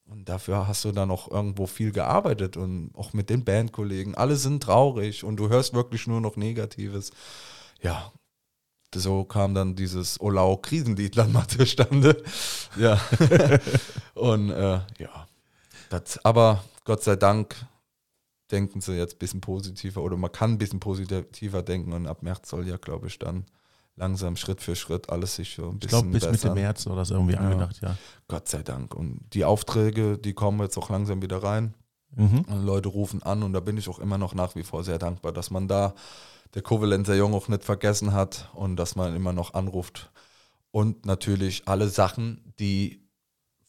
und 0.08 0.28
dafür 0.28 0.68
hast 0.68 0.84
du 0.86 0.92
dann 0.92 1.10
auch 1.10 1.32
irgendwo 1.32 1.68
viel 1.68 1.92
gearbeitet 1.94 2.58
und 2.58 2.92
auch 2.96 3.14
mit 3.14 3.30
den 3.30 3.46
Bandkollegen. 3.46 4.14
Alle 4.16 4.36
sind 4.36 4.62
traurig 4.64 5.24
und 5.24 5.38
du 5.38 5.48
hörst 5.50 5.74
wirklich 5.74 6.06
nur 6.08 6.20
noch 6.20 6.36
Negatives. 6.36 7.12
Ja, 7.82 8.12
so 8.94 9.24
kam 9.24 9.54
dann 9.54 9.76
dieses 9.76 10.20
Olau-Krisenlied 10.20 11.18
dann 11.18 11.32
mal 11.32 11.48
zustande. 11.48 12.22
Ja. 12.78 13.00
und 14.16 14.50
äh, 14.50 14.80
ja. 14.98 15.28
Das, 15.90 16.24
aber 16.24 16.64
Gott 16.86 17.04
sei 17.04 17.16
Dank 17.16 17.56
denken 18.52 18.82
sie 18.82 18.94
jetzt 18.94 19.16
ein 19.16 19.20
bisschen 19.20 19.42
positiver 19.42 20.02
oder 20.02 20.18
man 20.18 20.32
kann 20.32 20.52
ein 20.54 20.58
bisschen 20.58 20.80
positiver 20.80 21.62
denken 21.62 21.94
und 21.94 22.08
ab 22.08 22.24
März 22.24 22.50
soll 22.50 22.68
ja, 22.68 22.78
glaube 22.78 23.08
ich, 23.08 23.20
dann 23.20 23.46
langsam 23.96 24.38
Schritt 24.38 24.62
für 24.62 24.76
Schritt 24.76 25.10
alles 25.10 25.36
sich 25.36 25.56
so 25.56 25.70
ein 25.70 25.74
ich 25.76 25.80
bisschen 25.82 25.90
glaube, 25.90 26.10
bis 26.10 26.44
Mitte. 26.44 26.54
März 26.54 26.88
oder 26.88 27.06
so 27.06 27.16
irgendwie 27.16 27.36
angedacht, 27.36 27.80
ja. 27.82 27.98
Gott 28.28 28.48
sei 28.48 28.64
Dank. 28.64 28.96
Und 28.96 29.20
die 29.34 29.46
Aufträge, 29.46 30.18
die 30.18 30.34
kommen 30.34 30.62
jetzt 30.62 30.78
auch 30.78 30.90
langsam 30.90 31.22
wieder 31.22 31.44
rein. 31.44 31.74
Mhm. 32.16 32.42
Und 32.48 32.66
Leute 32.66 32.90
rufen 32.90 33.22
an 33.22 33.44
und 33.44 33.54
da 33.54 33.60
bin 33.60 33.78
ich 33.78 33.88
auch 33.88 34.00
immer 34.00 34.18
noch 34.18 34.34
nach 34.34 34.56
wie 34.56 34.64
vor 34.64 34.84
sehr 34.84 34.98
dankbar, 34.98 35.32
dass 35.32 35.52
man 35.52 35.68
da 35.68 35.94
der 36.56 36.62
Kovalenzer 36.62 37.16
Jung 37.16 37.34
auch 37.34 37.48
nicht 37.48 37.64
vergessen 37.64 38.14
hat 38.14 38.50
und 38.54 38.76
dass 38.76 38.96
man 38.96 39.16
immer 39.16 39.34
noch 39.34 39.54
anruft. 39.54 40.10
Und 40.72 41.06
natürlich 41.06 41.64
alle 41.66 41.88
Sachen, 41.90 42.54
die 42.60 43.02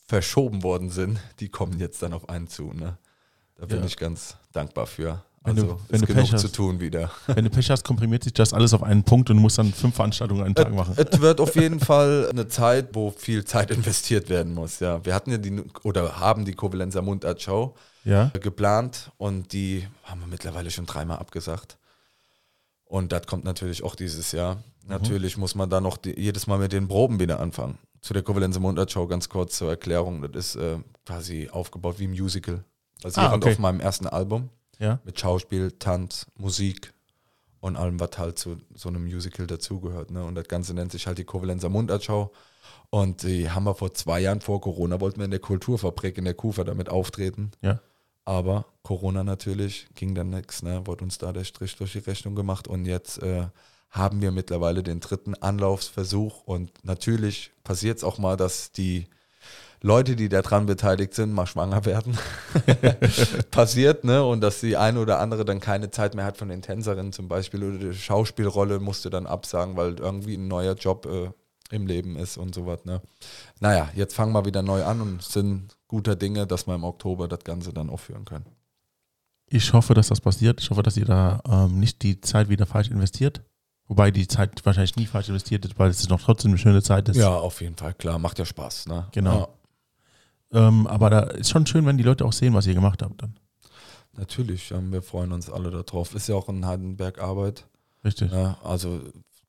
verschoben 0.07 0.63
worden 0.63 0.91
sind, 0.91 1.21
die 1.41 1.49
kommen 1.49 1.79
jetzt 1.79 2.03
dann 2.03 2.13
auf 2.13 2.29
einen 2.29 2.49
zu. 2.49 2.73
Ne? 2.73 2.99
Da 3.57 3.67
bin 3.67 3.81
Ja. 3.81 3.85
ich 3.87 3.97
ganz 3.97 4.37
dankbar 4.53 4.87
für. 4.87 5.23
Wenn 5.43 5.57
du- 5.57 5.63
Also 5.63 5.81
wenn 5.89 5.95
ist 5.95 6.03
du 6.03 6.07
genug 6.07 6.21
Pech 6.31 6.31
zu 6.41 6.47
hast. 6.49 6.55
tun 6.55 6.81
wieder. 6.81 7.11
Wenn 7.27 7.45
du 7.45 7.51
Pech 7.51 7.71
hast, 7.71 7.83
komprimiert 7.85 8.25
sich 8.25 8.35
das 8.35 8.53
alles 8.53 8.75
auf 8.75 8.83
einen 8.83 9.05
Punkt 9.05 9.31
und 9.31 9.37
du 9.37 9.43
musst 9.43 9.57
dann 9.57 9.73
fünf 9.73 9.95
Veranstaltungen 9.95 10.45
einen 10.45 10.55
Tag 10.55 10.71
machen. 10.75 10.95
Es 10.99 11.19
wird 11.21 11.41
auf 11.41 11.55
jeden 11.57 11.81
Fall 11.81 12.29
eine 12.29 12.47
Zeit, 12.49 12.89
wo 12.95 13.11
viel 13.11 13.45
Zeit 13.47 13.71
investiert 13.71 14.29
werden 14.29 14.53
muss. 14.53 14.81
Ja, 14.81 15.03
wir 15.03 15.15
hatten 15.15 15.31
ja 15.31 15.39
die 15.39 15.63
oder 15.83 16.21
haben 16.21 16.45
die 16.45 16.53
Kovalenzer 16.53 17.01
Mundart 17.01 17.41
Show 17.41 17.75
Ja. 18.05 18.31
geplant 18.39 19.13
und 19.17 19.53
die 19.55 19.87
haben 20.05 20.21
wir 20.21 20.27
mittlerweile 20.27 20.71
schon 20.71 20.85
dreimal 20.85 21.19
abgesagt. 21.19 21.79
Und 22.91 23.13
das 23.13 23.25
kommt 23.29 23.45
natürlich 23.45 23.85
auch 23.85 23.95
dieses 23.95 24.33
Jahr. 24.33 24.65
Natürlich 24.85 25.37
muss 25.37 25.55
man 25.55 25.71
da 25.71 25.81
noch 25.81 25.97
die, 25.97 26.19
jedes 26.19 26.49
Mal 26.49 26.59
mit 26.59 26.73
den 26.73 26.89
Proben 26.89 27.21
wieder 27.21 27.39
anfangen. 27.39 27.79
Zu 28.01 28.15
der 28.15 28.25
Kovalenzer 28.25 28.59
Mundart 28.59 28.91
Show 28.91 29.07
ganz 29.07 29.29
kurz 29.29 29.57
zur 29.59 29.71
Erklärung. 29.71 30.23
Das 30.33 30.47
ist 30.47 30.57
äh, 30.57 30.79
quasi 31.07 31.49
aufgebaut 31.53 32.01
wie 32.01 32.09
ein 32.09 32.11
Musical. 32.11 32.65
Basierend 33.01 33.33
Ah, 33.33 33.37
okay. 33.37 33.53
auf 33.53 33.59
meinem 33.61 33.79
ersten 33.79 34.09
Album 34.09 34.49
Ja. 34.81 34.99
mit 35.05 35.21
Schauspiel, 35.21 35.71
Tanz, 35.79 36.27
Musik 36.37 36.93
und 37.61 37.77
allem, 37.77 38.01
was 38.01 38.11
halt 38.19 38.41
zu 38.41 38.57
so 38.75 38.89
einem 38.89 39.05
Musical 39.05 39.47
dazugehört. 39.47 40.11
Ne? 40.11 40.25
Und 40.25 40.35
das 40.35 40.49
Ganze 40.49 40.75
nennt 40.75 40.91
sich 40.91 41.07
halt 41.07 41.19
die 41.19 41.25
Kovalenzer 41.25 41.69
Mundart 41.69 42.03
Show. 42.03 42.33
Und 42.91 43.23
die 43.23 43.49
haben 43.51 43.63
wir 43.65 43.77
vor 43.77 43.95
zwei 43.95 44.19
Jahren 44.19 44.41
vor 44.41 44.61
Corona, 44.61 45.01
wollten 45.01 45.21
wir 45.21 45.27
in 45.27 45.31
der 45.31 45.39
Kulturfabrik 45.39 46.19
in 46.19 46.25
der 46.25 46.35
Kufa 46.35 46.65
damit 46.65 46.89
auftreten. 46.89 47.53
Ja. 47.63 47.79
Aber 48.31 48.67
Corona 48.85 49.25
natürlich 49.25 49.89
ging 49.97 50.15
dann 50.15 50.31
nichts, 50.31 50.63
ne? 50.63 50.87
wurde 50.87 51.03
uns 51.03 51.19
da 51.19 51.33
der 51.33 51.43
Strich 51.43 51.75
durch 51.75 51.95
die 51.95 51.99
Rechnung 51.99 52.37
gemacht 52.37 52.69
und 52.69 52.87
jetzt 52.87 53.21
äh, 53.21 53.49
haben 53.91 54.23
wir 54.23 54.31
mittlerweile 54.31 54.85
den 54.85 55.01
dritten 55.01 55.35
Anlaufsversuch 55.35 56.45
und 56.45 56.71
natürlich 56.85 57.51
passiert 57.65 57.99
es 57.99 58.05
auch 58.05 58.19
mal, 58.19 58.37
dass 58.37 58.71
die 58.71 59.09
Leute, 59.83 60.15
die 60.15 60.29
daran 60.29 60.67
beteiligt 60.67 61.13
sind, 61.13 61.33
mal 61.33 61.47
schwanger 61.47 61.85
werden. 61.87 62.17
Passiert, 63.51 64.05
ne? 64.05 64.25
Und 64.25 64.43
dass 64.43 64.61
die 64.61 64.77
eine 64.77 65.01
oder 65.01 65.19
andere 65.19 65.45
dann 65.45 65.59
keine 65.59 65.91
Zeit 65.91 66.15
mehr 66.15 66.25
hat 66.25 66.37
von 66.37 66.51
den 66.51 66.63
Tänzerinnen 66.63 67.13
zum 67.13 67.27
Beispiel 67.27 67.65
oder 67.65 67.79
die 67.79 67.95
Schauspielrolle 67.95 68.79
musste 68.79 69.11
dann 69.11 69.27
absagen, 69.27 69.77
weil 69.77 69.99
irgendwie 69.99 70.37
ein 70.37 70.47
neuer 70.47 70.75
Job 70.75 71.07
äh, 71.07 71.31
im 71.75 71.89
Leben 71.89 72.15
ist 72.15 72.37
und 72.37 72.55
sowas, 72.55 72.85
ne? 72.85 73.03
Naja, 73.59 73.91
jetzt 73.97 74.15
fangen 74.15 74.33
wir 74.33 74.45
wieder 74.45 74.63
neu 74.63 74.85
an 74.85 75.01
und 75.01 75.21
sind 75.21 75.75
guter 75.91 76.15
Dinge, 76.15 76.47
dass 76.47 76.69
wir 76.69 76.77
im 76.77 76.85
Oktober 76.85 77.27
das 77.27 77.41
Ganze 77.41 77.73
dann 77.73 77.91
aufführen 77.91 78.25
können. 78.25 78.47
Ich 79.47 79.73
hoffe, 79.73 79.93
dass 79.93 80.07
das 80.07 80.21
passiert. 80.21 80.61
Ich 80.61 80.71
hoffe, 80.71 80.85
dass 80.85 80.97
ihr 80.97 81.05
da 81.05 81.43
ähm, 81.45 81.81
nicht 81.81 82.03
die 82.03 82.21
Zeit 82.21 82.49
wieder 82.49 82.65
falsch 82.65 82.91
investiert. 82.91 83.43
Wobei 83.89 84.13
die 84.13 84.29
Zeit 84.29 84.65
wahrscheinlich 84.65 84.95
nie 84.95 85.07
falsch 85.07 85.29
investiert 85.29 85.65
ist, 85.65 85.77
weil 85.81 85.91
es 85.91 86.09
noch 86.09 86.23
trotzdem 86.23 86.53
eine 86.53 86.59
schöne 86.59 86.81
Zeit 86.81 87.09
ist. 87.09 87.17
Ja, 87.17 87.35
auf 87.35 87.61
jeden 87.61 87.75
Fall, 87.77 87.95
klar. 87.95 88.21
Macht 88.21 88.39
ja 88.39 88.45
Spaß. 88.45 88.87
Ne? 88.87 89.09
Genau. 89.11 89.49
Ähm, 90.53 90.87
aber 90.87 91.11
da 91.11 91.21
ist 91.23 91.51
schon 91.51 91.67
schön, 91.67 91.85
wenn 91.87 91.99
die 91.99 92.05
Leute 92.05 92.25
auch 92.25 92.33
sehen, 92.33 92.55
was 92.55 92.69
ihr 92.69 92.75
gemacht 92.75 93.03
habt 93.03 93.21
dann. 93.21 93.37
Natürlich, 94.13 94.71
ähm, 94.71 94.93
wir 94.93 95.03
freuen 95.03 95.33
uns 95.33 95.51
alle 95.51 95.73
darauf. 95.73 96.15
Ist 96.15 96.29
ja 96.29 96.37
auch 96.37 96.49
in 96.49 96.65
Heidenberg 96.65 97.21
Arbeit. 97.21 97.67
Richtig. 98.05 98.31
Ja, 98.31 98.59
also 98.63 99.01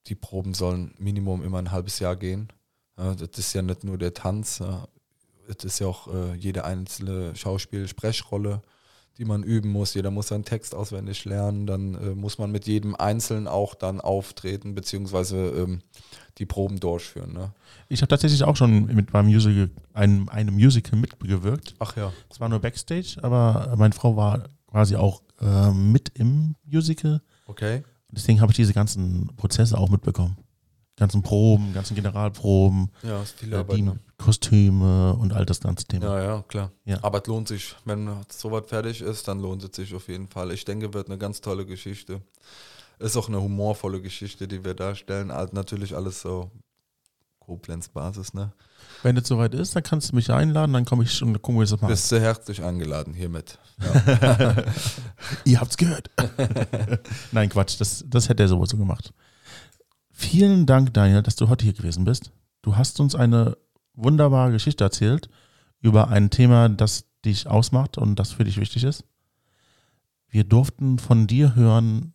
die 0.07 0.15
Proben 0.15 0.55
sollen 0.55 0.95
Minimum 0.97 1.43
immer 1.43 1.59
ein 1.59 1.71
halbes 1.71 1.99
Jahr 1.99 2.15
gehen. 2.15 2.51
Ja, 2.97 3.13
das 3.13 3.37
ist 3.37 3.53
ja 3.53 3.61
nicht 3.61 3.83
nur 3.83 3.99
der 3.99 4.15
Tanz, 4.15 4.57
ja, 4.57 4.87
es 5.57 5.63
ist 5.63 5.79
ja 5.79 5.87
auch 5.87 6.07
äh, 6.07 6.33
jede 6.35 6.65
einzelne 6.65 7.35
Schauspiel-Sprechrolle, 7.35 8.61
die 9.17 9.25
man 9.25 9.43
üben 9.43 9.69
muss. 9.69 9.93
Jeder 9.93 10.11
muss 10.11 10.29
seinen 10.29 10.45
Text 10.45 10.73
auswendig 10.73 11.25
lernen. 11.25 11.67
Dann 11.67 11.95
äh, 11.95 12.15
muss 12.15 12.37
man 12.37 12.51
mit 12.51 12.65
jedem 12.65 12.95
Einzelnen 12.95 13.47
auch 13.47 13.75
dann 13.75 14.01
auftreten, 14.01 14.73
beziehungsweise 14.73 15.37
ähm, 15.37 15.81
die 16.37 16.45
Proben 16.45 16.79
durchführen. 16.79 17.33
Ne? 17.33 17.53
Ich 17.89 18.01
habe 18.01 18.09
tatsächlich 18.09 18.43
auch 18.43 18.55
schon 18.55 18.85
mit 18.85 19.13
meinem 19.13 19.27
Musical, 19.27 19.69
einem, 19.93 20.29
einem 20.29 20.55
Musical 20.55 20.97
mitgewirkt. 20.97 21.75
Ach 21.79 21.95
ja. 21.97 22.13
Es 22.29 22.39
war 22.39 22.49
nur 22.49 22.59
Backstage, 22.59 23.17
aber 23.21 23.75
meine 23.77 23.93
Frau 23.93 24.15
war 24.15 24.47
quasi 24.67 24.95
auch 24.95 25.21
äh, 25.41 25.71
mit 25.71 26.09
im 26.15 26.55
Musical. 26.65 27.21
Okay. 27.47 27.83
Deswegen 28.09 28.41
habe 28.41 28.51
ich 28.51 28.57
diese 28.57 28.73
ganzen 28.73 29.29
Prozesse 29.37 29.77
auch 29.77 29.89
mitbekommen. 29.89 30.37
Ganzen 31.01 31.23
Proben, 31.23 31.73
ganzen 31.73 31.95
Generalproben, 31.95 32.91
Ja, 33.01 33.23
äh, 33.23 33.55
Arbeit. 33.55 33.75
die 33.77 33.81
Ne? 33.81 33.99
Kostüme 34.19 35.15
und 35.15 35.33
all 35.33 35.47
das 35.47 35.59
ganze 35.59 35.85
Thema. 35.85 36.05
Ja, 36.05 36.23
ja, 36.23 36.43
klar. 36.47 36.71
Ja. 36.85 36.99
Aber 37.01 37.21
es 37.23 37.25
lohnt 37.27 37.47
sich. 37.47 37.75
Wenn 37.85 38.07
sowas 38.29 38.65
fertig 38.67 39.01
ist, 39.01 39.27
dann 39.27 39.39
lohnt 39.39 39.63
es 39.63 39.75
sich 39.75 39.95
auf 39.95 40.07
jeden 40.09 40.27
Fall. 40.27 40.51
Ich 40.51 40.63
denke, 40.63 40.93
wird 40.93 41.07
eine 41.07 41.17
ganz 41.17 41.41
tolle 41.41 41.65
Geschichte. 41.65 42.21
Ist 42.99 43.17
auch 43.17 43.29
eine 43.29 43.41
humorvolle 43.41 43.99
Geschichte, 43.99 44.47
die 44.47 44.63
wir 44.63 44.75
darstellen. 44.75 45.31
Also 45.31 45.55
natürlich 45.55 45.95
alles 45.95 46.21
so 46.21 46.51
Koblenz-Basis, 47.39 48.35
ne? 48.35 48.53
Wenn 49.01 49.17
es 49.17 49.27
soweit 49.27 49.55
ist, 49.55 49.75
dann 49.75 49.81
kannst 49.81 50.11
du 50.11 50.15
mich 50.15 50.29
einladen, 50.31 50.71
dann 50.73 50.85
komme 50.85 51.03
ich 51.03 51.19
und 51.23 51.41
gucken 51.41 51.59
wir 51.59 51.65
das 51.65 51.81
mal. 51.81 51.87
Bist 51.87 52.11
du 52.11 52.19
herzlich 52.21 52.61
eingeladen 52.61 53.15
hiermit. 53.15 53.57
Ihr 55.45 55.59
habt's 55.59 55.77
gehört. 55.77 56.11
Nein, 57.31 57.49
Quatsch, 57.49 57.79
das, 57.79 58.05
das 58.07 58.29
hätte 58.29 58.43
er 58.43 58.49
sowieso 58.49 58.77
gemacht. 58.77 59.11
Vielen 60.21 60.67
Dank, 60.67 60.93
Daniel, 60.93 61.23
dass 61.23 61.35
du 61.35 61.49
heute 61.49 61.65
hier 61.65 61.73
gewesen 61.73 62.05
bist. 62.05 62.31
Du 62.61 62.77
hast 62.77 62.99
uns 62.99 63.15
eine 63.15 63.57
wunderbare 63.95 64.51
Geschichte 64.51 64.83
erzählt 64.83 65.29
über 65.81 66.09
ein 66.09 66.29
Thema, 66.29 66.69
das 66.69 67.05
dich 67.25 67.47
ausmacht 67.47 67.97
und 67.97 68.17
das 68.17 68.31
für 68.31 68.43
dich 68.43 68.57
wichtig 68.57 68.83
ist. 68.83 69.03
Wir 70.29 70.43
durften 70.43 70.99
von 70.99 71.25
dir 71.25 71.55
hören, 71.55 72.13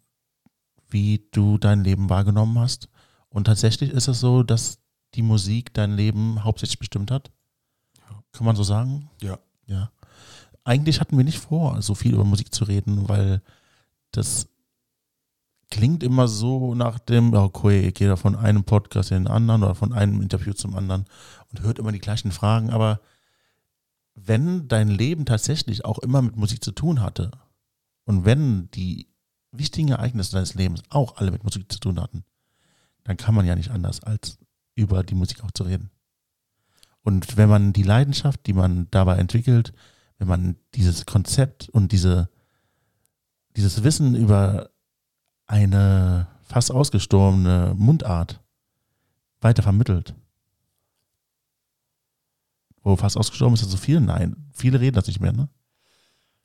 wie 0.89 1.27
du 1.33 1.59
dein 1.59 1.83
Leben 1.83 2.09
wahrgenommen 2.09 2.59
hast. 2.61 2.89
Und 3.29 3.45
tatsächlich 3.45 3.91
ist 3.91 4.07
es 4.07 4.21
so, 4.21 4.45
dass 4.45 4.79
die 5.15 5.23
Musik 5.23 5.75
dein 5.75 5.97
Leben 5.97 6.45
hauptsächlich 6.45 6.79
bestimmt 6.79 7.11
hat. 7.11 7.33
Kann 8.33 8.47
man 8.47 8.57
so 8.57 8.63
sagen? 8.63 9.11
Ja. 9.21 9.41
Ja. 9.67 9.91
Eigentlich 10.63 11.01
hatten 11.01 11.17
wir 11.17 11.25
nicht 11.25 11.41
vor, 11.41 11.83
so 11.83 11.95
viel 11.97 12.15
über 12.15 12.25
Musik 12.25 12.55
zu 12.55 12.65
reden, 12.65 13.09
weil 13.09 13.43
das 14.13 14.49
klingt 15.71 16.03
immer 16.03 16.29
so 16.29 16.75
nach 16.75 16.99
dem, 16.99 17.35
okay, 17.35 17.89
ich 17.89 17.95
gehe 17.95 18.09
da 18.09 18.17
von 18.17 18.37
einem 18.37 18.65
Podcast 18.65 19.11
in 19.11 19.25
den 19.25 19.33
anderen 19.33 19.63
oder 19.63 19.75
von 19.75 19.93
einem 19.93 20.23
Interview 20.23 20.53
zum 20.53 20.77
anderen 20.77 21.05
und 21.51 21.63
hört 21.63 21.79
immer 21.79 21.93
die 21.93 21.99
gleichen 21.99 22.31
Fragen. 22.33 22.71
Aber 22.71 23.01
wenn 24.15 24.69
dein 24.69 24.89
Leben 24.89 25.27
tatsächlich 25.27 25.85
auch 25.85 25.99
immer 25.99 26.23
mit 26.23 26.37
Musik 26.37 26.63
zu 26.63 26.73
tun 26.73 27.01
hatte 27.01 27.31
und 28.05 28.25
wenn 28.25 28.71
die 28.71 29.09
wichtigen 29.51 29.89
Ereignisse 29.89 30.33
deines 30.33 30.55
Lebens 30.55 30.83
auch 30.89 31.17
alle 31.17 31.31
mit 31.31 31.45
Musik 31.45 31.71
zu 31.71 31.79
tun 31.79 32.01
hatten, 32.01 32.25
dann 33.05 33.17
kann 33.17 33.35
man 33.35 33.47
ja 33.47 33.55
nicht 33.55 33.71
anders, 33.71 34.03
als 34.03 34.39
über 34.75 35.03
die 35.03 35.15
Musik 35.15 35.43
auch 35.43 35.51
zu 35.51 35.65
reden. 35.65 35.91
Und 37.03 37.37
wenn 37.37 37.49
man 37.49 37.73
die 37.73 37.83
Leidenschaft, 37.85 38.47
die 38.47 38.53
man 38.53 38.89
dabei 38.91 39.19
entwickelt, 39.19 39.73
wenn 40.19 40.29
man 40.29 40.57
dieses 40.75 41.07
Konzept 41.07 41.69
und 41.69 41.93
diese, 41.93 42.29
dieses 43.57 43.85
Wissen 43.85 44.15
über 44.15 44.71
eine 45.47 46.29
fast 46.45 46.71
ausgestorbene 46.71 47.75
Mundart 47.77 48.41
weiter 49.41 49.63
vermittelt. 49.63 50.15
Wo 52.83 52.97
fast 52.97 53.17
ausgestorben 53.17 53.55
ist, 53.55 53.63
ist 53.63 53.71
so 53.71 53.77
viel? 53.77 54.01
Nein, 54.01 54.37
viele 54.53 54.81
reden 54.81 54.95
das 54.95 55.09
nicht 55.09 55.21
mehr, 55.21 55.33
ne? 55.33 55.49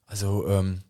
Also, 0.07 0.47
ähm, 0.47 0.81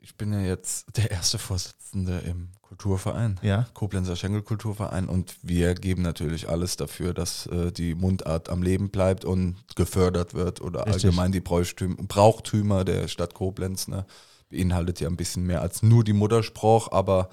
ich 0.00 0.16
bin 0.16 0.32
ja 0.32 0.40
jetzt 0.40 0.96
der 0.96 1.10
erste 1.10 1.38
Vorsitzende 1.38 2.18
im 2.18 2.50
Kulturverein. 2.62 3.40
Ja. 3.42 3.66
Koblenzer 3.72 4.14
Schenkelkulturverein 4.14 5.08
und 5.08 5.36
wir 5.42 5.74
geben 5.74 6.02
natürlich 6.02 6.48
alles 6.48 6.76
dafür, 6.76 7.14
dass 7.14 7.46
äh, 7.46 7.72
die 7.72 7.94
Mundart 7.94 8.50
am 8.50 8.62
Leben 8.62 8.90
bleibt 8.90 9.24
und 9.24 9.56
gefördert 9.74 10.34
wird 10.34 10.60
oder 10.60 10.86
Richtig. 10.86 11.06
allgemein 11.06 11.32
die 11.32 11.40
Brauchtümer, 11.40 11.96
Brauchtümer 11.96 12.84
der 12.84 13.08
Stadt 13.08 13.32
Koblenz. 13.32 13.88
Ne, 13.88 14.04
beinhaltet 14.50 15.00
ja 15.00 15.08
ein 15.08 15.16
bisschen 15.16 15.46
mehr 15.46 15.62
als 15.62 15.82
nur 15.82 16.04
die 16.04 16.12
Muttersprache, 16.12 16.92
aber 16.92 17.28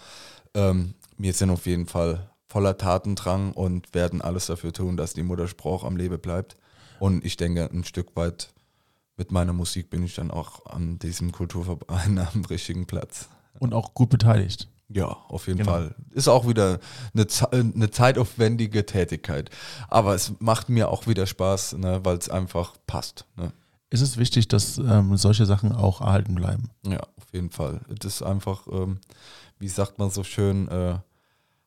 ähm, 0.54 0.94
wir 1.18 1.34
sind 1.34 1.50
auf 1.50 1.66
jeden 1.66 1.88
Fall 1.88 2.30
voller 2.48 2.78
Tatendrang 2.78 3.52
und 3.54 3.94
werden 3.94 4.22
alles 4.22 4.46
dafür 4.48 4.72
tun, 4.74 4.98
dass 4.98 5.14
die 5.14 5.24
Muttersprache 5.24 5.86
am 5.86 5.98
Leben 5.98 6.20
bleibt. 6.20 6.56
Und 7.00 7.26
ich 7.26 7.36
denke, 7.38 7.70
ein 7.72 7.84
Stück 7.84 8.16
weit 8.16 8.54
mit 9.18 9.32
meiner 9.32 9.54
Musik 9.54 9.90
bin 9.90 10.04
ich 10.04 10.16
dann 10.16 10.32
auch 10.32 10.66
an 10.66 11.00
diesem 11.00 11.32
Kulturverein 11.32 12.18
am 12.34 12.46
richtigen 12.46 12.86
Platz. 12.86 13.30
Und 13.60 13.74
auch 13.74 13.94
gut 13.94 14.10
beteiligt. 14.10 14.70
Ja, 14.88 15.06
auf 15.08 15.48
jeden 15.48 15.60
Genau. 15.60 15.72
Fall. 15.72 15.96
Ist 16.12 16.28
auch 16.28 16.48
wieder 16.48 16.80
eine, 17.14 17.26
Ze- 17.28 17.50
eine 17.52 17.90
zeitaufwendige 17.90 18.86
Tätigkeit. 18.86 19.50
Aber 19.88 20.14
es 20.14 20.34
macht 20.40 20.70
mir 20.70 20.90
auch 20.90 21.08
wieder 21.08 21.26
Spaß, 21.26 21.74
ne, 21.78 22.02
weil 22.04 22.18
es 22.18 22.30
einfach 22.30 22.76
passt. 22.86 23.26
Ne? 23.36 23.52
Ist 23.90 24.02
es 24.02 24.18
wichtig, 24.18 24.48
dass 24.48 24.78
ähm, 24.78 25.16
solche 25.18 25.46
Sachen 25.46 25.72
auch 25.72 26.02
erhalten 26.02 26.36
bleiben? 26.36 26.70
Ja, 26.86 27.00
auf 27.00 27.32
jeden 27.34 27.52
Fall. 27.52 27.82
Das 27.88 28.16
ist 28.16 28.22
einfach, 28.24 28.68
ähm, 28.68 29.00
wie 29.60 29.68
sagt 29.68 30.00
man 30.00 30.10
so 30.10 30.24
schön, 30.24 30.68
äh, 30.68 30.98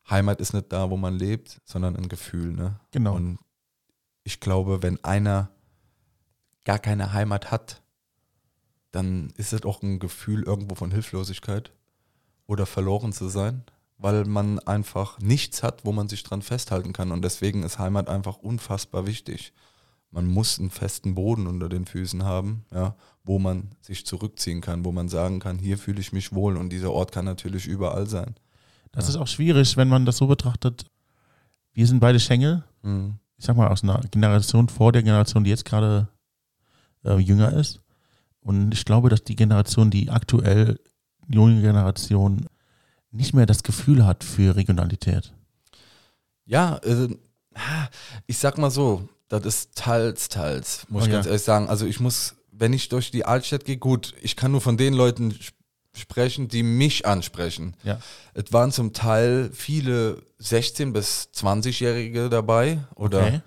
Heimat 0.09 0.41
ist 0.41 0.53
nicht 0.53 0.71
da, 0.71 0.89
wo 0.89 0.97
man 0.97 1.17
lebt, 1.17 1.61
sondern 1.65 1.95
ein 1.95 2.09
Gefühl. 2.09 2.51
Ne? 2.51 2.79
Genau. 2.91 3.15
Und 3.15 3.39
ich 4.23 4.39
glaube, 4.39 4.83
wenn 4.83 5.03
einer 5.03 5.49
gar 6.65 6.79
keine 6.79 7.13
Heimat 7.13 7.51
hat, 7.51 7.81
dann 8.91 9.31
ist 9.37 9.53
es 9.53 9.63
auch 9.63 9.81
ein 9.81 9.99
Gefühl 9.99 10.43
irgendwo 10.43 10.75
von 10.75 10.91
Hilflosigkeit 10.91 11.71
oder 12.47 12.65
verloren 12.65 13.13
zu 13.13 13.27
sein, 13.29 13.63
weil 13.97 14.25
man 14.25 14.59
einfach 14.59 15.19
nichts 15.19 15.61
hat, 15.61 15.85
wo 15.85 15.91
man 15.91 16.09
sich 16.09 16.23
dran 16.23 16.41
festhalten 16.41 16.93
kann. 16.93 17.11
Und 17.11 17.21
deswegen 17.23 17.63
ist 17.63 17.79
Heimat 17.79 18.09
einfach 18.09 18.37
unfassbar 18.37 19.05
wichtig. 19.05 19.53
Man 20.11 20.25
muss 20.27 20.59
einen 20.59 20.71
festen 20.71 21.13
Boden 21.15 21.45
unter 21.47 21.69
den 21.69 21.85
Füßen 21.85 22.23
haben, 22.23 22.65
ja, 22.73 22.95
wo 23.23 23.37
man 23.37 23.69
sich 23.81 24.05
zurückziehen 24.05 24.59
kann, 24.61 24.83
wo 24.85 24.91
man 24.91 25.07
sagen 25.07 25.39
kann, 25.39 25.59
hier 25.59 25.77
fühle 25.77 25.99
ich 25.99 26.13
mich 26.13 26.33
wohl. 26.33 26.57
Und 26.57 26.69
dieser 26.71 26.91
Ort 26.91 27.11
kann 27.11 27.25
natürlich 27.25 27.67
überall 27.67 28.07
sein. 28.07 28.35
Das 28.91 29.05
Ja. 29.05 29.09
ist 29.11 29.15
auch 29.17 29.27
schwierig, 29.27 29.77
wenn 29.77 29.87
man 29.87 30.05
das 30.05 30.17
so 30.17 30.25
betrachtet. 30.27 30.85
Wir 31.73 31.85
sind 31.85 31.99
beide 31.99 32.19
Schengel. 32.19 32.63
Mhm. 32.81 33.19
ich 33.37 33.45
sag 33.45 33.55
mal, 33.55 33.67
aus 33.69 33.83
einer 33.83 34.01
Generation 34.11 34.67
vor 34.67 34.91
der 34.91 35.01
Generation, 35.03 35.43
die 35.45 35.49
jetzt 35.49 35.63
gerade 35.65 36.09
äh, 37.05 37.17
jünger 37.19 37.53
ist. 37.53 37.79
Und 38.41 38.73
ich 38.73 38.83
glaube, 38.83 39.07
dass 39.09 39.23
die 39.23 39.35
Generation, 39.37 39.91
die 39.91 40.09
aktuell 40.09 40.77
junge 41.27 41.61
Generation, 41.61 42.47
nicht 43.11 43.33
mehr 43.33 43.45
das 43.45 43.63
Gefühl 43.63 44.05
hat 44.05 44.23
für 44.25 44.55
Regionalität. 44.57 45.33
Ja, 46.45 46.77
äh, 46.83 47.07
ich 48.27 48.37
sag 48.37 48.57
mal 48.57 48.71
so, 48.71 49.07
das 49.29 49.45
ist 49.45 49.75
teils, 49.75 50.27
teils, 50.29 50.85
muss 50.89 51.03
Oh 51.03 51.05
ich 51.05 51.11
ganz 51.11 51.25
ehrlich 51.27 51.41
sagen. 51.43 51.69
Also 51.69 51.85
ich 51.85 51.99
muss, 51.99 52.35
wenn 52.51 52.73
ich 52.73 52.89
durch 52.89 53.11
die 53.11 53.25
Altstadt 53.25 53.63
gehe, 53.65 53.77
gut, 53.77 54.13
ich 54.21 54.35
kann 54.35 54.51
nur 54.51 54.61
von 54.61 54.75
den 54.77 54.93
Leuten 54.93 55.31
sp- 55.31 55.55
sprechen, 55.95 56.47
die 56.47 56.63
mich 56.63 57.05
ansprechen. 57.05 57.75
Ja. 57.83 57.99
Es 58.33 58.51
waren 58.53 58.71
zum 58.71 58.93
Teil 58.93 59.49
viele 59.53 60.21
16- 60.41 60.91
bis 60.93 61.29
20-Jährige 61.35 62.29
dabei 62.29 62.79
oder 62.95 63.19
Okay. 63.25 63.41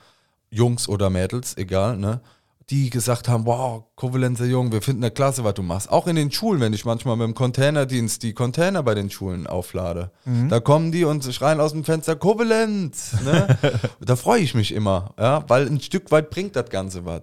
Jungs 0.50 0.88
oder 0.88 1.08
Mädels, 1.08 1.56
egal, 1.56 1.96
ne? 1.96 2.20
Die 2.72 2.88
gesagt 2.88 3.28
haben, 3.28 3.44
wow, 3.44 3.84
Kovalenzer 3.96 4.46
Jung, 4.46 4.72
wir 4.72 4.80
finden 4.80 5.04
eine 5.04 5.10
klasse, 5.10 5.44
was 5.44 5.52
du 5.52 5.62
machst. 5.62 5.90
Auch 5.90 6.06
in 6.06 6.16
den 6.16 6.32
Schulen, 6.32 6.58
wenn 6.62 6.72
ich 6.72 6.86
manchmal 6.86 7.16
mit 7.18 7.26
dem 7.26 7.34
Containerdienst 7.34 8.22
die 8.22 8.32
Container 8.32 8.82
bei 8.82 8.94
den 8.94 9.10
Schulen 9.10 9.46
auflade. 9.46 10.10
Da 10.48 10.58
kommen 10.58 10.90
die 10.90 11.04
und 11.04 11.22
schreien 11.34 11.60
aus 11.60 11.72
dem 11.72 11.84
Fenster, 11.84 12.16
Kovalenz. 12.16 13.20
Ne? 13.24 13.58
da 14.00 14.16
freue 14.16 14.40
ich 14.40 14.54
mich 14.54 14.72
immer, 14.72 15.12
ja, 15.18 15.44
weil 15.48 15.66
ein 15.66 15.82
Stück 15.82 16.10
weit 16.10 16.30
bringt 16.30 16.56
das 16.56 16.70
Ganze 16.70 17.04
was. 17.04 17.22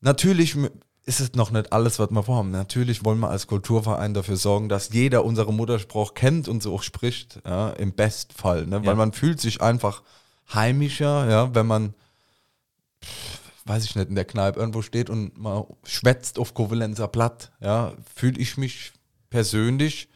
Natürlich 0.00 0.56
ist 1.04 1.20
es 1.20 1.34
noch 1.34 1.52
nicht 1.52 1.72
alles, 1.72 2.00
was 2.00 2.10
wir 2.10 2.22
vorhaben. 2.24 2.50
Natürlich 2.50 3.04
wollen 3.04 3.20
wir 3.20 3.30
als 3.30 3.46
Kulturverein 3.46 4.14
dafür 4.14 4.36
sorgen, 4.36 4.68
dass 4.68 4.92
jeder 4.92 5.24
unsere 5.24 5.52
Muttersprache 5.52 6.12
kennt 6.14 6.48
und 6.48 6.60
so 6.60 6.74
auch 6.74 6.82
spricht, 6.82 7.40
ja, 7.46 7.70
im 7.70 7.92
Bestfall. 7.92 8.66
Ne? 8.66 8.80
Weil 8.80 8.86
Ja. 8.86 8.94
man 8.96 9.12
fühlt 9.12 9.40
sich 9.40 9.62
einfach 9.62 10.02
heimischer, 10.52 11.30
ja, 11.30 11.54
wenn 11.54 11.68
man 11.68 11.94
pff, 13.04 13.41
weiß 13.64 13.84
ich 13.84 13.94
nicht, 13.94 14.08
in 14.08 14.14
der 14.14 14.24
Kneipe 14.24 14.58
irgendwo 14.58 14.82
steht 14.82 15.10
und 15.10 15.38
mal 15.38 15.66
schwätzt 15.84 16.38
auf 16.38 16.54
Kovalenzer 16.54 17.08
Blatt, 17.08 17.52
ja, 17.60 17.92
fühle 18.14 18.38
ich 18.38 18.56
mich 18.56 18.92
persönlich, 19.30 20.08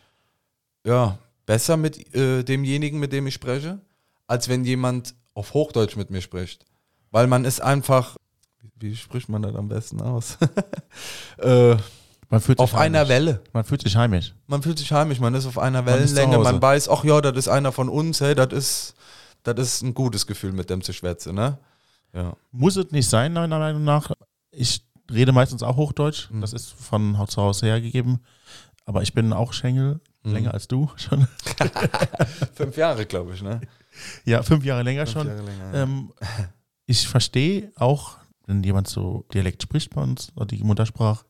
ja, 0.85 1.19
besser 1.47 1.77
mit 1.77 2.15
äh, 2.15 2.43
demjenigen, 2.43 2.99
mit 2.99 3.13
dem 3.13 3.27
ich 3.27 3.35
spreche, 3.35 3.81
als 4.27 4.49
wenn 4.49 4.65
jemand 4.65 5.15
auf 5.35 5.55
Hochdeutsch 5.55 5.97
mit 5.97 6.11
mir 6.11 6.21
spricht. 6.21 6.65
Weil 7.11 7.27
man 7.29 7.45
ist 7.45 7.61
einfach, 7.61 8.17
wie, 8.79 8.97
spricht 8.97 9.29
man 9.29 9.43
das 9.43 9.55
am 9.55 9.69
besten 9.69 10.01
aus? 10.01 10.39
äh, 11.39 11.77
Man 12.29 12.41
fühlt 12.41 12.59
sich 12.59 12.65
auf 12.65 12.75
einer 12.75 13.01
heimisch. 13.01 13.09
Welle. 13.09 13.43
Man 13.53 13.65
fühlt 13.65 13.83
sich 13.83 13.97
heimisch. 13.97 14.35
Man 14.49 14.63
fühlt 14.63 14.79
sich 14.79 14.91
heimisch, 14.93 15.21
man 15.21 15.35
ist 15.35 15.47
auf 15.47 15.59
einer 15.59 15.83
Man 15.83 15.95
Wellenlänge, 15.95 16.37
Hause. 16.37 16.53
man 16.53 16.61
weiß, 16.61 16.89
ach 16.89 17.05
ja, 17.05 17.21
das 17.21 17.37
ist 17.37 17.49
einer 17.49 17.73
von 17.73 17.89
uns, 17.89 18.21
hey, 18.21 18.35
das 18.35 18.53
ist, 18.53 18.95
das 19.45 19.59
ist 19.59 19.83
ein 19.83 19.95
gutes 19.95 20.27
Gefühl, 20.27 20.53
mit 20.53 20.69
dem 20.69 20.83
zu 20.83 20.93
schwätzen, 20.93 21.35
ne? 21.37 21.59
Ja. 22.17 22.37
Muss 22.51 22.77
es 22.77 22.91
nicht 22.91 23.09
sein, 23.09 23.33
meiner 23.35 23.59
Meinung 23.59 23.85
nach. 23.85 24.11
Ich 24.51 24.83
rede 25.11 25.33
meistens 25.33 25.63
auch 25.63 25.77
Hochdeutsch. 25.77 26.31
Mhm. 26.31 26.41
Das 26.41 26.53
ist 26.53 26.71
von 26.73 27.19
Haus 27.19 27.31
zu 27.31 27.43
Haus 27.43 27.63
hergegeben. 27.63 28.21
Aber 28.87 29.03
ich 29.03 29.13
bin 29.15 29.33
auch 29.33 29.53
Schengel, 29.53 30.01
Mhm. 30.25 30.33
länger 30.33 30.55
als 30.55 30.67
du 30.67 30.91
schon. 30.97 31.29
Fünf 32.55 32.77
Jahre, 32.77 33.07
glaube 33.07 33.35
ich, 33.35 33.43
ne? 33.43 33.61
ja, 34.25 34.43
fünf 34.43 34.65
Jahre 34.65 34.83
länger 34.83 35.07
schon. 35.07 35.27
Jahre 35.27 35.43
länger, 35.43 35.73
ja. 35.75 35.83
Ähm, 35.85 36.13
ich 36.87 37.07
verstehe 37.09 37.73
auch, 37.77 38.19
wenn 38.47 38.63
jemand 38.63 38.89
so 38.89 39.25
Dialekt 39.33 39.63
spricht 39.63 39.95
bei 39.95 40.03
uns, 40.03 40.33
oder 40.37 40.47
die 40.47 40.63
Muttersprache, 40.65 41.25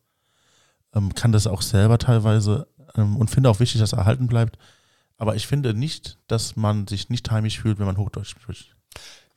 ähm, 0.94 1.14
kann 1.14 1.32
das 1.32 1.46
auch 1.46 1.62
selber 1.62 1.98
teilweise 1.98 2.68
ähm, 2.94 3.16
und 3.16 3.28
finde 3.30 3.50
auch 3.50 3.60
wichtig, 3.60 3.80
dass 3.80 3.92
er 3.92 3.98
erhalten 4.00 4.26
bleibt. 4.26 4.58
Aber 5.18 5.36
ich 5.36 5.46
finde 5.46 5.74
nicht, 5.74 6.18
dass 6.26 6.56
man 6.56 6.86
sich 6.86 7.08
nicht 7.08 7.30
heimisch 7.30 7.60
fühlt, 7.60 7.78
wenn 7.78 7.86
man 7.86 7.96
Hochdeutsch 7.98 8.30
spricht. 8.30 8.74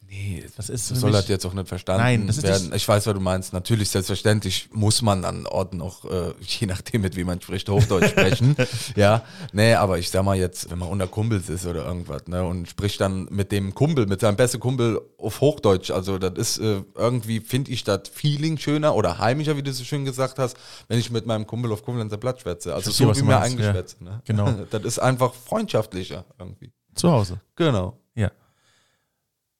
Nee, 0.09 0.43
Das 0.57 0.69
ist 0.69 0.87
für 0.87 0.95
soll 0.95 1.11
das 1.11 1.27
jetzt 1.27 1.45
auch 1.45 1.53
nicht 1.53 1.67
verstanden 1.67 2.01
Nein, 2.01 2.27
das 2.27 2.37
ist 2.37 2.43
werden. 2.43 2.71
Ich 2.73 2.87
weiß, 2.87 3.05
was 3.05 3.13
du 3.13 3.19
meinst. 3.19 3.53
Natürlich, 3.53 3.89
selbstverständlich 3.89 4.69
muss 4.71 5.01
man 5.01 5.23
an 5.23 5.45
Orten 5.45 5.81
auch, 5.81 6.05
äh, 6.05 6.33
je 6.41 6.67
nachdem, 6.67 7.01
mit 7.01 7.15
wie 7.15 7.23
man 7.23 7.39
spricht, 7.41 7.69
Hochdeutsch 7.69 8.09
sprechen. 8.11 8.55
ja, 8.95 9.23
nee, 9.53 9.75
aber 9.75 9.99
ich 9.99 10.09
sag 10.09 10.23
mal 10.23 10.35
jetzt, 10.35 10.71
wenn 10.71 10.79
man 10.79 10.89
unter 10.89 11.07
Kumpels 11.07 11.49
ist 11.49 11.65
oder 11.65 11.85
irgendwas, 11.85 12.27
ne, 12.27 12.43
und 12.43 12.67
spricht 12.67 12.99
dann 13.01 13.27
mit 13.29 13.51
dem 13.51 13.75
Kumpel, 13.75 14.07
mit 14.07 14.21
seinem 14.21 14.35
besten 14.35 14.59
Kumpel 14.59 14.99
auf 15.19 15.41
Hochdeutsch, 15.41 15.91
also 15.91 16.17
das 16.17 16.33
ist 16.37 16.57
äh, 16.59 16.81
irgendwie, 16.95 17.39
finde 17.39 17.71
ich 17.71 17.83
das 17.83 18.09
Feeling 18.11 18.57
schöner 18.57 18.95
oder 18.95 19.19
heimischer, 19.19 19.57
wie 19.57 19.63
du 19.63 19.71
so 19.71 19.83
schön 19.83 20.05
gesagt 20.05 20.39
hast, 20.39 20.57
wenn 20.87 20.97
ich 20.97 21.11
mit 21.11 21.25
meinem 21.27 21.45
Kumpel 21.45 21.71
auf 21.71 21.83
Kumpel 21.83 21.99
Blatt 22.17 22.41
schwätze. 22.41 22.73
Also 22.73 22.91
so 22.91 23.15
wie 23.15 23.21
mir 23.21 23.39
meinst, 23.39 23.59
ja. 23.59 23.67
eingeschwätzt. 23.67 24.01
Ne? 24.01 24.21
Genau. 24.25 24.49
Das 24.69 24.83
ist 24.83 24.99
einfach 24.99 25.33
freundschaftlicher 25.33 26.25
irgendwie. 26.37 26.71
Zu 26.95 27.11
Hause. 27.11 27.39
Genau. 27.55 27.97
Ja. 28.15 28.31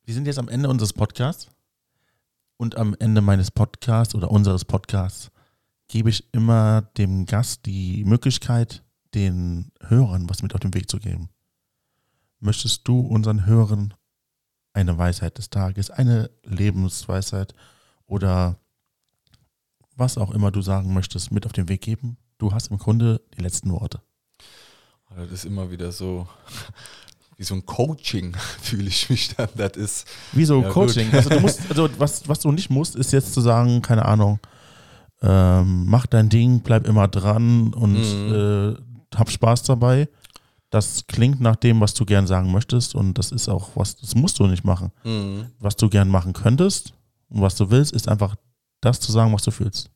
Wir 0.09 0.15
sind 0.15 0.25
jetzt 0.25 0.39
am 0.39 0.49
Ende 0.49 0.69
unseres 0.69 0.91
Podcasts. 0.91 1.51
Und 2.57 2.77
am 2.77 2.95
Ende 2.97 3.21
meines 3.21 3.51
Podcasts 3.51 4.15
oder 4.15 4.31
unseres 4.31 4.65
Podcasts 4.65 5.29
gebe 5.87 6.09
ich 6.09 6.33
immer 6.33 6.81
dem 6.97 7.27
Gast 7.27 7.67
die 7.67 8.03
Möglichkeit, 8.05 8.83
den 9.13 9.71
Hörern 9.81 10.27
was 10.27 10.41
mit 10.41 10.55
auf 10.55 10.61
den 10.61 10.73
Weg 10.73 10.89
zu 10.89 10.97
geben. 10.97 11.29
Möchtest 12.39 12.87
du 12.87 13.01
unseren 13.01 13.45
Hörern 13.45 13.93
eine 14.73 14.97
Weisheit 14.97 15.37
des 15.37 15.51
Tages, 15.51 15.91
eine 15.91 16.31
Lebensweisheit 16.43 17.53
oder 18.07 18.57
was 19.95 20.17
auch 20.17 20.31
immer 20.31 20.49
du 20.49 20.63
sagen 20.63 20.91
möchtest, 20.91 21.31
mit 21.31 21.45
auf 21.45 21.53
den 21.53 21.69
Weg 21.69 21.81
geben? 21.81 22.17
Du 22.39 22.51
hast 22.51 22.71
im 22.71 22.79
Grunde 22.79 23.21
die 23.37 23.41
letzten 23.41 23.69
Worte. 23.69 24.01
Das 25.15 25.31
ist 25.31 25.45
immer 25.45 25.69
wieder 25.69 25.91
so, 25.91 26.27
wie 27.39 27.43
so 27.45 27.55
ein 27.55 27.65
Coaching, 27.65 28.35
fühle 28.61 28.87
ich 28.89 29.09
mich 29.09 29.33
dann. 29.35 29.47
Das 29.55 29.71
ist, 29.77 30.05
Wieso 30.33 30.61
Ja, 30.61 30.69
Coaching? 30.69 31.05
gut. 31.05 31.15
Also 31.15 31.29
du 31.29 31.39
musst, 31.39 31.61
also 31.69 31.89
was, 31.97 32.27
was 32.27 32.39
du 32.41 32.51
nicht 32.51 32.69
musst, 32.69 32.95
ist 32.97 33.13
jetzt 33.13 33.33
zu 33.33 33.39
sagen, 33.41 33.81
keine 33.81 34.03
Ahnung, 34.05 34.39
ähm, 35.21 35.85
mach 35.87 36.05
dein 36.05 36.29
Ding, 36.29 36.59
bleib 36.61 36.85
immer 36.85 37.07
dran 37.07 37.73
und 37.73 37.95
Mhm. 38.01 38.75
äh, 39.13 39.17
hab 39.17 39.31
Spaß 39.31 39.63
dabei. 39.63 40.07
Das 40.69 41.05
klingt 41.07 41.41
nach 41.41 41.55
dem, 41.55 41.79
was 41.81 41.93
du 41.95 42.05
gern 42.05 42.27
sagen 42.27 42.51
möchtest 42.51 42.93
und 42.93 43.15
das 43.17 43.31
ist 43.31 43.49
auch 43.49 43.69
was, 43.75 43.95
das 43.95 44.13
musst 44.15 44.37
du 44.37 44.45
nicht 44.45 44.63
machen. 44.63 44.91
Was 45.59 45.75
du 45.77 45.89
gern 45.89 46.09
machen 46.09 46.33
könntest 46.33 46.93
und 47.29 47.41
was 47.41 47.55
du 47.55 47.71
willst, 47.71 47.91
ist 47.91 48.07
einfach 48.07 48.35
das 48.81 48.99
zu 48.99 49.11
sagen, 49.11 49.33
was 49.33 49.41
du 49.43 49.49
fühlst. 49.51 49.89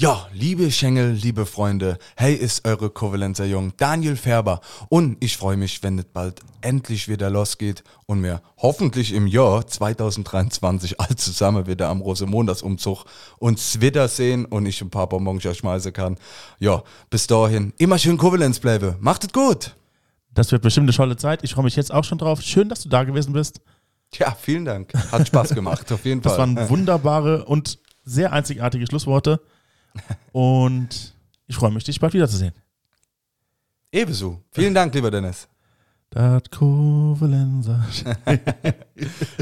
Ja, 0.00 0.26
liebe 0.32 0.70
Schengel, 0.70 1.10
liebe 1.10 1.44
Freunde, 1.44 1.98
hey 2.16 2.34
ist 2.34 2.66
eure 2.66 2.88
Kovalenzer 2.88 3.44
Jung 3.44 3.74
Daniel 3.76 4.16
Färber 4.16 4.62
und 4.88 5.18
ich 5.22 5.36
freue 5.36 5.58
mich, 5.58 5.82
wenn 5.82 5.98
es 5.98 6.06
bald 6.06 6.40
endlich 6.62 7.06
wieder 7.06 7.28
losgeht 7.28 7.84
und 8.06 8.22
wir 8.22 8.40
hoffentlich 8.56 9.12
im 9.12 9.26
Jahr 9.26 9.66
2023 9.66 10.98
all 11.02 11.14
zusammen 11.16 11.66
wieder 11.66 11.90
am 11.90 12.00
Rosemontagsumzug 12.00 13.04
uns 13.40 13.82
wiedersehen 13.82 14.46
und 14.46 14.64
ich 14.64 14.80
ein 14.80 14.88
paar 14.88 15.06
Bonbons 15.06 15.42
schmeißen 15.42 15.92
kann. 15.92 16.16
Ja, 16.60 16.82
bis 17.10 17.26
dahin 17.26 17.74
immer 17.76 17.98
schön 17.98 18.16
Kovalenz 18.16 18.58
bleibe. 18.58 18.96
Macht 19.00 19.24
es 19.24 19.32
gut. 19.34 19.76
Das 20.32 20.50
wird 20.50 20.62
bestimmt 20.62 20.88
eine 20.88 20.96
tolle 20.96 21.18
Zeit. 21.18 21.40
Ich 21.44 21.52
freue 21.52 21.64
mich 21.64 21.76
jetzt 21.76 21.92
auch 21.92 22.04
schon 22.04 22.16
drauf. 22.16 22.40
Schön, 22.40 22.70
dass 22.70 22.84
du 22.84 22.88
da 22.88 23.04
gewesen 23.04 23.34
bist. 23.34 23.60
Ja, 24.14 24.34
vielen 24.34 24.64
Dank. 24.64 24.94
Hat 25.12 25.26
Spaß 25.26 25.54
gemacht, 25.54 25.92
auf 25.92 26.06
jeden 26.06 26.22
Das 26.22 26.36
Fall. 26.36 26.56
waren 26.56 26.70
wunderbare 26.70 27.44
und 27.44 27.78
sehr 28.06 28.32
einzigartige 28.32 28.86
Schlussworte. 28.86 29.42
Und 30.32 31.14
ich 31.46 31.56
freue 31.56 31.70
mich, 31.70 31.84
dich 31.84 31.98
bald 32.00 32.14
wiederzusehen. 32.14 32.54
Ebenso. 33.92 34.40
Vielen 34.52 34.74
Dank, 34.74 34.94
lieber 34.94 35.10
Dennis. 35.10 35.48
Das 36.12 36.42
Kovalenzer. 36.50 37.84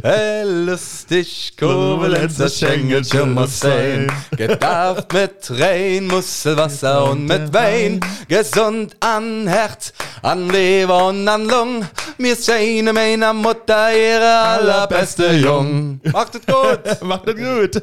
Hey, 0.03 0.45
lustig, 0.45 1.55
Kovalenzer 1.59 2.51
Schengelchen 2.51 3.33
muss 3.33 3.61
sein. 3.61 4.13
Gedarft 4.37 5.11
mit 5.15 5.51
rein, 5.59 6.07
Muskelwasser 6.09 7.11
und 7.11 7.25
mit 7.25 7.55
Wein. 7.55 8.01
Gesund 8.29 8.95
an 9.01 9.49
Herz, 9.49 9.95
an 10.21 10.51
Leber 10.51 11.09
und 11.09 11.27
an 11.27 11.47
Lung. 11.47 11.87
Mir 12.19 12.37
seine 12.37 12.93
meiner 12.93 13.33
Mutter 13.33 13.91
ihre 13.91 14.39
allerbeste 14.39 15.33
Jung. 15.37 16.03
Macht 16.13 16.35
es 16.35 16.45
gut. 16.45 17.03
Macht 17.03 17.29
das 17.29 17.35
gut. 17.35 17.83